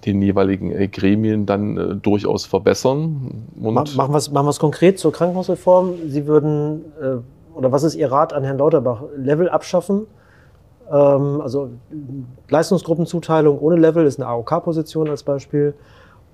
den 0.05 0.21
jeweiligen 0.21 0.71
äh, 0.71 0.87
Gremien 0.87 1.45
dann 1.45 1.77
äh, 1.77 1.95
durchaus 1.95 2.45
verbessern. 2.45 3.47
Und 3.59 3.73
machen 3.73 4.13
wir 4.13 4.17
es 4.17 4.31
machen 4.31 4.51
konkret 4.59 4.99
zur 4.99 5.11
Krankenhausreform. 5.11 5.93
Sie 6.07 6.27
würden, 6.27 6.85
äh, 7.01 7.57
oder 7.57 7.71
was 7.71 7.83
ist 7.83 7.95
Ihr 7.95 8.11
Rat 8.11 8.33
an 8.33 8.43
Herrn 8.43 8.57
Lauterbach? 8.57 9.03
Level 9.15 9.49
abschaffen? 9.49 10.07
Ähm, 10.91 11.41
also 11.41 11.69
Leistungsgruppenzuteilung 12.49 13.59
ohne 13.59 13.75
Level 13.75 14.05
ist 14.05 14.19
eine 14.19 14.27
AOK-Position 14.29 15.09
als 15.09 15.23
Beispiel. 15.23 15.73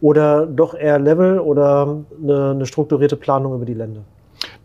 Oder 0.01 0.45
doch 0.45 0.73
eher 0.73 0.99
Level 0.99 1.39
oder 1.39 2.03
eine, 2.21 2.51
eine 2.51 2.65
strukturierte 2.65 3.15
Planung 3.15 3.55
über 3.55 3.65
die 3.65 3.73
Länder? 3.73 4.01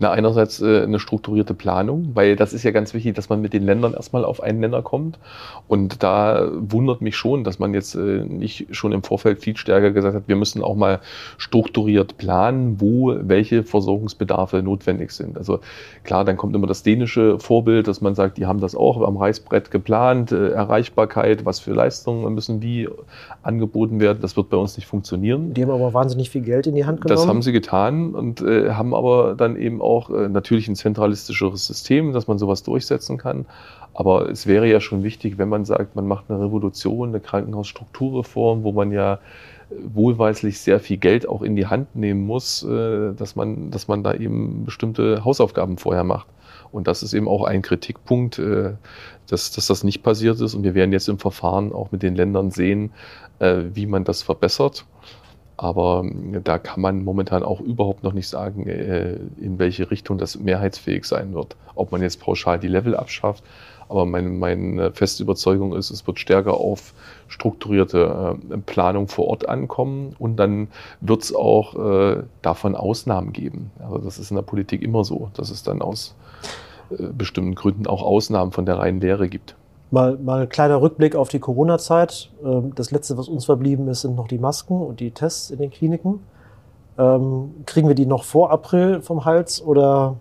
Na, 0.01 0.13
einerseits 0.13 0.63
äh, 0.63 0.83
eine 0.83 1.01
strukturierte 1.01 1.55
Planung, 1.55 2.11
weil 2.15 2.37
das 2.37 2.53
ist 2.53 2.63
ja 2.63 2.71
ganz 2.71 2.95
wichtig, 2.95 3.17
dass 3.17 3.29
man 3.29 3.41
mit 3.41 3.53
den 3.53 3.65
Ländern 3.65 3.95
erstmal 3.95 4.25
auf 4.25 4.41
einen 4.41 4.61
Nenner 4.61 4.81
kommt. 4.83 5.19
Und 5.67 6.05
da 6.05 6.49
wundert 6.53 7.01
mich 7.01 7.17
schon, 7.17 7.43
dass 7.43 7.59
man 7.59 7.75
jetzt 7.75 7.97
äh, 7.97 8.25
nicht 8.25 8.69
schon 8.71 8.93
im 8.93 9.03
Vorfeld 9.03 9.41
viel 9.41 9.57
stärker 9.57 9.91
gesagt 9.91 10.15
hat, 10.15 10.29
wir 10.29 10.37
müssen 10.37 10.63
auch 10.63 10.77
mal 10.77 11.01
strukturiert 11.37 12.17
planen, 12.17 12.81
wo 12.81 13.13
welche 13.23 13.65
Versorgungsbedarfe 13.65 14.63
notwendig 14.63 15.11
sind. 15.11 15.37
Also 15.37 15.59
klar, 16.05 16.25
dann 16.25 16.37
kommt 16.37 16.55
immer 16.55 16.69
das 16.69 16.85
dänische 16.85 17.41
Vorbild, 17.41 17.89
dass 17.89 18.01
man 18.01 18.15
sagt, 18.15 18.39
die 18.39 18.47
haben 18.47 18.61
das 18.61 18.77
auch 18.77 19.03
am 19.03 19.17
Reißbrett 19.17 19.73
geplant, 19.73 20.31
äh, 20.31 20.51
Erreichbarkeit, 20.51 21.45
was 21.45 21.59
für 21.59 21.73
Leistungen 21.73 22.33
müssen 22.35 22.63
wie 22.63 22.89
angeboten 23.43 23.99
werden. 23.99 24.19
Das 24.23 24.37
wird 24.37 24.49
bei 24.49 24.57
uns 24.57 24.77
nicht 24.77 24.87
funktionieren. 24.87 25.55
Die 25.55 25.63
haben 25.63 25.73
aber 25.73 25.93
wahnsinnig 25.93 26.31
viel 26.31 26.43
Geld 26.43 26.69
in 26.69 26.77
die 26.77 26.85
Hand 26.85 27.01
genommen. 27.01 27.19
Das 27.19 27.27
haben 27.27 27.43
sie 27.43 27.51
getan 27.51 28.15
und 28.15 28.43
äh, 28.43 28.71
haben 28.71 28.95
aber 28.95 29.35
dann 29.37 29.57
eben 29.57 29.83
auch 29.83 29.88
auch 29.89 30.11
äh, 30.11 30.29
natürlich 30.29 30.69
ein 30.69 30.77
zentralistischeres 30.77 31.67
System, 31.67 32.13
dass 32.13 32.29
man 32.29 32.39
sowas 32.39 32.63
durchsetzen 32.63 33.19
kann. 33.19 33.47
Aber 33.95 34.29
es 34.29 34.47
wäre 34.47 34.69
ja 34.69 34.81
schon 34.81 35.03
wichtig, 35.03 35.39
wenn 35.39 35.49
man 35.49 35.65
sagt, 35.65 35.97
man 35.97 36.07
macht 36.07 36.27
eine 36.29 36.41
Revolution, 36.41 37.09
eine 37.09 37.21
Krankenhausstrukturreform, 37.21 38.63
wo 38.63 38.73
man 38.73 38.93
ja 38.93 39.19
wohlweislich 39.71 40.61
sehr 40.61 40.81
viel 40.81 40.99
Geld 40.99 41.29
auch 41.29 41.43
in 41.43 41.57
die 41.57 41.67
Hand 41.67 41.97
nehmen 41.97 42.25
muss, 42.25 42.63
äh, 42.63 43.15
dass 43.15 43.35
man, 43.35 43.71
dass 43.71 43.89
man 43.89 44.05
da 44.05 44.15
eben 44.15 44.65
bestimmte 44.65 45.25
Hausaufgaben 45.25 45.79
vorher 45.79 46.05
macht. 46.05 46.29
Und 46.71 46.87
das 46.87 47.03
ist 47.03 47.15
eben 47.15 47.29
auch 47.29 47.45
ein 47.45 47.63
Kritikpunkt, 47.63 48.39
äh, 48.39 48.75
dass, 49.27 49.51
dass 49.51 49.67
das 49.67 49.85
nicht 49.85 50.03
passiert 50.03 50.41
ist. 50.41 50.55
Und 50.55 50.63
wir 50.63 50.75
werden 50.75 50.93
jetzt 50.93 51.09
im 51.09 51.19
Verfahren 51.19 51.73
auch 51.73 51.91
mit 51.91 52.03
den 52.03 52.15
Ländern 52.15 52.51
sehen, 52.51 52.93
wie 53.41 53.87
man 53.87 54.03
das 54.03 54.23
verbessert. 54.23 54.85
Aber 55.59 56.03
ähm, 56.05 56.41
da 56.45 56.59
kann 56.59 56.81
man 56.81 57.05
momentan 57.05 57.43
auch 57.43 57.61
überhaupt 57.61 58.05
noch 58.05 58.15
nicht 58.15 58.29
sagen, 58.29 58.67
äh, 58.67 59.17
in 59.39 59.59
welche 59.59 59.91
Richtung 59.91 60.17
das 60.17 60.39
mehrheitsfähig 60.39 61.05
sein 61.05 61.35
wird. 61.35 61.57
Ob 61.75 61.93
man 61.93 62.01
jetzt 62.01 62.21
pauschal 62.21 62.59
die 62.59 62.69
Level 62.69 62.97
abschafft. 62.97 63.43
Aber 63.89 64.07
meine, 64.07 64.29
meine 64.29 64.93
feste 64.93 65.23
Überzeugung 65.23 65.75
ist, 65.75 65.91
es 65.91 66.07
wird 66.07 66.21
stärker 66.21 66.55
auf 66.55 66.95
strukturierte 67.27 68.39
äh, 68.51 68.59
Planung 68.59 69.09
vor 69.09 69.27
Ort 69.27 69.49
ankommen. 69.49 70.15
Und 70.21 70.37
dann 70.37 70.69
wird 71.01 71.25
es 71.25 71.35
auch 71.35 71.75
äh, 71.75 72.23
davon 72.41 72.77
Ausnahmen 72.77 73.33
geben. 73.33 73.73
Also 73.81 73.99
das 73.99 74.19
ist 74.19 74.31
in 74.31 74.37
der 74.37 74.43
Politik 74.43 74.81
immer 74.81 75.03
so, 75.05 75.31
dass 75.35 75.51
es 75.51 75.65
dann 75.65 75.83
aus 75.83 76.15
bestimmten 76.91 77.55
Gründen 77.55 77.87
auch 77.87 78.03
Ausnahmen 78.03 78.51
von 78.51 78.65
der 78.65 78.79
reinen 78.79 79.03
Lehre 79.03 79.29
gibt. 79.29 79.57
Mal, 79.91 80.19
mal 80.19 80.43
ein 80.43 80.49
kleiner 80.49 80.81
Rückblick 80.83 81.17
auf 81.17 81.29
die 81.29 81.39
Corona-Zeit. 81.39 82.31
Ähm, 82.45 82.73
das 82.75 82.91
Letzte, 82.91 83.17
was 83.17 83.29
uns 83.29 83.47
verblieben 83.47 83.89
ist, 83.89 84.03
sind 84.03 84.17
noch 84.17 84.29
die 84.29 84.39
Masken 84.39 84.81
und 84.81 85.01
die 85.01 85.11
Tests 85.11 85.51
in 85.51 85.59
den 85.59 85.71
Kliniken. 85.71 86.21
Ähm, 86.99 87.55
kriegen 87.65 87.89
wir 87.89 87.95
die 87.95 88.07
noch 88.07 88.25
vor 88.25 88.51
April 88.51 89.01
vom 89.01 89.25
Hals 89.25 89.63
oder 89.63 90.17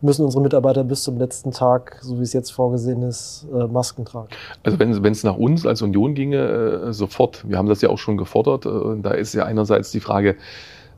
müssen 0.00 0.24
unsere 0.24 0.42
Mitarbeiter 0.42 0.82
bis 0.82 1.04
zum 1.04 1.16
letzten 1.16 1.52
Tag, 1.52 1.98
so 2.00 2.18
wie 2.18 2.22
es 2.22 2.32
jetzt 2.32 2.50
vorgesehen 2.50 3.02
ist, 3.02 3.46
äh, 3.54 3.66
Masken 3.66 4.04
tragen? 4.04 4.28
Also 4.64 4.78
wenn 4.80 5.12
es 5.12 5.22
nach 5.22 5.36
uns 5.36 5.64
als 5.64 5.80
Union 5.82 6.14
ginge, 6.14 6.38
äh, 6.88 6.92
sofort. 6.92 7.48
Wir 7.48 7.58
haben 7.58 7.68
das 7.68 7.82
ja 7.82 7.88
auch 7.88 7.98
schon 7.98 8.16
gefordert. 8.16 8.66
Äh, 8.66 9.00
da 9.00 9.12
ist 9.12 9.32
ja 9.32 9.44
einerseits 9.44 9.92
die 9.92 10.00
Frage, 10.00 10.36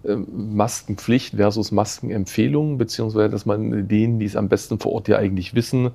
Maskenpflicht 0.06 1.36
versus 1.36 1.72
Maskenempfehlung, 1.72 2.76
beziehungsweise 2.76 3.30
dass 3.30 3.46
man 3.46 3.88
denen, 3.88 4.18
die 4.18 4.26
es 4.26 4.36
am 4.36 4.50
besten 4.50 4.78
vor 4.78 4.92
Ort 4.92 5.08
ja 5.08 5.16
eigentlich 5.16 5.54
wissen, 5.54 5.92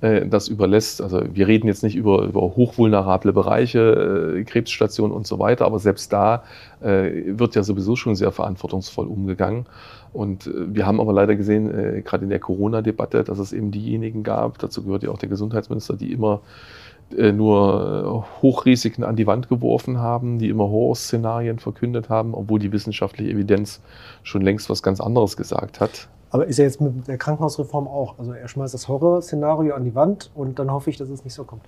äh, 0.00 0.26
das 0.26 0.48
überlässt. 0.48 1.02
Also 1.02 1.22
wir 1.32 1.46
reden 1.46 1.66
jetzt 1.66 1.82
nicht 1.82 1.96
über, 1.96 2.22
über 2.22 2.40
hochvulnerable 2.40 3.32
Bereiche, 3.32 4.38
äh, 4.38 4.44
Krebsstationen 4.44 5.14
und 5.14 5.26
so 5.26 5.38
weiter, 5.38 5.66
aber 5.66 5.78
selbst 5.78 6.12
da 6.12 6.44
äh, 6.80 7.10
wird 7.26 7.54
ja 7.54 7.62
sowieso 7.62 7.96
schon 7.96 8.14
sehr 8.14 8.32
verantwortungsvoll 8.32 9.06
umgegangen. 9.06 9.66
Und 10.12 10.46
äh, 10.46 10.74
wir 10.74 10.86
haben 10.86 11.00
aber 11.00 11.12
leider 11.12 11.36
gesehen, 11.36 11.70
äh, 11.70 12.02
gerade 12.02 12.24
in 12.24 12.30
der 12.30 12.40
Corona-Debatte, 12.40 13.24
dass 13.24 13.38
es 13.38 13.52
eben 13.52 13.70
diejenigen 13.70 14.22
gab, 14.22 14.58
dazu 14.58 14.82
gehört 14.82 15.02
ja 15.02 15.10
auch 15.10 15.18
der 15.18 15.28
Gesundheitsminister, 15.28 15.96
die 15.96 16.12
immer 16.12 16.40
nur 17.32 18.24
Hochrisiken 18.40 19.02
an 19.02 19.16
die 19.16 19.26
Wand 19.26 19.48
geworfen 19.48 19.98
haben, 19.98 20.38
die 20.38 20.48
immer 20.48 20.68
Horrorszenarien 20.68 21.58
verkündet 21.58 22.08
haben, 22.08 22.34
obwohl 22.34 22.60
die 22.60 22.70
wissenschaftliche 22.70 23.32
Evidenz 23.32 23.82
schon 24.22 24.42
längst 24.42 24.70
was 24.70 24.80
ganz 24.80 25.00
anderes 25.00 25.36
gesagt 25.36 25.80
hat. 25.80 26.08
Aber 26.30 26.46
ist 26.46 26.58
ja 26.58 26.64
jetzt 26.64 26.80
mit 26.80 27.08
der 27.08 27.18
Krankenhausreform 27.18 27.88
auch. 27.88 28.18
Also 28.18 28.32
er 28.32 28.48
schmeißt 28.48 28.72
das 28.72 28.88
Horrorszenario 28.88 29.74
an 29.74 29.84
die 29.84 29.94
Wand 29.94 30.30
und 30.34 30.58
dann 30.58 30.70
hoffe 30.70 30.90
ich, 30.90 30.96
dass 30.96 31.08
es 31.08 31.24
nicht 31.24 31.34
so 31.34 31.44
kommt. 31.44 31.62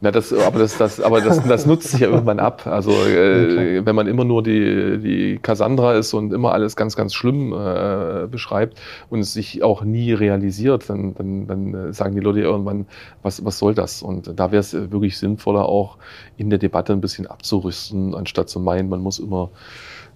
Na, 0.00 0.10
das, 0.10 0.32
aber 0.32 0.58
das, 0.58 0.76
das, 0.76 1.00
aber 1.00 1.20
das, 1.20 1.42
das 1.46 1.66
nutzt 1.66 1.90
sich 1.90 2.00
ja 2.00 2.08
irgendwann 2.08 2.38
ab. 2.38 2.66
Also 2.66 2.90
äh, 2.90 3.84
wenn 3.86 3.94
man 3.94 4.06
immer 4.06 4.24
nur 4.24 4.42
die, 4.42 4.98
die 4.98 5.38
Cassandra 5.40 5.94
ist 5.94 6.12
und 6.12 6.32
immer 6.32 6.52
alles 6.52 6.76
ganz, 6.76 6.96
ganz 6.96 7.14
schlimm 7.14 7.52
äh, 7.52 8.26
beschreibt 8.26 8.78
und 9.10 9.20
es 9.20 9.32
sich 9.32 9.62
auch 9.62 9.82
nie 9.82 10.12
realisiert, 10.12 10.90
dann, 10.90 11.14
dann, 11.14 11.46
dann 11.46 11.92
sagen 11.92 12.14
die 12.14 12.20
Leute 12.20 12.40
irgendwann, 12.40 12.86
was, 13.22 13.44
was 13.44 13.58
soll 13.58 13.74
das? 13.74 14.02
Und 14.02 14.38
da 14.38 14.52
wäre 14.52 14.60
es 14.60 14.74
wirklich 14.74 15.18
sinnvoller, 15.18 15.66
auch 15.66 15.96
in 16.36 16.50
der 16.50 16.58
Debatte 16.58 16.92
ein 16.92 17.00
bisschen 17.00 17.26
abzurüsten, 17.26 18.14
anstatt 18.14 18.48
zu 18.48 18.60
meinen, 18.60 18.88
man 18.88 19.00
muss 19.00 19.18
immer 19.18 19.50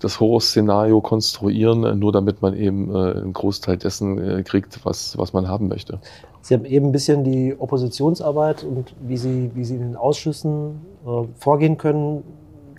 das 0.00 0.20
Horrorszenario 0.20 1.00
konstruieren, 1.00 1.98
nur 1.98 2.12
damit 2.12 2.40
man 2.42 2.54
eben 2.54 2.94
äh, 2.94 3.12
einen 3.20 3.32
Großteil 3.32 3.76
dessen 3.76 4.18
äh, 4.18 4.42
kriegt, 4.42 4.84
was, 4.84 5.18
was 5.18 5.32
man 5.32 5.48
haben 5.48 5.68
möchte. 5.68 5.98
Sie 6.40 6.54
haben 6.54 6.64
eben 6.64 6.86
ein 6.86 6.92
bisschen 6.92 7.24
die 7.24 7.54
Oppositionsarbeit 7.58 8.64
und 8.64 8.94
wie 9.00 9.16
Sie, 9.16 9.50
wie 9.54 9.64
Sie 9.64 9.74
in 9.74 9.80
den 9.80 9.96
Ausschüssen 9.96 10.80
äh, 11.04 11.24
vorgehen 11.36 11.78
können, 11.78 12.22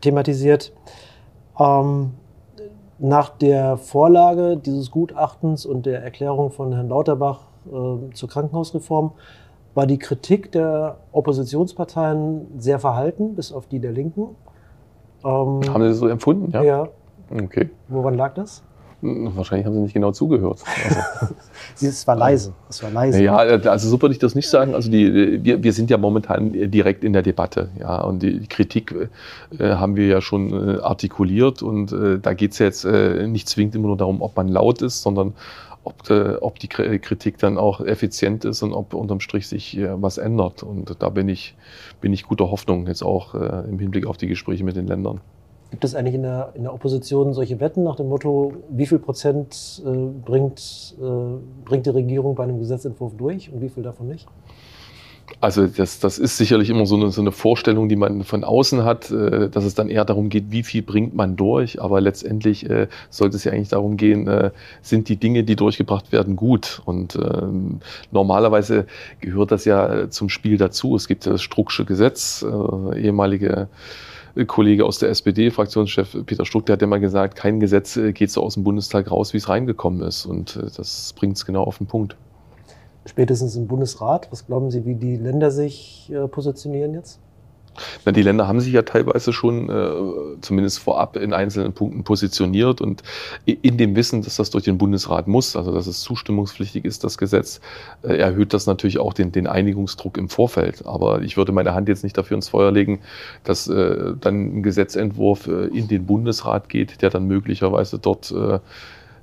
thematisiert. 0.02 0.72
Ähm, 1.60 2.12
nach 3.00 3.30
der 3.30 3.78
Vorlage 3.78 4.58
dieses 4.58 4.92
Gutachtens 4.92 5.66
und 5.66 5.86
der 5.86 6.04
Erklärung 6.04 6.52
von 6.52 6.74
Herrn 6.74 6.90
Lauterbach 6.90 7.42
äh, 7.68 8.14
zur 8.14 8.30
Krankenhausreform 8.30 9.12
war 9.74 9.86
die 9.86 10.00
Kritik 10.00 10.52
der 10.52 10.98
Oppositionsparteien 11.12 12.48
sehr 12.58 12.80
verhalten, 12.80 13.36
bis 13.36 13.54
auf 13.54 13.68
die 13.68 13.80
der 13.80 13.92
Linken. 13.92 14.36
Ähm, 15.24 15.62
Haben 15.68 15.84
Sie 15.84 15.90
das 15.90 15.98
so 16.00 16.08
empfunden? 16.08 16.52
Ja. 16.52 16.64
ja. 16.64 16.88
Okay. 17.30 17.70
Woran 17.88 18.16
lag 18.16 18.34
das? 18.34 18.64
Hm, 19.02 19.32
wahrscheinlich 19.36 19.66
haben 19.66 19.76
Sie 19.76 19.82
nicht 19.82 19.94
genau 19.94 20.12
zugehört. 20.12 20.62
Also. 20.84 21.34
es 21.88 22.06
war 22.06 22.16
leise. 22.16 22.54
Es 22.70 22.84
war 22.84 22.92
leise. 22.92 23.24
Ja, 23.24 23.38
also 23.38 23.88
so 23.88 24.02
würde 24.02 24.14
ich 24.14 24.20
das 24.20 24.36
nicht 24.36 24.50
sagen. 24.50 24.76
Also 24.76 24.92
die, 24.92 25.44
wir, 25.44 25.64
wir 25.64 25.74
sind 25.74 25.90
ja 25.90 25.98
momentan 25.98 26.52
direkt 26.70 27.04
in 27.04 27.14
der 27.14 27.22
Debatte. 27.22 27.70
Ja, 27.80 28.02
und 28.02 28.22
die 28.22 28.46
Kritik 28.48 28.94
äh, 29.58 29.70
haben 29.70 29.96
wir 29.96 30.08
ja 30.08 30.22
schon 30.22 30.52
äh, 30.52 30.80
artikuliert. 30.82 31.62
Und 31.62 31.94
äh, 31.94 32.20
da 32.20 32.34
geht 32.34 32.52
es 32.52 32.60
ja 32.60 32.66
jetzt 32.66 32.84
äh, 32.84 33.26
nicht 33.28 33.48
zwingend 33.48 33.76
immer 33.76 33.88
nur 33.88 33.98
darum, 33.98 34.22
ob 34.22 34.36
man 34.36 34.50
laut 34.50 34.82
ist, 34.82 35.02
sondern 35.02 35.34
ob, 35.86 36.10
äh, 36.10 36.36
ob 36.36 36.60
die 36.60 36.68
Kritik 36.68 37.38
dann 37.38 37.58
auch 37.58 37.80
effizient 37.80 38.44
ist 38.44 38.64
und 38.64 38.74
ob 38.74 38.94
unterm 38.94 39.22
Strich 39.22 39.48
sich 39.48 39.78
äh, 39.78 40.02
was 40.02 40.18
ändert. 40.18 40.62
Und 40.62 40.98
da 41.00 41.08
bin 41.08 41.30
ich, 41.30 41.56
bin 42.02 42.12
ich 42.12 42.24
guter 42.24 42.52
Hoffnung 42.52 42.88
jetzt 42.88 43.04
auch 43.04 43.34
im 43.34 43.80
Hinblick 43.80 44.06
auf 44.06 44.18
die 44.18 44.28
Gespräche 44.28 44.66
mit 44.66 44.76
den 44.76 44.88
Ländern. 44.88 45.22
Gibt 45.72 45.84
es 45.84 45.94
eigentlich 45.94 46.16
in 46.16 46.24
der, 46.24 46.52
in 46.56 46.64
der 46.64 46.74
Opposition 46.74 47.34
solche 47.34 47.60
Wetten 47.60 47.84
nach 47.84 47.96
dem 47.96 48.10
Motto, 48.10 48.54
wie 48.70 48.88
viel 48.88 48.98
Prozent 49.00 49.84
äh, 49.86 49.90
bringt, 49.90 50.96
äh, 51.00 51.04
bringt 51.66 51.86
die 51.86 51.92
Regierung 51.92 52.36
bei 52.36 52.44
einem 52.44 52.60
Gesetzentwurf 52.60 53.16
durch 53.16 53.52
und 53.52 53.62
wie 53.62 53.70
viel 53.70 53.84
davon 53.84 54.08
nicht? 54.08 54.28
Also 55.42 55.68
das, 55.68 56.00
das 56.00 56.18
ist 56.18 56.38
sicherlich 56.38 56.70
immer 56.70 56.86
so 56.86 56.96
eine, 56.96 57.12
so 57.12 57.22
eine 57.22 57.32
Vorstellung, 57.32 57.88
die 57.88 57.96
man 57.96 58.24
von 58.24 58.44
außen 58.44 58.84
hat, 58.84 59.10
äh, 59.12 59.50
dass 59.50 59.64
es 59.64 59.76
dann 59.76 59.90
eher 59.90 60.06
darum 60.06 60.30
geht, 60.30 60.52
wie 60.52 60.64
viel 60.64 60.82
bringt 60.82 61.16
man 61.16 61.36
durch. 61.36 61.82
Aber 61.82 62.02
letztendlich 62.02 62.70
äh, 62.70 62.88
sollte 63.10 63.38
es 63.38 63.44
ja 63.44 63.52
eigentlich 63.52 63.70
darum 63.70 63.96
gehen, 63.96 64.28
äh, 64.28 64.52
sind 64.82 65.08
die 65.08 65.18
Dinge, 65.18 65.44
die 65.44 65.56
durchgebracht 65.56 66.12
werden, 66.12 66.36
gut. 66.36 66.82
Und 66.86 67.16
ähm, 67.16 67.80
normalerweise 68.12 68.86
gehört 69.22 69.52
das 69.52 69.66
ja 69.66 70.10
zum 70.10 70.30
Spiel 70.30 70.58
dazu. 70.58 70.96
Es 70.96 71.08
gibt 71.08 71.26
das 71.26 71.42
Strucksche 71.42 71.86
Gesetz, 71.86 72.46
ehemalige 72.96 73.68
Kollege 74.46 74.86
aus 74.86 75.00
der 75.00 75.10
SPD, 75.10 75.52
Fraktionschef 75.52 76.18
Peter 76.26 76.46
Struck, 76.46 76.66
der 76.66 76.74
hat 76.74 76.82
ja 76.82 76.88
mal 76.88 77.00
gesagt, 77.00 77.36
kein 77.36 77.60
Gesetz 77.60 77.98
äh, 77.98 78.14
geht 78.14 78.32
so 78.32 78.44
aus 78.44 78.56
dem 78.56 78.64
Bundestag 78.64 79.12
raus, 79.12 79.34
wie 79.34 79.38
es 79.38 79.50
reingekommen 79.50 80.02
ist. 80.02 80.26
Und 80.26 80.56
äh, 80.56 80.70
das 80.76 81.14
bringt 81.14 81.38
es 81.38 81.46
genau 81.46 81.64
auf 81.64 81.78
den 81.78 81.88
Punkt. 81.88 82.16
Spätestens 83.06 83.56
im 83.56 83.68
Bundesrat, 83.68 84.28
was 84.32 84.46
glauben 84.46 84.70
Sie, 84.72 84.86
wie 84.86 84.96
die 84.96 85.16
Länder 85.16 85.52
sich 85.52 86.12
äh, 86.14 86.28
positionieren 86.28 86.94
jetzt? 86.94 87.20
Na, 88.06 88.12
die 88.12 88.22
Länder 88.22 88.48
haben 88.48 88.60
sich 88.60 88.74
ja 88.74 88.82
teilweise 88.84 89.34
schon 89.34 89.70
äh, 89.70 90.40
zumindest 90.42 90.80
vorab 90.80 91.16
in 91.18 91.34
einzelnen 91.34 91.74
Punkten 91.74 92.04
positioniert 92.04 92.82
und 92.82 93.04
in 93.46 93.78
dem 93.78 93.96
Wissen, 93.96 94.22
dass 94.22 94.38
das 94.38 94.50
durch 94.50 94.64
den 94.64 94.78
Bundesrat 94.78 95.28
muss, 95.28 95.56
also 95.56 95.74
dass 95.74 95.88
es 95.88 96.02
zustimmungspflichtig 96.02 96.86
ist, 96.86 97.04
das 97.04 97.18
Gesetz, 97.18 97.60
äh, 98.04 98.18
erhöht 98.18 98.54
das 98.54 98.68
natürlich 98.68 99.00
auch 99.00 99.14
den, 99.14 99.32
den 99.32 99.48
Einigungsdruck 99.48 100.18
im 100.18 100.30
Vorfeld. 100.30 100.86
Aber 100.86 101.22
ich 101.22 101.38
würde 101.38 101.52
meine 101.52 101.74
Hand 101.74 101.90
jetzt 101.90 102.04
nicht 102.04 102.18
dafür 102.18 102.36
ins 102.36 102.50
Feuer 102.50 102.72
legen, 102.72 103.02
dass 103.44 103.68
äh, 103.68 104.14
dann 104.20 104.60
ein 104.60 104.64
Gesetzentwurf 104.64 105.48
äh, 105.48 105.68
in 105.68 105.88
den 105.88 106.06
Bundesrat 106.06 106.70
geht, 106.70 107.02
der 107.02 107.10
dann 107.10 107.26
möglicherweise 107.26 108.00
dort 108.00 108.32
äh, 108.32 108.60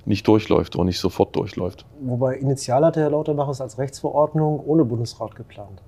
nicht 0.05 0.27
durchläuft 0.27 0.75
oder 0.75 0.85
nicht 0.85 0.99
sofort 0.99 1.35
durchläuft. 1.35 1.85
Wobei 1.99 2.35
initial 2.35 2.85
hatte 2.85 3.01
Herr 3.01 3.09
Lauterbach 3.09 3.49
es 3.49 3.59
als 3.59 3.77
Rechtsverordnung 3.77 4.59
ohne 4.65 4.85
Bundesrat 4.85 5.35
geplant. 5.35 5.81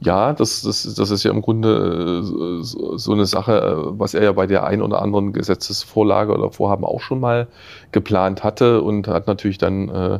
Ja, 0.00 0.32
das, 0.32 0.62
das, 0.62 0.94
das 0.94 1.10
ist 1.10 1.22
ja 1.24 1.30
im 1.30 1.42
Grunde 1.42 2.22
äh, 2.22 2.62
so 2.62 3.12
eine 3.12 3.26
Sache, 3.26 3.60
äh, 3.60 3.98
was 3.98 4.14
er 4.14 4.22
ja 4.22 4.32
bei 4.32 4.46
der 4.46 4.64
ein 4.64 4.82
oder 4.82 5.02
anderen 5.02 5.32
Gesetzesvorlage 5.32 6.32
oder 6.32 6.50
Vorhaben 6.50 6.84
auch 6.84 7.00
schon 7.00 7.20
mal 7.20 7.48
geplant 7.92 8.44
hatte 8.44 8.82
und 8.82 9.08
hat 9.08 9.26
natürlich 9.26 9.58
dann 9.58 9.88
äh, 9.88 10.18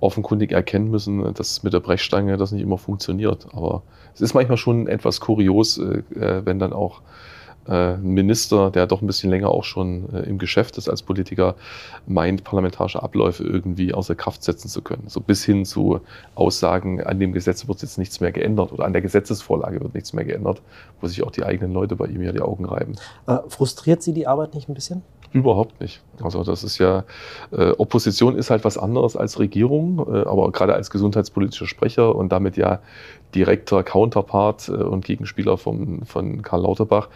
offenkundig 0.00 0.52
erkennen 0.52 0.90
müssen, 0.90 1.32
dass 1.34 1.62
mit 1.62 1.72
der 1.72 1.80
Brechstange 1.80 2.36
das 2.36 2.52
nicht 2.52 2.62
immer 2.62 2.78
funktioniert. 2.78 3.46
Aber 3.52 3.82
es 4.14 4.20
ist 4.20 4.34
manchmal 4.34 4.58
schon 4.58 4.88
etwas 4.88 5.20
kurios, 5.20 5.78
äh, 5.78 6.02
wenn 6.44 6.58
dann 6.58 6.72
auch 6.72 7.00
äh, 7.00 7.25
Minister, 7.96 8.70
der 8.70 8.86
doch 8.86 9.02
ein 9.02 9.06
bisschen 9.06 9.30
länger 9.30 9.50
auch 9.50 9.64
schon 9.64 10.12
äh, 10.14 10.20
im 10.20 10.38
Geschäft 10.38 10.78
ist 10.78 10.88
als 10.88 11.02
Politiker, 11.02 11.56
meint, 12.06 12.44
parlamentarische 12.44 13.02
Abläufe 13.02 13.44
irgendwie 13.44 13.92
außer 13.92 14.14
Kraft 14.14 14.42
setzen 14.42 14.68
zu 14.68 14.82
können. 14.82 15.04
So 15.08 15.20
bis 15.20 15.44
hin 15.44 15.64
zu 15.64 16.00
Aussagen, 16.34 17.02
an 17.02 17.18
dem 17.18 17.32
Gesetz 17.32 17.66
wird 17.66 17.82
jetzt 17.82 17.98
nichts 17.98 18.20
mehr 18.20 18.32
geändert 18.32 18.72
oder 18.72 18.84
an 18.84 18.92
der 18.92 19.02
Gesetzesvorlage 19.02 19.80
wird 19.80 19.94
nichts 19.94 20.12
mehr 20.12 20.24
geändert, 20.24 20.62
wo 21.00 21.06
sich 21.06 21.22
auch 21.22 21.30
die 21.30 21.44
eigenen 21.44 21.72
Leute 21.72 21.96
bei 21.96 22.06
ihm 22.06 22.22
ja 22.22 22.32
die 22.32 22.40
Augen 22.40 22.64
reiben. 22.64 22.94
Äh, 23.26 23.38
frustriert 23.48 24.02
Sie 24.02 24.12
die 24.12 24.26
Arbeit 24.26 24.54
nicht 24.54 24.68
ein 24.68 24.74
bisschen? 24.74 25.02
Überhaupt 25.32 25.80
nicht. 25.80 26.02
Also 26.22 26.44
das 26.44 26.64
ist 26.64 26.78
ja, 26.78 27.04
äh, 27.50 27.70
Opposition 27.72 28.36
ist 28.36 28.50
halt 28.50 28.64
was 28.64 28.78
anderes 28.78 29.16
als 29.16 29.38
Regierung, 29.38 29.98
äh, 29.98 30.26
aber 30.26 30.50
gerade 30.52 30.74
als 30.74 30.90
gesundheitspolitischer 30.90 31.66
Sprecher 31.66 32.14
und 32.14 32.30
damit 32.30 32.56
ja 32.56 32.80
direkter 33.34 33.82
Counterpart 33.82 34.68
äh, 34.68 34.72
und 34.72 35.04
Gegenspieler 35.04 35.58
vom, 35.58 36.06
von 36.06 36.42
Karl 36.42 36.62
Lauterbach 36.62 37.08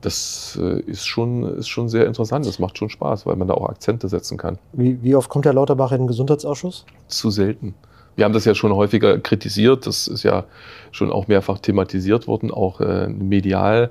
das 0.00 0.58
äh, 0.60 0.80
ist, 0.80 1.06
schon, 1.06 1.44
ist 1.56 1.68
schon 1.68 1.88
sehr 1.88 2.06
interessant. 2.06 2.46
Das 2.46 2.58
macht 2.58 2.78
schon 2.78 2.88
Spaß, 2.88 3.26
weil 3.26 3.36
man 3.36 3.48
da 3.48 3.54
auch 3.54 3.68
Akzente 3.68 4.08
setzen 4.08 4.38
kann. 4.38 4.58
Wie, 4.72 5.02
wie 5.02 5.14
oft 5.14 5.28
kommt 5.28 5.44
Herr 5.44 5.52
Lauterbach 5.52 5.92
in 5.92 5.98
den 5.98 6.06
Gesundheitsausschuss? 6.06 6.86
Zu 7.08 7.30
selten. 7.30 7.74
Wir 8.16 8.24
haben 8.24 8.32
das 8.32 8.44
ja 8.44 8.54
schon 8.54 8.74
häufiger 8.74 9.18
kritisiert. 9.18 9.86
Das 9.86 10.06
ist 10.06 10.22
ja 10.22 10.44
schon 10.90 11.10
auch 11.10 11.28
mehrfach 11.28 11.58
thematisiert 11.58 12.26
worden, 12.26 12.50
auch 12.50 12.80
äh, 12.80 13.08
medial. 13.08 13.90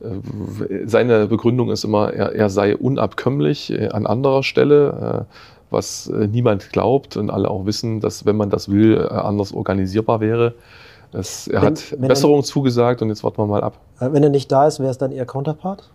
Äh, 0.00 0.86
seine 0.86 1.26
Begründung 1.26 1.70
ist 1.70 1.84
immer, 1.84 2.12
er, 2.12 2.34
er 2.34 2.50
sei 2.50 2.76
unabkömmlich 2.76 3.72
äh, 3.72 3.88
an 3.88 4.06
anderer 4.06 4.42
Stelle, 4.42 5.26
was 5.70 6.12
niemand 6.12 6.70
glaubt 6.70 7.16
und 7.16 7.30
alle 7.30 7.48
auch 7.48 7.64
wissen, 7.64 8.00
dass 8.00 8.26
wenn 8.26 8.36
man 8.36 8.50
das 8.50 8.68
will, 8.68 9.08
anders 9.08 9.54
organisierbar 9.54 10.20
wäre. 10.20 10.52
Das, 11.12 11.46
er 11.46 11.62
wenn, 11.62 11.68
hat 11.68 11.92
wenn 11.92 12.08
Besserung 12.08 12.40
er, 12.40 12.44
zugesagt 12.44 13.02
und 13.02 13.08
jetzt 13.08 13.22
warten 13.22 13.38
wir 13.38 13.46
mal 13.46 13.62
ab. 13.62 13.78
Äh, 14.00 14.12
wenn 14.12 14.22
er 14.22 14.30
nicht 14.30 14.50
da 14.50 14.66
ist, 14.66 14.80
wäre 14.80 14.90
es 14.90 14.98
dann 14.98 15.12
Ihr 15.12 15.24
Counterpart? 15.26 15.90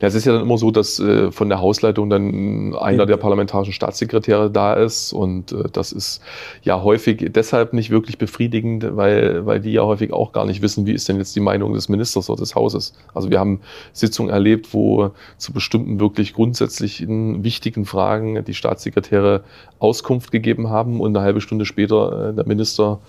Ja, 0.00 0.08
es 0.08 0.14
ist 0.14 0.24
ja 0.24 0.32
dann 0.32 0.42
immer 0.42 0.56
so, 0.56 0.70
dass 0.70 0.98
äh, 0.98 1.30
von 1.30 1.48
der 1.48 1.60
Hausleitung 1.60 2.08
dann 2.08 2.74
einer 2.74 3.04
der 3.04 3.18
parlamentarischen 3.18 3.74
Staatssekretäre 3.74 4.50
da 4.50 4.74
ist 4.74 5.12
und 5.12 5.52
äh, 5.52 5.64
das 5.70 5.92
ist 5.92 6.22
ja 6.62 6.82
häufig 6.82 7.30
deshalb 7.32 7.74
nicht 7.74 7.90
wirklich 7.90 8.16
befriedigend, 8.16 8.96
weil, 8.96 9.44
weil 9.44 9.60
die 9.60 9.72
ja 9.72 9.82
häufig 9.82 10.12
auch 10.12 10.32
gar 10.32 10.46
nicht 10.46 10.62
wissen, 10.62 10.86
wie 10.86 10.92
ist 10.92 11.08
denn 11.08 11.18
jetzt 11.18 11.36
die 11.36 11.40
Meinung 11.40 11.74
des 11.74 11.88
Ministers 11.90 12.30
oder 12.30 12.40
des 12.40 12.54
Hauses. 12.54 12.94
Also 13.12 13.30
wir 13.30 13.38
haben 13.38 13.60
Sitzungen 13.92 14.32
erlebt, 14.32 14.72
wo 14.72 15.10
zu 15.36 15.52
bestimmten 15.52 16.00
wirklich 16.00 16.32
grundsätzlichen, 16.32 17.44
wichtigen 17.44 17.84
Fragen 17.84 18.42
die 18.44 18.54
Staatssekretäre 18.54 19.44
Auskunft 19.78 20.30
gegeben 20.30 20.70
haben 20.70 21.00
und 21.00 21.14
eine 21.14 21.24
halbe 21.24 21.42
Stunde 21.42 21.66
später 21.66 22.30
äh, 22.30 22.34
der 22.34 22.46
Minister 22.46 23.00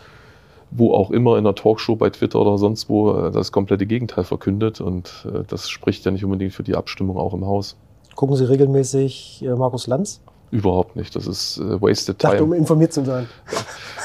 wo 0.71 0.93
auch 0.93 1.11
immer 1.11 1.33
in 1.33 1.45
einer 1.45 1.55
Talkshow 1.55 1.95
bei 1.95 2.09
Twitter 2.09 2.39
oder 2.39 2.57
sonst 2.57 2.89
wo 2.89 3.11
äh, 3.11 3.31
das 3.31 3.51
komplette 3.51 3.85
Gegenteil 3.85 4.23
verkündet. 4.23 4.81
Und 4.81 5.27
äh, 5.33 5.43
das 5.47 5.69
spricht 5.69 6.05
ja 6.05 6.11
nicht 6.11 6.23
unbedingt 6.23 6.53
für 6.53 6.63
die 6.63 6.75
Abstimmung 6.75 7.17
auch 7.17 7.33
im 7.33 7.45
Haus. 7.45 7.75
Gucken 8.15 8.35
Sie 8.35 8.47
regelmäßig 8.47 9.43
äh, 9.45 9.55
Markus 9.55 9.87
Lanz? 9.87 10.21
Überhaupt 10.51 10.95
nicht. 10.95 11.15
Das 11.15 11.27
ist 11.27 11.57
äh, 11.59 11.81
wasted 11.81 12.19
time. 12.19 12.33
Dachte, 12.33 12.43
um 12.43 12.53
informiert 12.53 12.93
zu 12.93 13.03
sein. 13.03 13.27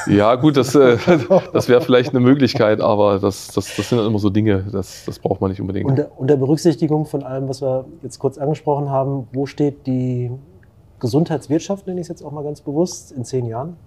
Ja, 0.06 0.34
gut, 0.34 0.58
das, 0.58 0.74
äh, 0.74 0.98
das 1.54 1.66
wäre 1.66 1.80
vielleicht 1.80 2.10
eine 2.10 2.20
Möglichkeit, 2.20 2.82
aber 2.82 3.18
das, 3.18 3.48
das, 3.54 3.74
das 3.74 3.88
sind 3.88 3.98
immer 3.98 4.18
so 4.18 4.28
Dinge, 4.28 4.66
das, 4.70 5.04
das 5.06 5.18
braucht 5.18 5.40
man 5.40 5.50
nicht 5.50 5.62
unbedingt. 5.62 5.88
Unter, 5.88 6.08
unter 6.18 6.36
Berücksichtigung 6.36 7.06
von 7.06 7.22
allem, 7.22 7.48
was 7.48 7.62
wir 7.62 7.86
jetzt 8.02 8.18
kurz 8.18 8.36
angesprochen 8.36 8.90
haben, 8.90 9.26
wo 9.32 9.46
steht 9.46 9.86
die 9.86 10.30
Gesundheitswirtschaft, 11.00 11.86
nenne 11.86 12.00
ich 12.00 12.04
es 12.04 12.08
jetzt 12.08 12.22
auch 12.22 12.32
mal 12.32 12.44
ganz 12.44 12.60
bewusst, 12.60 13.12
in 13.12 13.24
zehn 13.24 13.46
Jahren? 13.46 13.78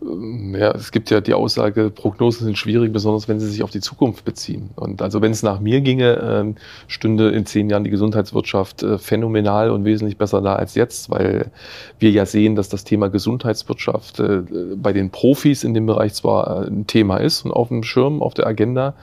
Ja, 0.00 0.70
es 0.72 0.92
gibt 0.92 1.10
ja 1.10 1.20
die 1.20 1.34
Aussage, 1.34 1.90
Prognosen 1.90 2.44
sind 2.44 2.56
schwierig, 2.56 2.92
besonders 2.92 3.28
wenn 3.28 3.40
sie 3.40 3.48
sich 3.48 3.62
auf 3.62 3.70
die 3.70 3.80
Zukunft 3.80 4.24
beziehen. 4.24 4.70
Und 4.76 5.02
also 5.02 5.20
wenn 5.22 5.32
es 5.32 5.42
nach 5.42 5.60
mir 5.60 5.80
ginge, 5.80 6.54
äh, 6.56 6.60
stünde 6.86 7.30
in 7.30 7.46
zehn 7.46 7.68
Jahren 7.68 7.84
die 7.84 7.90
Gesundheitswirtschaft 7.90 8.82
äh, 8.82 8.98
phänomenal 8.98 9.70
und 9.70 9.84
wesentlich 9.84 10.16
besser 10.16 10.40
da 10.40 10.54
als 10.54 10.74
jetzt, 10.74 11.10
weil 11.10 11.50
wir 11.98 12.10
ja 12.10 12.26
sehen, 12.26 12.54
dass 12.54 12.68
das 12.68 12.84
Thema 12.84 13.08
Gesundheitswirtschaft 13.08 14.20
äh, 14.20 14.42
bei 14.76 14.92
den 14.92 15.10
Profis 15.10 15.64
in 15.64 15.74
dem 15.74 15.86
Bereich 15.86 16.14
zwar 16.14 16.66
ein 16.66 16.86
Thema 16.86 17.16
ist 17.16 17.44
und 17.44 17.50
auf 17.50 17.68
dem 17.68 17.82
Schirm, 17.82 18.22
auf 18.22 18.34
der 18.34 18.46
Agenda, 18.46 18.94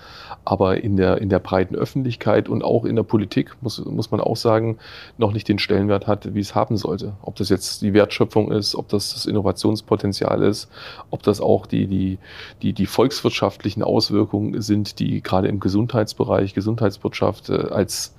aber 0.45 0.83
in 0.83 0.95
der, 0.95 1.17
in 1.17 1.29
der 1.29 1.39
breiten 1.39 1.75
Öffentlichkeit 1.75 2.47
und 2.47 2.63
auch 2.63 2.85
in 2.85 2.95
der 2.95 3.03
Politik, 3.03 3.55
muss, 3.61 3.83
muss 3.83 4.11
man 4.11 4.21
auch 4.21 4.37
sagen, 4.37 4.77
noch 5.17 5.33
nicht 5.33 5.49
den 5.49 5.59
Stellenwert 5.59 6.07
hat, 6.07 6.33
wie 6.35 6.39
es 6.39 6.55
haben 6.55 6.77
sollte. 6.77 7.13
Ob 7.21 7.35
das 7.35 7.49
jetzt 7.49 7.81
die 7.81 7.93
Wertschöpfung 7.93 8.51
ist, 8.51 8.75
ob 8.75 8.87
das 8.89 9.13
das 9.13 9.25
Innovationspotenzial 9.25 10.43
ist, 10.43 10.69
ob 11.09 11.23
das 11.23 11.41
auch 11.41 11.65
die, 11.65 11.87
die, 11.87 12.19
die, 12.61 12.73
die 12.73 12.85
volkswirtschaftlichen 12.85 13.83
Auswirkungen 13.83 14.61
sind, 14.61 14.99
die 14.99 15.21
gerade 15.21 15.47
im 15.47 15.59
Gesundheitsbereich, 15.59 16.53
Gesundheitswirtschaft 16.53 17.49
äh, 17.49 17.67
als 17.69 18.15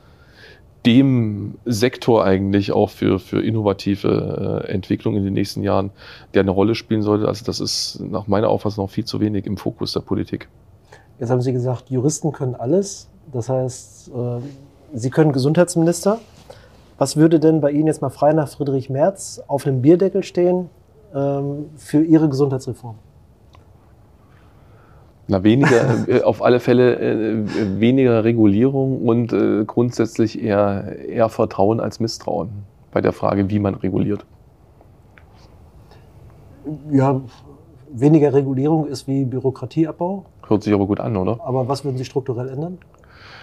dem 0.86 1.58
Sektor 1.64 2.24
eigentlich 2.24 2.70
auch 2.70 2.90
für, 2.90 3.18
für 3.18 3.42
innovative 3.42 4.62
äh, 4.64 4.70
Entwicklung 4.70 5.16
in 5.16 5.24
den 5.24 5.34
nächsten 5.34 5.64
Jahren, 5.64 5.90
der 6.32 6.42
eine 6.42 6.52
Rolle 6.52 6.76
spielen 6.76 7.02
sollte. 7.02 7.26
Also 7.26 7.44
das 7.44 7.58
ist 7.58 8.00
nach 8.00 8.28
meiner 8.28 8.48
Auffassung 8.48 8.84
noch 8.84 8.90
viel 8.90 9.04
zu 9.04 9.20
wenig 9.20 9.46
im 9.46 9.56
Fokus 9.56 9.92
der 9.92 10.00
Politik. 10.00 10.48
Jetzt 11.18 11.30
haben 11.30 11.40
Sie 11.40 11.52
gesagt, 11.52 11.90
Juristen 11.90 12.30
können 12.30 12.54
alles. 12.54 13.08
Das 13.32 13.48
heißt, 13.48 14.10
äh, 14.10 14.40
Sie 14.94 15.10
können 15.10 15.32
Gesundheitsminister. 15.32 16.20
Was 16.98 17.16
würde 17.16 17.40
denn 17.40 17.60
bei 17.60 17.72
Ihnen 17.72 17.88
jetzt 17.88 18.00
mal 18.00 18.10
frei 18.10 18.32
nach 18.32 18.48
Friedrich 18.48 18.88
Merz 18.88 19.42
auf 19.48 19.66
einem 19.66 19.82
Bierdeckel 19.82 20.22
stehen 20.22 20.70
für 21.76 22.02
Ihre 22.02 22.28
Gesundheitsreform? 22.28 22.96
Na, 25.28 25.42
weniger, 25.42 26.08
äh, 26.08 26.22
auf 26.22 26.42
alle 26.42 26.60
Fälle 26.60 26.98
äh, 26.98 27.80
weniger 27.80 28.24
Regulierung 28.24 29.06
und 29.06 29.34
grundsätzlich 29.66 30.42
eher, 30.42 30.98
eher 31.08 31.28
Vertrauen 31.28 31.80
als 31.80 32.00
Misstrauen 32.00 32.50
bei 32.92 33.00
der 33.00 33.12
Frage, 33.12 33.50
wie 33.50 33.58
man 33.58 33.74
reguliert. 33.74 34.24
Ja, 36.90 37.20
weniger 37.92 38.32
Regulierung 38.34 38.86
ist 38.86 39.06
wie 39.06 39.24
Bürokratieabbau. 39.24 40.24
Hört 40.48 40.62
sich 40.62 40.72
aber 40.72 40.86
gut 40.86 41.00
an, 41.00 41.16
oder? 41.16 41.38
Aber 41.44 41.68
was 41.68 41.84
würden 41.84 41.96
Sie 41.96 42.04
strukturell 42.04 42.48
ändern? 42.48 42.78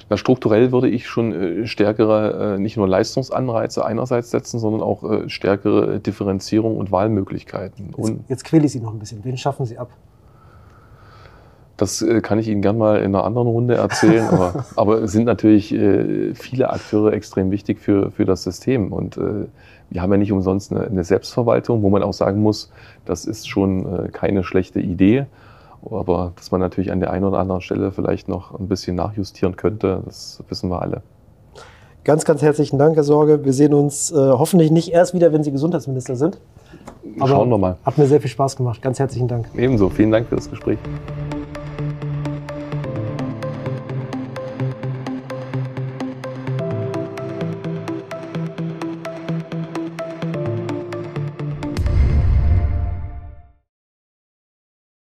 Na, 0.09 0.17
strukturell 0.17 0.71
würde 0.71 0.89
ich 0.89 1.07
schon 1.07 1.33
äh, 1.33 1.67
stärkere, 1.67 2.55
äh, 2.55 2.59
nicht 2.59 2.77
nur 2.77 2.87
Leistungsanreize 2.87 3.85
einerseits 3.85 4.31
setzen, 4.31 4.59
sondern 4.59 4.81
auch 4.81 5.03
äh, 5.03 5.29
stärkere 5.29 5.99
Differenzierung 5.99 6.77
und 6.77 6.91
Wahlmöglichkeiten. 6.91 7.87
Jetzt, 7.87 7.97
Und 7.97 8.23
jetzt 8.29 8.43
quäle 8.43 8.65
ich 8.65 8.71
Sie 8.71 8.79
noch 8.79 8.93
ein 8.93 8.99
bisschen. 8.99 9.23
Wen 9.23 9.37
schaffen 9.37 9.65
Sie 9.65 9.77
ab? 9.77 9.89
das 11.77 12.05
kann 12.21 12.39
ich 12.39 12.47
Ihnen 12.47 12.61
gern 12.61 12.77
mal 12.77 12.99
in 12.99 13.15
einer 13.15 13.23
anderen 13.23 13.47
Runde 13.47 13.75
erzählen. 13.75 14.27
aber, 14.27 14.65
aber 14.75 15.01
es 15.01 15.11
sind 15.11 15.25
natürlich 15.25 15.73
äh, 15.73 16.33
viele 16.35 16.69
Akteure 16.69 17.13
extrem 17.13 17.51
wichtig 17.51 17.79
für, 17.79 18.11
für 18.11 18.25
das 18.25 18.43
System. 18.43 18.93
Und 18.93 19.17
äh, 19.17 19.47
wir 19.89 20.01
haben 20.01 20.11
ja 20.11 20.17
nicht 20.17 20.31
umsonst 20.31 20.71
eine, 20.71 20.85
eine 20.85 21.03
Selbstverwaltung, 21.03 21.81
wo 21.81 21.89
man 21.89 22.03
auch 22.03 22.13
sagen 22.13 22.41
muss, 22.41 22.71
das 23.05 23.25
ist 23.25 23.49
schon 23.49 24.05
äh, 24.05 24.09
keine 24.09 24.43
schlechte 24.43 24.79
Idee. 24.79 25.25
Aber 25.89 26.33
dass 26.35 26.51
man 26.51 26.61
natürlich 26.61 26.91
an 26.91 26.99
der 26.99 27.11
einen 27.11 27.25
oder 27.25 27.39
anderen 27.39 27.61
Stelle 27.61 27.91
vielleicht 27.91 28.27
noch 28.27 28.57
ein 28.57 28.67
bisschen 28.67 28.95
nachjustieren 28.95 29.55
könnte, 29.55 30.01
das 30.05 30.43
wissen 30.49 30.69
wir 30.69 30.81
alle. 30.81 31.01
Ganz, 32.03 32.25
ganz 32.25 32.41
herzlichen 32.41 32.77
Dank, 32.77 32.95
Herr 32.95 33.03
Sorge. 33.03 33.45
Wir 33.45 33.53
sehen 33.53 33.73
uns 33.73 34.11
äh, 34.11 34.15
hoffentlich 34.15 34.71
nicht 34.71 34.91
erst 34.91 35.13
wieder, 35.13 35.31
wenn 35.31 35.43
Sie 35.43 35.51
Gesundheitsminister 35.51 36.17
sind. 36.17 36.37
Aber 37.19 37.29
Schauen 37.29 37.49
wir 37.49 37.57
mal. 37.57 37.77
Hat 37.85 37.97
mir 37.97 38.07
sehr 38.07 38.19
viel 38.19 38.29
Spaß 38.29 38.57
gemacht. 38.57 38.81
Ganz 38.81 38.99
herzlichen 38.99 39.27
Dank. 39.27 39.47
Ebenso. 39.55 39.89
Vielen 39.89 40.11
Dank 40.11 40.27
für 40.27 40.35
das 40.35 40.49
Gespräch. 40.49 40.79